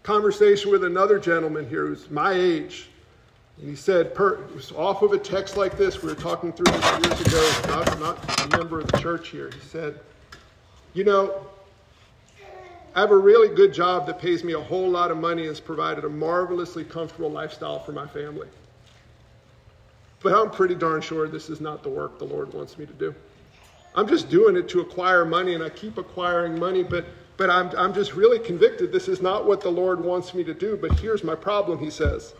Conversation 0.04 0.70
with 0.70 0.84
another 0.84 1.18
gentleman 1.18 1.68
here 1.68 1.86
who's 1.86 2.10
my 2.10 2.32
age, 2.32 2.88
and 3.60 3.70
he 3.70 3.76
said, 3.76 4.14
per, 4.14 4.40
off 4.76 5.02
of 5.02 5.12
a 5.12 5.18
text 5.18 5.56
like 5.56 5.76
this, 5.76 6.02
we 6.02 6.08
were 6.08 6.14
talking 6.14 6.52
through 6.52 6.72
this 6.72 7.06
years 7.06 7.20
ago, 7.26 7.52
not, 7.68 8.00
not 8.00 8.54
a 8.54 8.58
member 8.58 8.80
of 8.80 8.88
the 8.88 8.98
church 8.98 9.28
here. 9.28 9.50
He 9.50 9.60
said, 9.60 10.00
You 10.92 11.04
know, 11.04 11.46
I 12.94 13.00
have 13.00 13.12
a 13.12 13.16
really 13.16 13.54
good 13.54 13.72
job 13.72 14.06
that 14.06 14.18
pays 14.18 14.42
me 14.42 14.54
a 14.54 14.60
whole 14.60 14.88
lot 14.88 15.10
of 15.10 15.16
money 15.16 15.42
and 15.42 15.48
has 15.48 15.60
provided 15.60 16.04
a 16.04 16.08
marvelously 16.08 16.84
comfortable 16.84 17.30
lifestyle 17.30 17.78
for 17.78 17.92
my 17.92 18.06
family. 18.06 18.48
But 20.20 20.32
I'm 20.34 20.50
pretty 20.50 20.74
darn 20.74 21.00
sure 21.00 21.28
this 21.28 21.50
is 21.50 21.60
not 21.60 21.82
the 21.82 21.90
work 21.90 22.18
the 22.18 22.24
Lord 22.24 22.52
wants 22.52 22.76
me 22.78 22.86
to 22.86 22.92
do. 22.92 23.14
I'm 23.94 24.08
just 24.08 24.28
doing 24.28 24.56
it 24.56 24.68
to 24.70 24.80
acquire 24.80 25.24
money, 25.24 25.54
and 25.54 25.62
I 25.62 25.68
keep 25.68 25.98
acquiring 25.98 26.58
money, 26.58 26.82
but 26.82 27.04
but 27.36 27.50
I'm, 27.50 27.70
I'm 27.76 27.92
just 27.92 28.14
really 28.14 28.38
convicted 28.38 28.92
this 28.92 29.08
is 29.08 29.20
not 29.20 29.44
what 29.44 29.60
the 29.60 29.70
Lord 29.70 30.00
wants 30.04 30.34
me 30.34 30.44
to 30.44 30.54
do. 30.54 30.76
But 30.76 30.98
here's 31.00 31.24
my 31.24 31.34
problem, 31.34 31.78
he 31.78 31.90
says. 31.90 32.32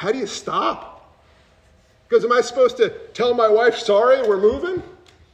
How 0.00 0.10
do 0.10 0.16
you 0.16 0.26
stop? 0.26 1.14
Because 2.08 2.24
am 2.24 2.32
I 2.32 2.40
supposed 2.40 2.78
to 2.78 2.88
tell 3.12 3.34
my 3.34 3.46
wife, 3.46 3.76
sorry, 3.76 4.26
we're 4.26 4.40
moving? 4.40 4.82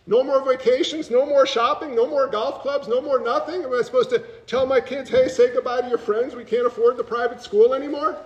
No 0.09 0.25
more 0.25 0.45
vacations, 0.45 1.09
no 1.09 1.25
more 1.25 1.47
shopping, 1.47 1.95
no 1.95 2.05
more 2.05 2.27
golf 2.27 2.63
clubs, 2.63 2.89
no 2.89 3.01
more 3.01 3.21
nothing? 3.21 3.63
Am 3.63 3.73
I 3.73 3.83
supposed 3.83 4.11
to 4.11 4.19
tell 4.49 4.67
my 4.67 4.81
kids, 4.81 5.09
hey, 5.09 5.29
say 5.29 5.53
goodbye 5.53 5.83
to 5.83 5.89
your 5.89 5.99
friends, 5.99 6.35
we 6.35 6.43
can't 6.43 6.67
afford 6.67 6.97
the 6.97 7.05
private 7.05 7.41
school 7.41 7.75
anymore? 7.75 8.19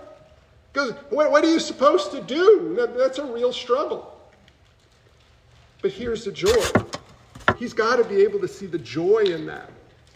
Because 0.73 0.93
what, 1.11 1.29
what 1.29 1.43
are 1.43 1.51
you 1.51 1.59
supposed 1.59 2.09
to 2.09 2.21
do? 2.21 2.73
That, 2.75 2.97
that's 2.97 3.19
a 3.19 3.25
real 3.25 3.53
struggle. 3.53 4.19
But 5.83 5.91
here's 5.91 6.25
the 6.25 6.31
joy. 6.31 6.65
He's 7.59 7.73
got 7.73 7.97
to 7.97 8.03
be 8.03 8.23
able 8.23 8.39
to 8.39 8.47
see 8.47 8.65
the 8.65 8.79
joy 8.79 9.25
in 9.25 9.45
that 9.45 9.69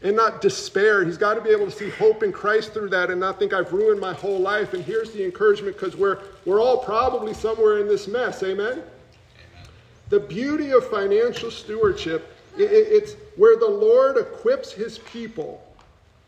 and 0.06 0.16
not 0.16 0.40
despair. 0.40 1.04
He's 1.04 1.18
got 1.18 1.34
to 1.34 1.42
be 1.42 1.50
able 1.50 1.66
to 1.66 1.72
see 1.72 1.90
hope 1.90 2.22
in 2.22 2.32
Christ 2.32 2.74
through 2.74 2.90
that 2.90 3.10
and 3.10 3.20
not 3.20 3.40
think 3.40 3.54
I've 3.54 3.74
ruined 3.74 4.00
my 4.00 4.14
whole 4.14 4.40
life. 4.40 4.76
And 4.76 4.86
here's 4.86 5.12
the 5.12 5.26
encouragement 5.26 5.76
because 5.76 5.96
we're, 5.96 6.20
we're 6.46 6.62
all 6.62 6.78
probably 6.78 7.34
somewhere 7.34 7.80
in 7.80 7.88
this 7.88 8.08
mess. 8.08 8.44
Amen? 8.44 8.74
Amen. 8.74 8.84
The 10.10 10.20
beauty 10.20 10.74
of 10.74 10.88
financial 10.88 11.50
stewardship, 11.50 12.38
it, 12.56 12.70
it's 12.70 13.16
where 13.36 13.58
the 13.58 13.68
Lord 13.68 14.18
equips 14.18 14.72
his 14.72 15.00
people 15.00 15.66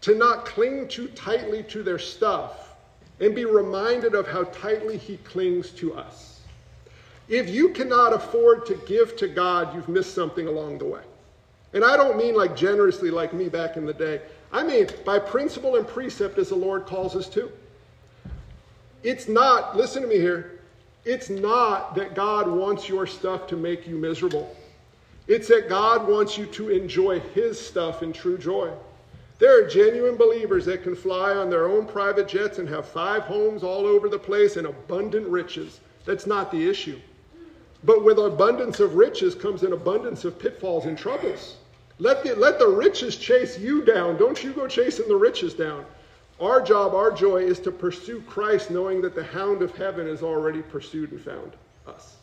to 0.01 0.15
not 0.15 0.45
cling 0.45 0.87
too 0.87 1.07
tightly 1.09 1.61
to 1.63 1.83
their 1.83 1.99
stuff 1.99 2.73
and 3.19 3.35
be 3.35 3.45
reminded 3.45 4.15
of 4.15 4.27
how 4.27 4.45
tightly 4.45 4.97
he 4.97 5.17
clings 5.17 5.69
to 5.71 5.93
us. 5.93 6.39
If 7.29 7.47
you 7.47 7.69
cannot 7.69 8.11
afford 8.11 8.65
to 8.65 8.75
give 8.87 9.15
to 9.17 9.27
God, 9.27 9.75
you've 9.75 9.89
missed 9.89 10.15
something 10.15 10.47
along 10.47 10.79
the 10.79 10.85
way. 10.85 11.01
And 11.73 11.83
I 11.83 11.97
don't 11.97 12.17
mean 12.17 12.35
like 12.35 12.55
generously 12.55 13.11
like 13.11 13.33
me 13.33 13.49
back 13.49 13.77
in 13.77 13.85
the 13.85 13.93
day. 13.93 14.21
I 14.51 14.63
mean 14.63 14.87
by 15.05 15.19
principle 15.19 15.75
and 15.75 15.87
precept 15.87 16.37
as 16.37 16.49
the 16.49 16.55
Lord 16.55 16.85
calls 16.85 17.15
us 17.15 17.27
to. 17.29 17.51
It's 19.03 19.27
not, 19.27 19.75
listen 19.75 20.01
to 20.01 20.07
me 20.07 20.15
here, 20.15 20.59
it's 21.05 21.29
not 21.29 21.95
that 21.95 22.15
God 22.15 22.49
wants 22.49 22.89
your 22.89 23.05
stuff 23.05 23.47
to 23.47 23.55
make 23.55 23.87
you 23.87 23.95
miserable. 23.95 24.55
It's 25.27 25.47
that 25.49 25.69
God 25.69 26.07
wants 26.07 26.37
you 26.37 26.45
to 26.47 26.69
enjoy 26.69 27.19
His 27.19 27.59
stuff 27.59 28.01
in 28.01 28.13
true 28.13 28.37
joy. 28.37 28.71
There 29.39 29.61
are 29.61 29.67
genuine 29.67 30.15
believers 30.15 30.65
that 30.65 30.83
can 30.83 30.95
fly 30.95 31.35
on 31.35 31.49
their 31.49 31.67
own 31.67 31.85
private 31.85 32.27
jets 32.27 32.57
and 32.57 32.67
have 32.69 32.87
five 32.87 33.23
homes 33.23 33.61
all 33.61 33.85
over 33.85 34.09
the 34.09 34.17
place 34.17 34.57
and 34.57 34.65
abundant 34.65 35.27
riches. 35.27 35.79
That's 36.05 36.25
not 36.25 36.51
the 36.51 36.67
issue. 36.67 36.99
But 37.83 38.03
with 38.03 38.17
abundance 38.17 38.79
of 38.79 38.95
riches 38.95 39.35
comes 39.35 39.61
an 39.61 39.73
abundance 39.73 40.25
of 40.25 40.39
pitfalls 40.39 40.85
and 40.85 40.97
troubles. 40.97 41.56
Let 41.99 42.23
the, 42.23 42.35
let 42.35 42.59
the 42.59 42.67
riches 42.67 43.15
chase 43.15 43.57
you 43.57 43.83
down. 43.83 44.17
Don't 44.17 44.43
you 44.43 44.53
go 44.53 44.67
chasing 44.67 45.07
the 45.07 45.15
riches 45.15 45.53
down. 45.53 45.85
Our 46.39 46.61
job, 46.61 46.93
our 46.93 47.11
joy 47.11 47.37
is 47.37 47.59
to 47.61 47.71
pursue 47.71 48.21
Christ, 48.21 48.69
knowing 48.69 49.01
that 49.01 49.15
the 49.15 49.23
hound 49.23 49.63
of 49.63 49.75
heaven 49.75 50.05
has 50.07 50.21
already 50.21 50.61
pursued 50.61 51.11
and 51.11 51.19
found 51.19 51.53
us. 51.87 52.17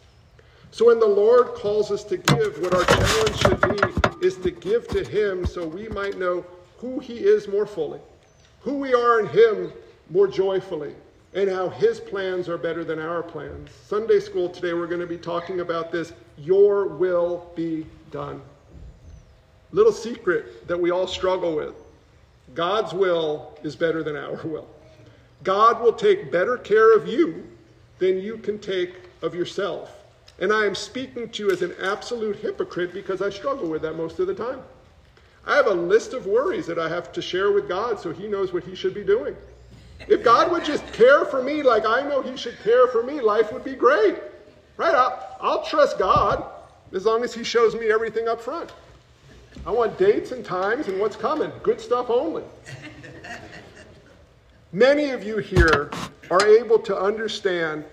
So 0.71 0.87
when 0.87 1.01
the 1.01 1.07
Lord 1.07 1.49
calls 1.55 1.91
us 1.91 2.05
to 2.05 2.17
give, 2.17 2.59
what 2.61 2.75
our 2.75 2.85
challenge 2.85 3.37
should 3.39 3.61
be 3.61 4.27
is 4.27 4.37
to 4.39 4.51
give 4.51 4.87
to 4.89 5.05
Him 5.05 5.45
so 5.47 5.67
we 5.67 5.89
might 5.89 6.19
know 6.19 6.45
who 6.79 7.01
He 7.01 7.19
is 7.19 7.49
more 7.49 7.67
fully, 7.67 8.01
who 8.61 8.75
we 8.75 8.95
are 8.95 9.21
in 9.21 9.27
Him 9.29 9.73
more 10.11 10.29
joyfully, 10.29 10.95
and 11.35 11.51
how 11.51 11.69
his 11.69 11.99
plans 11.99 12.49
are 12.49 12.59
better 12.59 12.85
than 12.85 12.99
our 12.99 13.23
plans. 13.23 13.71
Sunday 13.87 14.21
school 14.21 14.49
today, 14.49 14.73
we're 14.73 14.87
going 14.87 15.01
to 15.01 15.07
be 15.07 15.19
talking 15.19 15.61
about 15.61 15.91
this 15.91 16.13
Your 16.39 16.87
will 16.87 17.51
be 17.57 17.87
done. 18.11 18.41
Little 19.75 19.93
secret 19.93 20.69
that 20.69 20.81
we 20.81 20.93
all 20.93 21.09
struggle 21.09 21.57
with 21.57 21.75
God's 22.55 22.95
will 22.95 23.59
is 23.65 23.75
better 23.75 24.05
than 24.05 24.15
our 24.15 24.37
will. 24.45 24.69
God 25.43 25.83
will 25.83 25.93
take 25.93 26.31
better 26.31 26.57
care 26.57 26.97
of 26.97 27.09
you 27.09 27.45
than 27.99 28.21
you 28.21 28.39
can 28.39 28.61
take 28.61 28.95
of 29.21 29.35
yourself. 29.35 30.05
And 30.39 30.53
I 30.53 30.65
am 30.65 30.77
speaking 30.77 31.29
to 31.29 31.43
you 31.43 31.51
as 31.51 31.63
an 31.63 31.75
absolute 31.83 32.37
hypocrite 32.37 32.93
because 32.95 33.21
I 33.21 33.31
struggle 33.31 33.69
with 33.69 33.83
that 33.83 33.97
most 33.97 34.21
of 34.21 34.29
the 34.29 34.35
time. 34.35 34.61
I 35.45 35.57
have 35.57 35.67
a 35.67 35.75
list 35.75 36.13
of 36.13 36.27
worries 36.27 36.69
that 36.69 36.79
I 36.79 36.89
have 36.89 37.13
to 37.13 37.21
share 37.21 37.51
with 37.51 37.69
God 37.69 37.99
so 37.99 38.13
He 38.13 38.29
knows 38.29 38.53
what 38.53 38.63
He 38.63 38.77
should 38.77 38.95
be 38.95 39.03
doing. 39.03 39.35
If 40.07 40.23
God 40.23 40.53
would 40.53 40.65
just 40.65 40.87
care 40.93 41.25
for 41.25 41.43
me 41.43 41.65
like 41.65 41.85
I 41.85 42.03
know 42.03 42.23
He 42.23 42.37
should 42.37 42.57
care 42.63 42.87
for 42.87 43.03
me, 43.03 43.21
life 43.21 43.53
would 43.53 43.65
be 43.65 43.75
great. 43.75 44.19
Right? 44.77 44.95
I'll, 44.95 45.37
I'll 45.41 45.65
trust 45.65 45.99
God 45.99 46.45
as 46.93 47.05
long 47.05 47.25
as 47.25 47.35
He 47.35 47.43
shows 47.43 47.75
me 47.75 47.91
everything 47.91 48.29
up 48.29 48.41
front. 48.41 48.71
I 49.67 49.71
want 49.71 49.99
dates 49.99 50.33
and 50.33 50.45
times 50.45 50.89
and 50.89 51.01
what's 51.01 51.17
coming. 51.17 51.51
Good 51.63 51.81
stuff 51.81 52.11
only. 52.11 52.43
Many 54.73 55.11
of 55.11 55.25
you 55.25 55.39
here 55.39 55.91
are 56.31 56.47
able 56.47 56.79
to 56.81 56.97
understand 56.97 57.85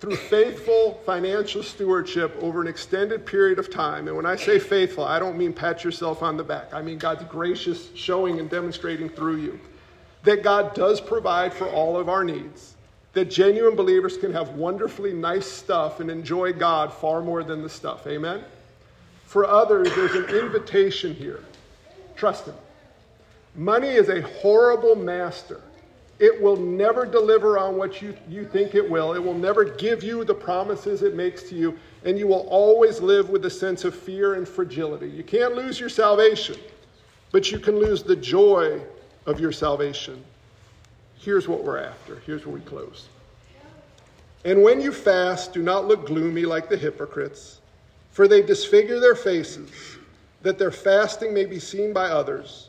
through 0.00 0.16
faithful 0.16 1.00
financial 1.06 1.62
stewardship 1.62 2.36
over 2.40 2.60
an 2.60 2.66
extended 2.66 3.24
period 3.24 3.58
of 3.58 3.70
time. 3.70 4.08
And 4.08 4.16
when 4.16 4.26
I 4.26 4.34
say 4.34 4.58
faithful, 4.58 5.04
I 5.04 5.18
don't 5.18 5.38
mean 5.38 5.52
pat 5.52 5.84
yourself 5.84 6.22
on 6.22 6.36
the 6.36 6.42
back. 6.42 6.74
I 6.74 6.82
mean 6.82 6.98
God's 6.98 7.24
gracious 7.24 7.90
showing 7.94 8.40
and 8.40 8.50
demonstrating 8.50 9.08
through 9.08 9.36
you 9.36 9.60
that 10.24 10.42
God 10.42 10.74
does 10.74 11.00
provide 11.00 11.52
for 11.52 11.68
all 11.68 11.96
of 11.96 12.08
our 12.08 12.24
needs, 12.24 12.74
that 13.12 13.26
genuine 13.26 13.76
believers 13.76 14.16
can 14.16 14.32
have 14.32 14.50
wonderfully 14.50 15.12
nice 15.12 15.46
stuff 15.46 16.00
and 16.00 16.10
enjoy 16.10 16.52
God 16.52 16.92
far 16.92 17.22
more 17.22 17.42
than 17.42 17.62
the 17.62 17.68
stuff. 17.68 18.06
Amen? 18.06 18.44
For 19.32 19.48
others, 19.48 19.88
there's 19.94 20.14
an 20.14 20.26
invitation 20.26 21.14
here. 21.14 21.42
Trust 22.16 22.44
Him. 22.44 22.54
Money 23.54 23.88
is 23.88 24.10
a 24.10 24.20
horrible 24.20 24.94
master. 24.94 25.62
It 26.18 26.42
will 26.42 26.58
never 26.58 27.06
deliver 27.06 27.56
on 27.56 27.78
what 27.78 28.02
you, 28.02 28.14
you 28.28 28.44
think 28.44 28.74
it 28.74 28.90
will. 28.90 29.14
It 29.14 29.24
will 29.24 29.32
never 29.32 29.64
give 29.64 30.02
you 30.02 30.22
the 30.22 30.34
promises 30.34 31.02
it 31.02 31.14
makes 31.14 31.44
to 31.44 31.54
you. 31.54 31.78
And 32.04 32.18
you 32.18 32.26
will 32.26 32.46
always 32.50 33.00
live 33.00 33.30
with 33.30 33.46
a 33.46 33.50
sense 33.50 33.86
of 33.86 33.94
fear 33.94 34.34
and 34.34 34.46
fragility. 34.46 35.08
You 35.08 35.24
can't 35.24 35.56
lose 35.56 35.80
your 35.80 35.88
salvation, 35.88 36.58
but 37.30 37.50
you 37.50 37.58
can 37.58 37.78
lose 37.78 38.02
the 38.02 38.16
joy 38.16 38.82
of 39.24 39.40
your 39.40 39.50
salvation. 39.50 40.22
Here's 41.16 41.48
what 41.48 41.64
we're 41.64 41.78
after. 41.78 42.16
Here's 42.26 42.44
where 42.44 42.56
we 42.56 42.60
close. 42.60 43.08
And 44.44 44.62
when 44.62 44.82
you 44.82 44.92
fast, 44.92 45.54
do 45.54 45.62
not 45.62 45.86
look 45.88 46.06
gloomy 46.06 46.44
like 46.44 46.68
the 46.68 46.76
hypocrites, 46.76 47.61
for 48.12 48.28
they 48.28 48.42
disfigure 48.42 49.00
their 49.00 49.14
faces, 49.14 49.70
that 50.42 50.58
their 50.58 50.70
fasting 50.70 51.34
may 51.34 51.46
be 51.46 51.58
seen 51.58 51.92
by 51.92 52.08
others. 52.08 52.68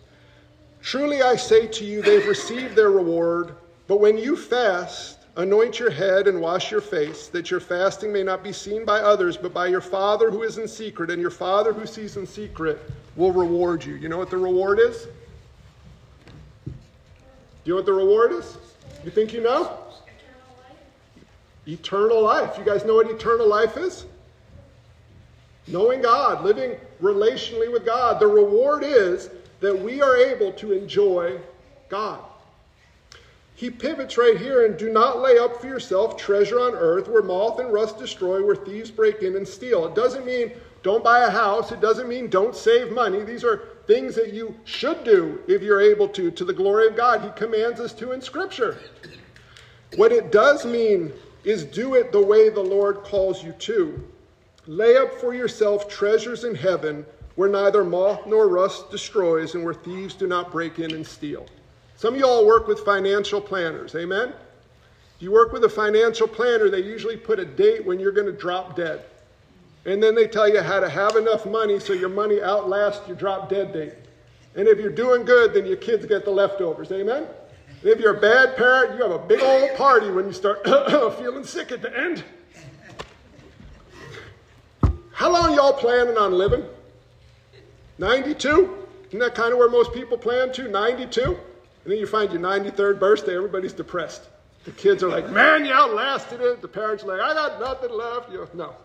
Truly 0.81 1.21
I 1.21 1.35
say 1.35 1.67
to 1.67 1.85
you, 1.85 2.01
they've 2.01 2.27
received 2.27 2.75
their 2.75 2.91
reward. 2.91 3.55
But 3.87 3.99
when 3.99 4.17
you 4.17 4.35
fast, 4.35 5.19
anoint 5.35 5.79
your 5.79 5.89
head 5.89 6.27
and 6.27 6.39
wash 6.39 6.71
your 6.71 6.81
face, 6.81 7.27
that 7.27 7.51
your 7.51 7.59
fasting 7.59 8.11
may 8.11 8.23
not 8.23 8.43
be 8.43 8.53
seen 8.53 8.85
by 8.85 8.99
others, 8.99 9.37
but 9.37 9.53
by 9.53 9.67
your 9.67 9.81
Father 9.81 10.31
who 10.31 10.43
is 10.43 10.57
in 10.57 10.67
secret. 10.67 11.09
And 11.09 11.21
your 11.21 11.31
Father 11.31 11.73
who 11.73 11.85
sees 11.85 12.17
in 12.17 12.25
secret 12.25 12.79
will 13.15 13.31
reward 13.31 13.83
you. 13.83 13.95
You 13.95 14.09
know 14.09 14.17
what 14.17 14.29
the 14.29 14.37
reward 14.37 14.79
is? 14.79 15.07
Do 16.65 16.71
you 17.65 17.73
know 17.73 17.75
what 17.77 17.85
the 17.85 17.93
reward 17.93 18.33
is? 18.33 18.57
You 19.03 19.11
think 19.11 19.33
you 19.33 19.41
know? 19.41 19.77
Eternal 21.65 22.21
life. 22.21 22.21
Eternal 22.21 22.21
life. 22.21 22.57
You 22.57 22.63
guys 22.65 22.85
know 22.85 22.95
what 22.95 23.09
eternal 23.09 23.47
life 23.47 23.77
is? 23.77 24.05
Knowing 25.67 26.01
God, 26.01 26.43
living 26.43 26.75
relationally 27.01 27.71
with 27.71 27.85
God. 27.85 28.19
The 28.19 28.27
reward 28.27 28.83
is 28.83 29.29
that 29.61 29.77
we 29.77 30.01
are 30.01 30.17
able 30.17 30.51
to 30.53 30.73
enjoy 30.73 31.39
God. 31.89 32.19
He 33.55 33.69
pivots 33.69 34.17
right 34.17 34.37
here 34.37 34.65
and 34.65 34.77
do 34.77 34.91
not 34.91 35.21
lay 35.21 35.37
up 35.37 35.61
for 35.61 35.67
yourself 35.67 36.17
treasure 36.17 36.59
on 36.59 36.73
earth 36.73 37.07
where 37.07 37.21
moth 37.21 37.59
and 37.59 37.71
rust 37.71 37.97
destroy, 37.97 38.43
where 38.43 38.55
thieves 38.55 38.91
break 38.91 39.21
in 39.21 39.35
and 39.35 39.47
steal. 39.47 39.85
It 39.85 39.95
doesn't 39.95 40.25
mean 40.25 40.51
don't 40.81 41.03
buy 41.03 41.19
a 41.19 41.29
house. 41.29 41.71
It 41.71 41.79
doesn't 41.79 42.09
mean 42.09 42.27
don't 42.27 42.55
save 42.55 42.91
money. 42.91 43.23
These 43.23 43.45
are 43.45 43.69
things 43.87 44.15
that 44.15 44.33
you 44.33 44.55
should 44.65 45.03
do 45.03 45.41
if 45.47 45.61
you're 45.61 45.81
able 45.81 46.09
to, 46.09 46.29
to 46.31 46.43
the 46.43 46.53
glory 46.53 46.87
of 46.87 46.97
God. 46.97 47.21
He 47.21 47.29
commands 47.37 47.79
us 47.79 47.93
to 47.93 48.11
in 48.11 48.21
Scripture. 48.21 48.79
What 49.95 50.11
it 50.11 50.31
does 50.31 50.65
mean 50.65 51.13
is 51.43 51.63
do 51.63 51.95
it 51.95 52.11
the 52.11 52.21
way 52.21 52.49
the 52.49 52.59
Lord 52.59 52.97
calls 53.03 53.43
you 53.43 53.53
to. 53.53 54.03
Lay 54.67 54.95
up 54.95 55.13
for 55.19 55.33
yourself 55.33 55.89
treasures 55.89 56.43
in 56.43 56.55
heaven 56.55 57.05
where 57.35 57.49
neither 57.49 57.83
moth 57.83 58.25
nor 58.27 58.47
rust 58.47 58.89
destroys 58.91 59.55
and 59.55 59.63
where 59.63 59.73
thieves 59.73 60.13
do 60.13 60.27
not 60.27 60.51
break 60.51 60.79
in 60.79 60.93
and 60.93 61.05
steal. 61.05 61.45
Some 61.97 62.13
of 62.13 62.19
y'all 62.19 62.45
work 62.45 62.67
with 62.67 62.79
financial 62.81 63.41
planners, 63.41 63.95
amen? 63.95 64.29
If 65.15 65.21
you 65.21 65.31
work 65.31 65.51
with 65.51 65.63
a 65.63 65.69
financial 65.69 66.27
planner, 66.27 66.69
they 66.69 66.81
usually 66.81 67.17
put 67.17 67.39
a 67.39 67.45
date 67.45 67.85
when 67.85 67.99
you're 67.99 68.11
going 68.11 68.27
to 68.27 68.37
drop 68.37 68.75
dead. 68.75 69.03
And 69.85 70.01
then 70.01 70.15
they 70.15 70.27
tell 70.27 70.47
you 70.47 70.61
how 70.61 70.79
to 70.79 70.89
have 70.89 71.15
enough 71.15 71.45
money 71.45 71.79
so 71.79 71.93
your 71.93 72.09
money 72.09 72.41
outlasts 72.41 73.07
your 73.07 73.17
drop 73.17 73.49
dead 73.49 73.73
date. 73.73 73.93
And 74.55 74.67
if 74.67 74.79
you're 74.79 74.91
doing 74.91 75.25
good, 75.25 75.53
then 75.53 75.65
your 75.65 75.77
kids 75.77 76.05
get 76.05 76.23
the 76.25 76.31
leftovers. 76.31 76.91
Amen? 76.91 77.25
And 77.81 77.89
if 77.89 77.99
you're 77.99 78.15
a 78.15 78.21
bad 78.21 78.55
parent, 78.55 78.95
you 78.95 79.01
have 79.01 79.11
a 79.11 79.27
big 79.27 79.41
old 79.41 79.75
party 79.75 80.09
when 80.09 80.25
you 80.25 80.33
start 80.33 80.63
feeling 81.17 81.43
sick 81.43 81.71
at 81.71 81.81
the 81.81 81.97
end. 81.97 82.23
How 85.23 85.31
long 85.31 85.55
y'all 85.55 85.71
planning 85.71 86.17
on 86.17 86.33
living? 86.33 86.65
92? 87.97 88.75
Isn't 89.07 89.19
that 89.19 89.33
kind 89.33 89.53
of 89.53 89.57
where 89.57 89.69
most 89.69 89.93
people 89.93 90.17
plan 90.17 90.51
to? 90.51 90.67
92? 90.67 91.23
And 91.23 91.37
then 91.85 91.97
you 91.97 92.05
find 92.05 92.29
your 92.33 92.41
93rd 92.41 92.99
birthday, 92.99 93.37
everybody's 93.37 93.71
depressed. 93.71 94.27
The 94.65 94.71
kids 94.71 95.01
are 95.01 95.07
like, 95.07 95.29
man, 95.29 95.63
you 95.63 95.71
outlasted 95.71 96.41
it. 96.41 96.61
The 96.61 96.67
parents 96.67 97.05
are 97.05 97.07
like, 97.07 97.21
I 97.21 97.33
got 97.33 97.61
nothing 97.61 97.91
left. 97.91 98.33
You 98.33 98.45
no. 98.53 98.75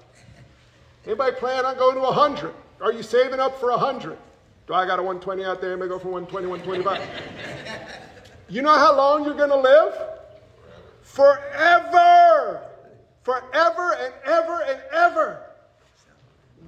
Anybody 1.05 1.34
plan 1.34 1.66
on 1.66 1.76
going 1.76 1.97
to 1.97 2.03
100? 2.03 2.55
Are 2.82 2.93
you 2.93 3.03
saving 3.03 3.41
up 3.41 3.59
for 3.59 3.72
100? 3.72 4.16
Do 4.68 4.74
I 4.74 4.86
got 4.86 5.01
a 5.01 5.03
120 5.03 5.45
out 5.45 5.61
there? 5.61 5.72
Anybody 5.72 5.89
go 5.89 5.99
for 5.99 6.11
120, 6.11 6.47
125? 6.47 8.39
you 8.49 8.62
know 8.62 8.78
how 8.78 8.97
long 8.97 9.24
you're 9.24 9.34
going 9.34 9.51
to 9.51 9.57
live? 9.57 9.93
Forever. 11.03 12.62
Forever 13.24 13.97
and 13.99 14.14
ever 14.24 14.62
and 14.62 14.80
ever. 14.93 15.47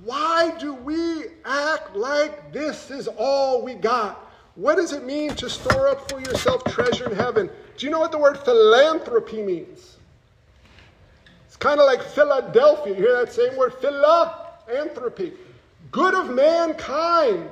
Why 0.05 0.57
do 0.59 0.75
we 0.75 1.25
act 1.45 1.95
like 1.95 2.53
this 2.53 2.91
is 2.91 3.09
all 3.19 3.63
we 3.63 3.75
got? 3.75 4.31
What 4.55 4.77
does 4.77 4.93
it 4.93 5.05
mean 5.05 5.35
to 5.37 5.49
store 5.49 5.89
up 5.89 6.11
for 6.11 6.21
yourself 6.21 6.65
treasure 6.65 7.09
in 7.09 7.17
heaven? 7.17 7.51
Do 7.77 7.87
you 7.87 7.93
know 7.93 8.01
what 8.01 8.13
the 8.13 8.19
word 8.19 8.39
philanthropy 8.39 9.43
means? 9.43 9.97
It's 11.47 11.57
kind 11.57 11.81
of 11.81 11.87
like 11.87 12.03
Philadelphia. 12.03 12.95
You 12.95 13.03
hear 13.03 13.25
that 13.25 13.33
same 13.33 13.57
word? 13.57 13.75
Philanthropy. 13.75 15.33
Good 15.91 16.15
of 16.15 16.31
mankind. 16.31 17.51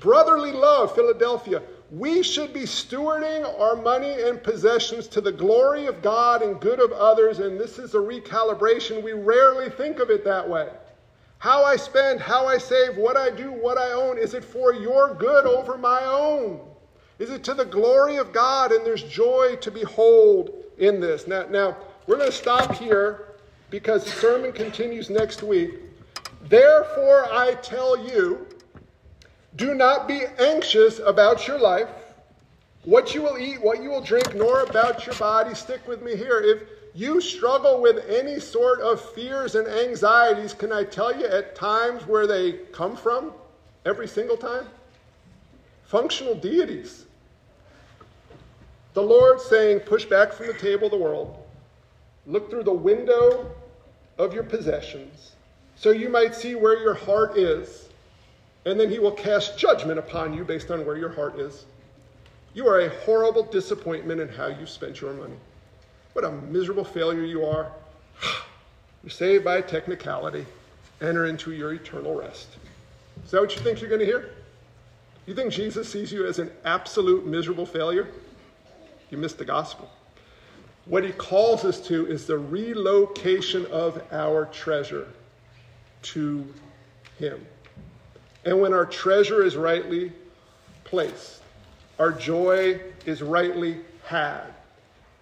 Brotherly 0.00 0.52
love, 0.52 0.94
Philadelphia. 0.94 1.62
We 1.90 2.22
should 2.22 2.52
be 2.52 2.60
stewarding 2.60 3.44
our 3.58 3.74
money 3.74 4.22
and 4.22 4.42
possessions 4.42 5.08
to 5.08 5.20
the 5.20 5.32
glory 5.32 5.86
of 5.86 6.02
God 6.02 6.40
and 6.40 6.60
good 6.60 6.80
of 6.80 6.92
others, 6.92 7.40
and 7.40 7.58
this 7.58 7.78
is 7.78 7.94
a 7.94 7.98
recalibration. 7.98 9.02
We 9.02 9.12
rarely 9.12 9.68
think 9.70 9.98
of 9.98 10.08
it 10.10 10.24
that 10.24 10.48
way. 10.48 10.68
How 11.40 11.64
I 11.64 11.76
spend, 11.76 12.20
how 12.20 12.46
I 12.46 12.58
save, 12.58 12.98
what 12.98 13.16
I 13.16 13.30
do, 13.30 13.50
what 13.50 13.78
I 13.78 13.92
own, 13.92 14.18
is 14.18 14.34
it 14.34 14.44
for 14.44 14.74
your 14.74 15.14
good 15.14 15.46
over 15.46 15.78
my 15.78 16.04
own? 16.04 16.60
Is 17.18 17.30
it 17.30 17.42
to 17.44 17.54
the 17.54 17.64
glory 17.64 18.18
of 18.18 18.30
God? 18.30 18.72
And 18.72 18.84
there's 18.84 19.02
joy 19.02 19.56
to 19.62 19.70
behold 19.70 20.52
in 20.76 21.00
this. 21.00 21.26
Now, 21.26 21.46
now 21.46 21.78
we're 22.06 22.18
going 22.18 22.30
to 22.30 22.36
stop 22.36 22.74
here 22.74 23.36
because 23.70 24.04
the 24.04 24.10
sermon 24.10 24.52
continues 24.52 25.08
next 25.08 25.42
week. 25.42 25.80
Therefore, 26.42 27.26
I 27.32 27.54
tell 27.62 28.06
you, 28.06 28.46
do 29.56 29.74
not 29.74 30.06
be 30.06 30.24
anxious 30.38 30.98
about 30.98 31.48
your 31.48 31.58
life, 31.58 31.88
what 32.84 33.14
you 33.14 33.22
will 33.22 33.38
eat, 33.38 33.62
what 33.62 33.82
you 33.82 33.88
will 33.88 34.02
drink, 34.02 34.34
nor 34.34 34.64
about 34.64 35.06
your 35.06 35.14
body. 35.14 35.54
Stick 35.54 35.88
with 35.88 36.02
me 36.02 36.16
here. 36.16 36.40
If 36.40 36.64
you 36.94 37.20
struggle 37.20 37.80
with 37.80 38.04
any 38.08 38.40
sort 38.40 38.80
of 38.80 39.00
fears 39.12 39.54
and 39.54 39.68
anxieties, 39.68 40.54
can 40.54 40.72
I 40.72 40.84
tell 40.84 41.16
you 41.16 41.26
at 41.26 41.54
times 41.54 42.06
where 42.06 42.26
they 42.26 42.52
come 42.72 42.96
from? 42.96 43.32
Every 43.84 44.08
single 44.08 44.36
time? 44.36 44.66
Functional 45.84 46.34
deities. 46.34 47.06
The 48.94 49.02
Lord 49.02 49.40
saying, 49.40 49.80
push 49.80 50.04
back 50.04 50.32
from 50.32 50.48
the 50.48 50.54
table 50.54 50.86
of 50.86 50.90
the 50.90 50.98
world, 50.98 51.36
look 52.26 52.50
through 52.50 52.64
the 52.64 52.72
window 52.72 53.50
of 54.18 54.34
your 54.34 54.42
possessions, 54.42 55.32
so 55.76 55.90
you 55.90 56.08
might 56.08 56.34
see 56.34 56.56
where 56.56 56.78
your 56.80 56.94
heart 56.94 57.38
is, 57.38 57.88
and 58.66 58.78
then 58.78 58.90
He 58.90 58.98
will 58.98 59.12
cast 59.12 59.56
judgment 59.56 59.98
upon 59.98 60.34
you 60.34 60.44
based 60.44 60.70
on 60.70 60.84
where 60.84 60.96
your 60.96 61.08
heart 61.08 61.38
is. 61.38 61.66
You 62.52 62.66
are 62.66 62.80
a 62.80 62.90
horrible 63.04 63.44
disappointment 63.44 64.20
in 64.20 64.28
how 64.28 64.48
you 64.48 64.66
spent 64.66 65.00
your 65.00 65.14
money. 65.14 65.36
What 66.12 66.24
a 66.24 66.30
miserable 66.30 66.84
failure 66.84 67.24
you 67.24 67.44
are. 67.44 67.70
You're 69.02 69.10
saved 69.10 69.44
by 69.44 69.60
technicality. 69.60 70.46
Enter 71.00 71.26
into 71.26 71.52
your 71.52 71.72
eternal 71.72 72.14
rest. 72.14 72.48
Is 73.24 73.30
that 73.30 73.40
what 73.40 73.54
you 73.54 73.62
think 73.62 73.80
you're 73.80 73.88
going 73.88 74.00
to 74.00 74.06
hear? 74.06 74.30
You 75.26 75.34
think 75.34 75.52
Jesus 75.52 75.88
sees 75.88 76.12
you 76.12 76.26
as 76.26 76.38
an 76.38 76.50
absolute 76.64 77.26
miserable 77.26 77.66
failure? 77.66 78.08
You 79.10 79.18
missed 79.18 79.38
the 79.38 79.44
gospel. 79.44 79.90
What 80.86 81.04
he 81.04 81.12
calls 81.12 81.64
us 81.64 81.80
to 81.88 82.06
is 82.06 82.26
the 82.26 82.38
relocation 82.38 83.66
of 83.66 84.02
our 84.12 84.46
treasure 84.46 85.08
to 86.02 86.46
him. 87.18 87.46
And 88.44 88.60
when 88.60 88.72
our 88.72 88.86
treasure 88.86 89.44
is 89.44 89.56
rightly 89.56 90.12
placed, 90.84 91.42
our 91.98 92.10
joy 92.10 92.80
is 93.04 93.22
rightly 93.22 93.80
had, 94.04 94.46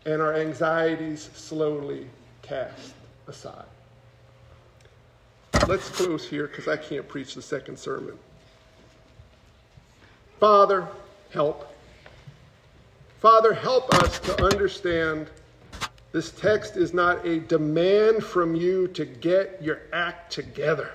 and 0.07 0.23
our 0.23 0.35
anxieties 0.35 1.31
slowly 1.35 2.07
cast 2.43 2.95
aside. 3.27 3.67
Let's 5.67 5.91
close 5.91 6.27
here 6.27 6.47
because 6.47 6.69
I 6.69 6.77
can't 6.77 7.07
preach 7.07 7.35
the 7.35 7.43
second 7.43 7.79
sermon. 7.79 8.19
Father, 10.41 10.89
help. 11.31 11.75
Father, 13.21 13.53
help 13.53 13.93
us 13.95 14.19
to 14.21 14.45
understand 14.45 15.29
this 16.13 16.31
text 16.31 16.77
is 16.77 16.95
not 16.95 17.27
a 17.27 17.41
demand 17.41 18.25
from 18.25 18.55
you 18.55 18.89
to 18.89 19.05
get 19.05 19.61
your 19.61 19.81
act 19.93 20.33
together. 20.33 20.91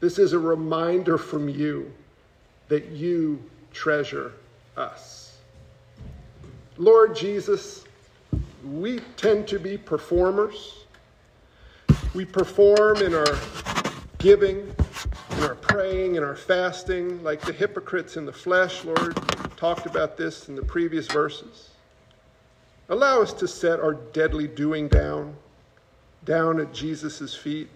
This 0.00 0.18
is 0.18 0.32
a 0.32 0.38
reminder 0.38 1.18
from 1.18 1.48
you 1.48 1.92
that 2.68 2.86
you 2.86 3.42
treasure 3.72 4.32
us. 4.76 5.36
Lord 6.76 7.16
Jesus, 7.16 7.84
we 8.64 9.00
tend 9.16 9.46
to 9.48 9.58
be 9.58 9.78
performers. 9.78 10.84
We 12.14 12.24
perform 12.24 12.98
in 12.98 13.14
our 13.14 13.38
giving, 14.18 14.74
in 15.36 15.42
our 15.44 15.54
praying, 15.54 16.16
in 16.16 16.24
our 16.24 16.34
fasting, 16.34 17.22
like 17.22 17.40
the 17.40 17.52
hypocrites 17.52 18.16
in 18.16 18.26
the 18.26 18.32
flesh, 18.32 18.84
Lord. 18.84 19.16
talked 19.56 19.86
about 19.86 20.16
this 20.16 20.48
in 20.48 20.54
the 20.54 20.62
previous 20.62 21.06
verses. 21.06 21.70
Allow 22.88 23.22
us 23.22 23.32
to 23.34 23.46
set 23.46 23.80
our 23.80 23.94
deadly 23.94 24.48
doing 24.48 24.88
down, 24.88 25.36
down 26.24 26.60
at 26.60 26.72
Jesus' 26.72 27.34
feet. 27.34 27.68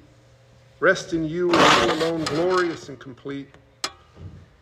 Rest 0.80 1.12
in 1.12 1.24
you 1.24 1.52
and 1.52 1.82
you 1.82 1.92
alone, 1.92 2.24
glorious 2.24 2.88
and 2.88 2.98
complete. 2.98 3.48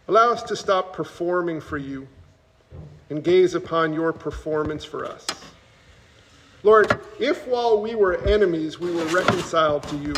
Allow 0.08 0.32
us 0.32 0.42
to 0.42 0.56
stop 0.56 0.92
performing 0.92 1.60
for 1.60 1.78
you 1.78 2.08
and 3.10 3.22
gaze 3.22 3.54
upon 3.54 3.92
your 3.92 4.12
performance 4.12 4.84
for 4.84 5.04
us. 5.04 5.26
Lord, 6.62 7.00
if 7.18 7.46
while 7.46 7.80
we 7.80 7.94
were 7.94 8.16
enemies, 8.26 8.78
we 8.78 8.94
were 8.94 9.06
reconciled 9.06 9.82
to 9.84 9.96
you 9.96 10.12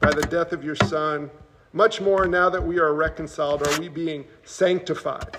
by 0.00 0.10
the 0.10 0.22
death 0.22 0.52
of 0.52 0.64
your 0.64 0.74
Son, 0.74 1.30
much 1.72 2.00
more 2.00 2.26
now 2.26 2.50
that 2.50 2.62
we 2.62 2.78
are 2.78 2.92
reconciled, 2.94 3.66
are 3.66 3.80
we 3.80 3.88
being 3.88 4.24
sanctified. 4.44 5.36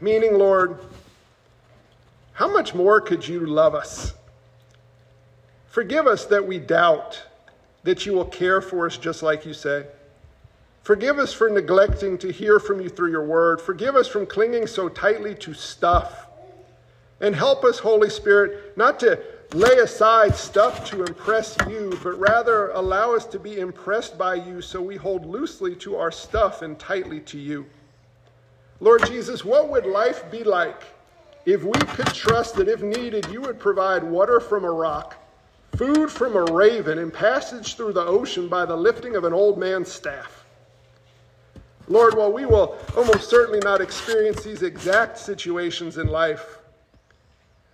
Meaning, 0.00 0.36
Lord, 0.36 0.78
how 2.32 2.52
much 2.52 2.74
more 2.74 3.00
could 3.00 3.26
you 3.26 3.46
love 3.46 3.74
us? 3.74 4.12
Forgive 5.68 6.06
us 6.06 6.26
that 6.26 6.46
we 6.46 6.58
doubt 6.58 7.22
that 7.84 8.04
you 8.04 8.12
will 8.12 8.26
care 8.26 8.60
for 8.60 8.86
us 8.86 8.96
just 8.98 9.22
like 9.22 9.46
you 9.46 9.54
say. 9.54 9.86
Forgive 10.82 11.18
us 11.18 11.32
for 11.32 11.48
neglecting 11.48 12.18
to 12.18 12.30
hear 12.30 12.58
from 12.58 12.80
you 12.80 12.90
through 12.90 13.10
your 13.10 13.24
word. 13.24 13.60
Forgive 13.60 13.96
us 13.96 14.06
from 14.06 14.26
clinging 14.26 14.66
so 14.66 14.88
tightly 14.88 15.34
to 15.36 15.54
stuff 15.54 16.23
and 17.20 17.34
help 17.34 17.64
us, 17.64 17.78
Holy 17.78 18.10
Spirit, 18.10 18.76
not 18.76 18.98
to 19.00 19.20
lay 19.52 19.76
aside 19.78 20.34
stuff 20.34 20.84
to 20.90 21.04
impress 21.04 21.56
you, 21.68 21.96
but 22.02 22.18
rather 22.18 22.70
allow 22.70 23.14
us 23.14 23.24
to 23.26 23.38
be 23.38 23.60
impressed 23.60 24.18
by 24.18 24.34
you 24.34 24.60
so 24.60 24.80
we 24.82 24.96
hold 24.96 25.24
loosely 25.24 25.76
to 25.76 25.96
our 25.96 26.10
stuff 26.10 26.62
and 26.62 26.78
tightly 26.78 27.20
to 27.20 27.38
you. 27.38 27.66
Lord 28.80 29.06
Jesus, 29.06 29.44
what 29.44 29.68
would 29.70 29.86
life 29.86 30.28
be 30.30 30.42
like 30.42 30.82
if 31.46 31.62
we 31.62 31.72
could 31.72 32.12
trust 32.12 32.56
that 32.56 32.68
if 32.68 32.82
needed, 32.82 33.26
you 33.30 33.40
would 33.42 33.58
provide 33.58 34.02
water 34.02 34.40
from 34.40 34.64
a 34.64 34.70
rock, 34.70 35.16
food 35.76 36.10
from 36.10 36.36
a 36.36 36.52
raven, 36.52 36.98
and 36.98 37.12
passage 37.12 37.76
through 37.76 37.92
the 37.92 38.04
ocean 38.04 38.48
by 38.48 38.64
the 38.64 38.76
lifting 38.76 39.14
of 39.14 39.24
an 39.24 39.32
old 39.32 39.58
man's 39.58 39.90
staff? 39.92 40.44
Lord, 41.86 42.16
while 42.16 42.32
we 42.32 42.46
will 42.46 42.78
almost 42.96 43.28
certainly 43.28 43.60
not 43.60 43.80
experience 43.80 44.42
these 44.42 44.62
exact 44.62 45.18
situations 45.18 45.98
in 45.98 46.08
life, 46.08 46.58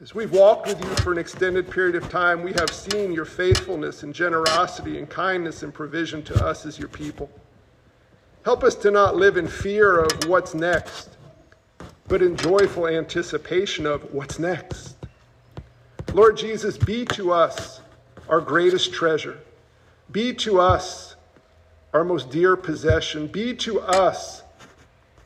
as 0.03 0.15
we've 0.15 0.33
walked 0.33 0.67
with 0.67 0.83
you 0.83 0.89
for 1.03 1.13
an 1.13 1.19
extended 1.19 1.71
period 1.71 1.95
of 1.95 2.09
time, 2.09 2.43
we 2.43 2.53
have 2.55 2.71
seen 2.71 3.13
your 3.13 3.27
faithfulness 3.27 4.03
and 4.03 4.15
generosity 4.15 4.99
and 4.99 5.11
kindness 5.11 5.63
and 5.63 5.75
provision 5.75 6.23
to 6.23 6.47
us 6.47 6.65
as 6.65 6.79
your 6.79 6.89
people. 6.89 7.31
Help 8.43 8.65
us 8.65 8.75
to 8.77 8.91
not 8.91 9.17
live 9.17 9.37
in 9.37 9.47
fear 9.47 9.99
of 9.99 10.27
what's 10.27 10.55
next, 10.55 11.19
but 12.09 12.23
in 12.23 12.35
joyful 12.35 12.87
anticipation 12.87 13.85
of 13.85 14.03
what's 14.15 14.39
next. 14.39 14.97
Lord 16.15 16.39
Jesus, 16.39 16.79
be 16.79 17.05
to 17.07 17.31
us 17.31 17.83
our 18.31 18.41
greatest 18.41 18.95
treasure. 18.95 19.39
Be 20.13 20.33
to 20.37 20.61
us 20.61 21.15
our 21.93 22.05
most 22.05 22.31
dear 22.31 22.57
possession. 22.57 23.27
Be 23.27 23.55
to 23.57 23.81
us 23.81 24.45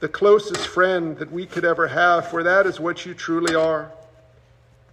the 0.01 0.09
closest 0.09 0.66
friend 0.66 1.16
that 1.18 1.31
we 1.31 1.47
could 1.47 1.64
ever 1.64 1.87
have, 1.87 2.29
for 2.29 2.43
that 2.43 2.66
is 2.66 2.81
what 2.81 3.07
you 3.07 3.14
truly 3.14 3.55
are. 3.55 3.93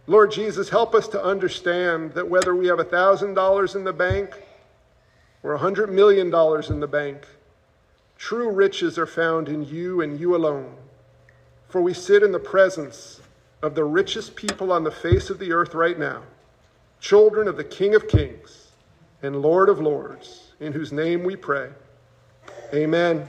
Lord 0.07 0.31
Jesus, 0.31 0.69
help 0.69 0.95
us 0.95 1.07
to 1.09 1.23
understand 1.23 2.13
that 2.13 2.29
whether 2.29 2.55
we 2.55 2.67
have 2.67 2.79
$1,000 2.79 3.75
in 3.75 3.83
the 3.83 3.93
bank 3.93 4.41
or 5.43 5.57
$100 5.57 5.89
million 5.89 6.27
in 6.27 6.79
the 6.79 6.87
bank, 6.87 7.25
True 8.21 8.51
riches 8.51 8.99
are 8.99 9.07
found 9.07 9.49
in 9.49 9.65
you 9.65 10.01
and 10.01 10.19
you 10.19 10.35
alone. 10.35 10.75
For 11.69 11.81
we 11.81 11.91
sit 11.91 12.21
in 12.21 12.31
the 12.31 12.37
presence 12.37 13.19
of 13.63 13.73
the 13.73 13.83
richest 13.83 14.35
people 14.35 14.71
on 14.71 14.83
the 14.83 14.91
face 14.91 15.31
of 15.31 15.39
the 15.39 15.51
earth 15.51 15.73
right 15.73 15.97
now, 15.97 16.21
children 16.99 17.47
of 17.47 17.57
the 17.57 17.63
King 17.63 17.95
of 17.95 18.07
Kings 18.07 18.73
and 19.23 19.41
Lord 19.41 19.69
of 19.69 19.79
Lords, 19.79 20.53
in 20.59 20.71
whose 20.71 20.91
name 20.91 21.23
we 21.23 21.35
pray. 21.35 21.69
Amen. 22.71 23.27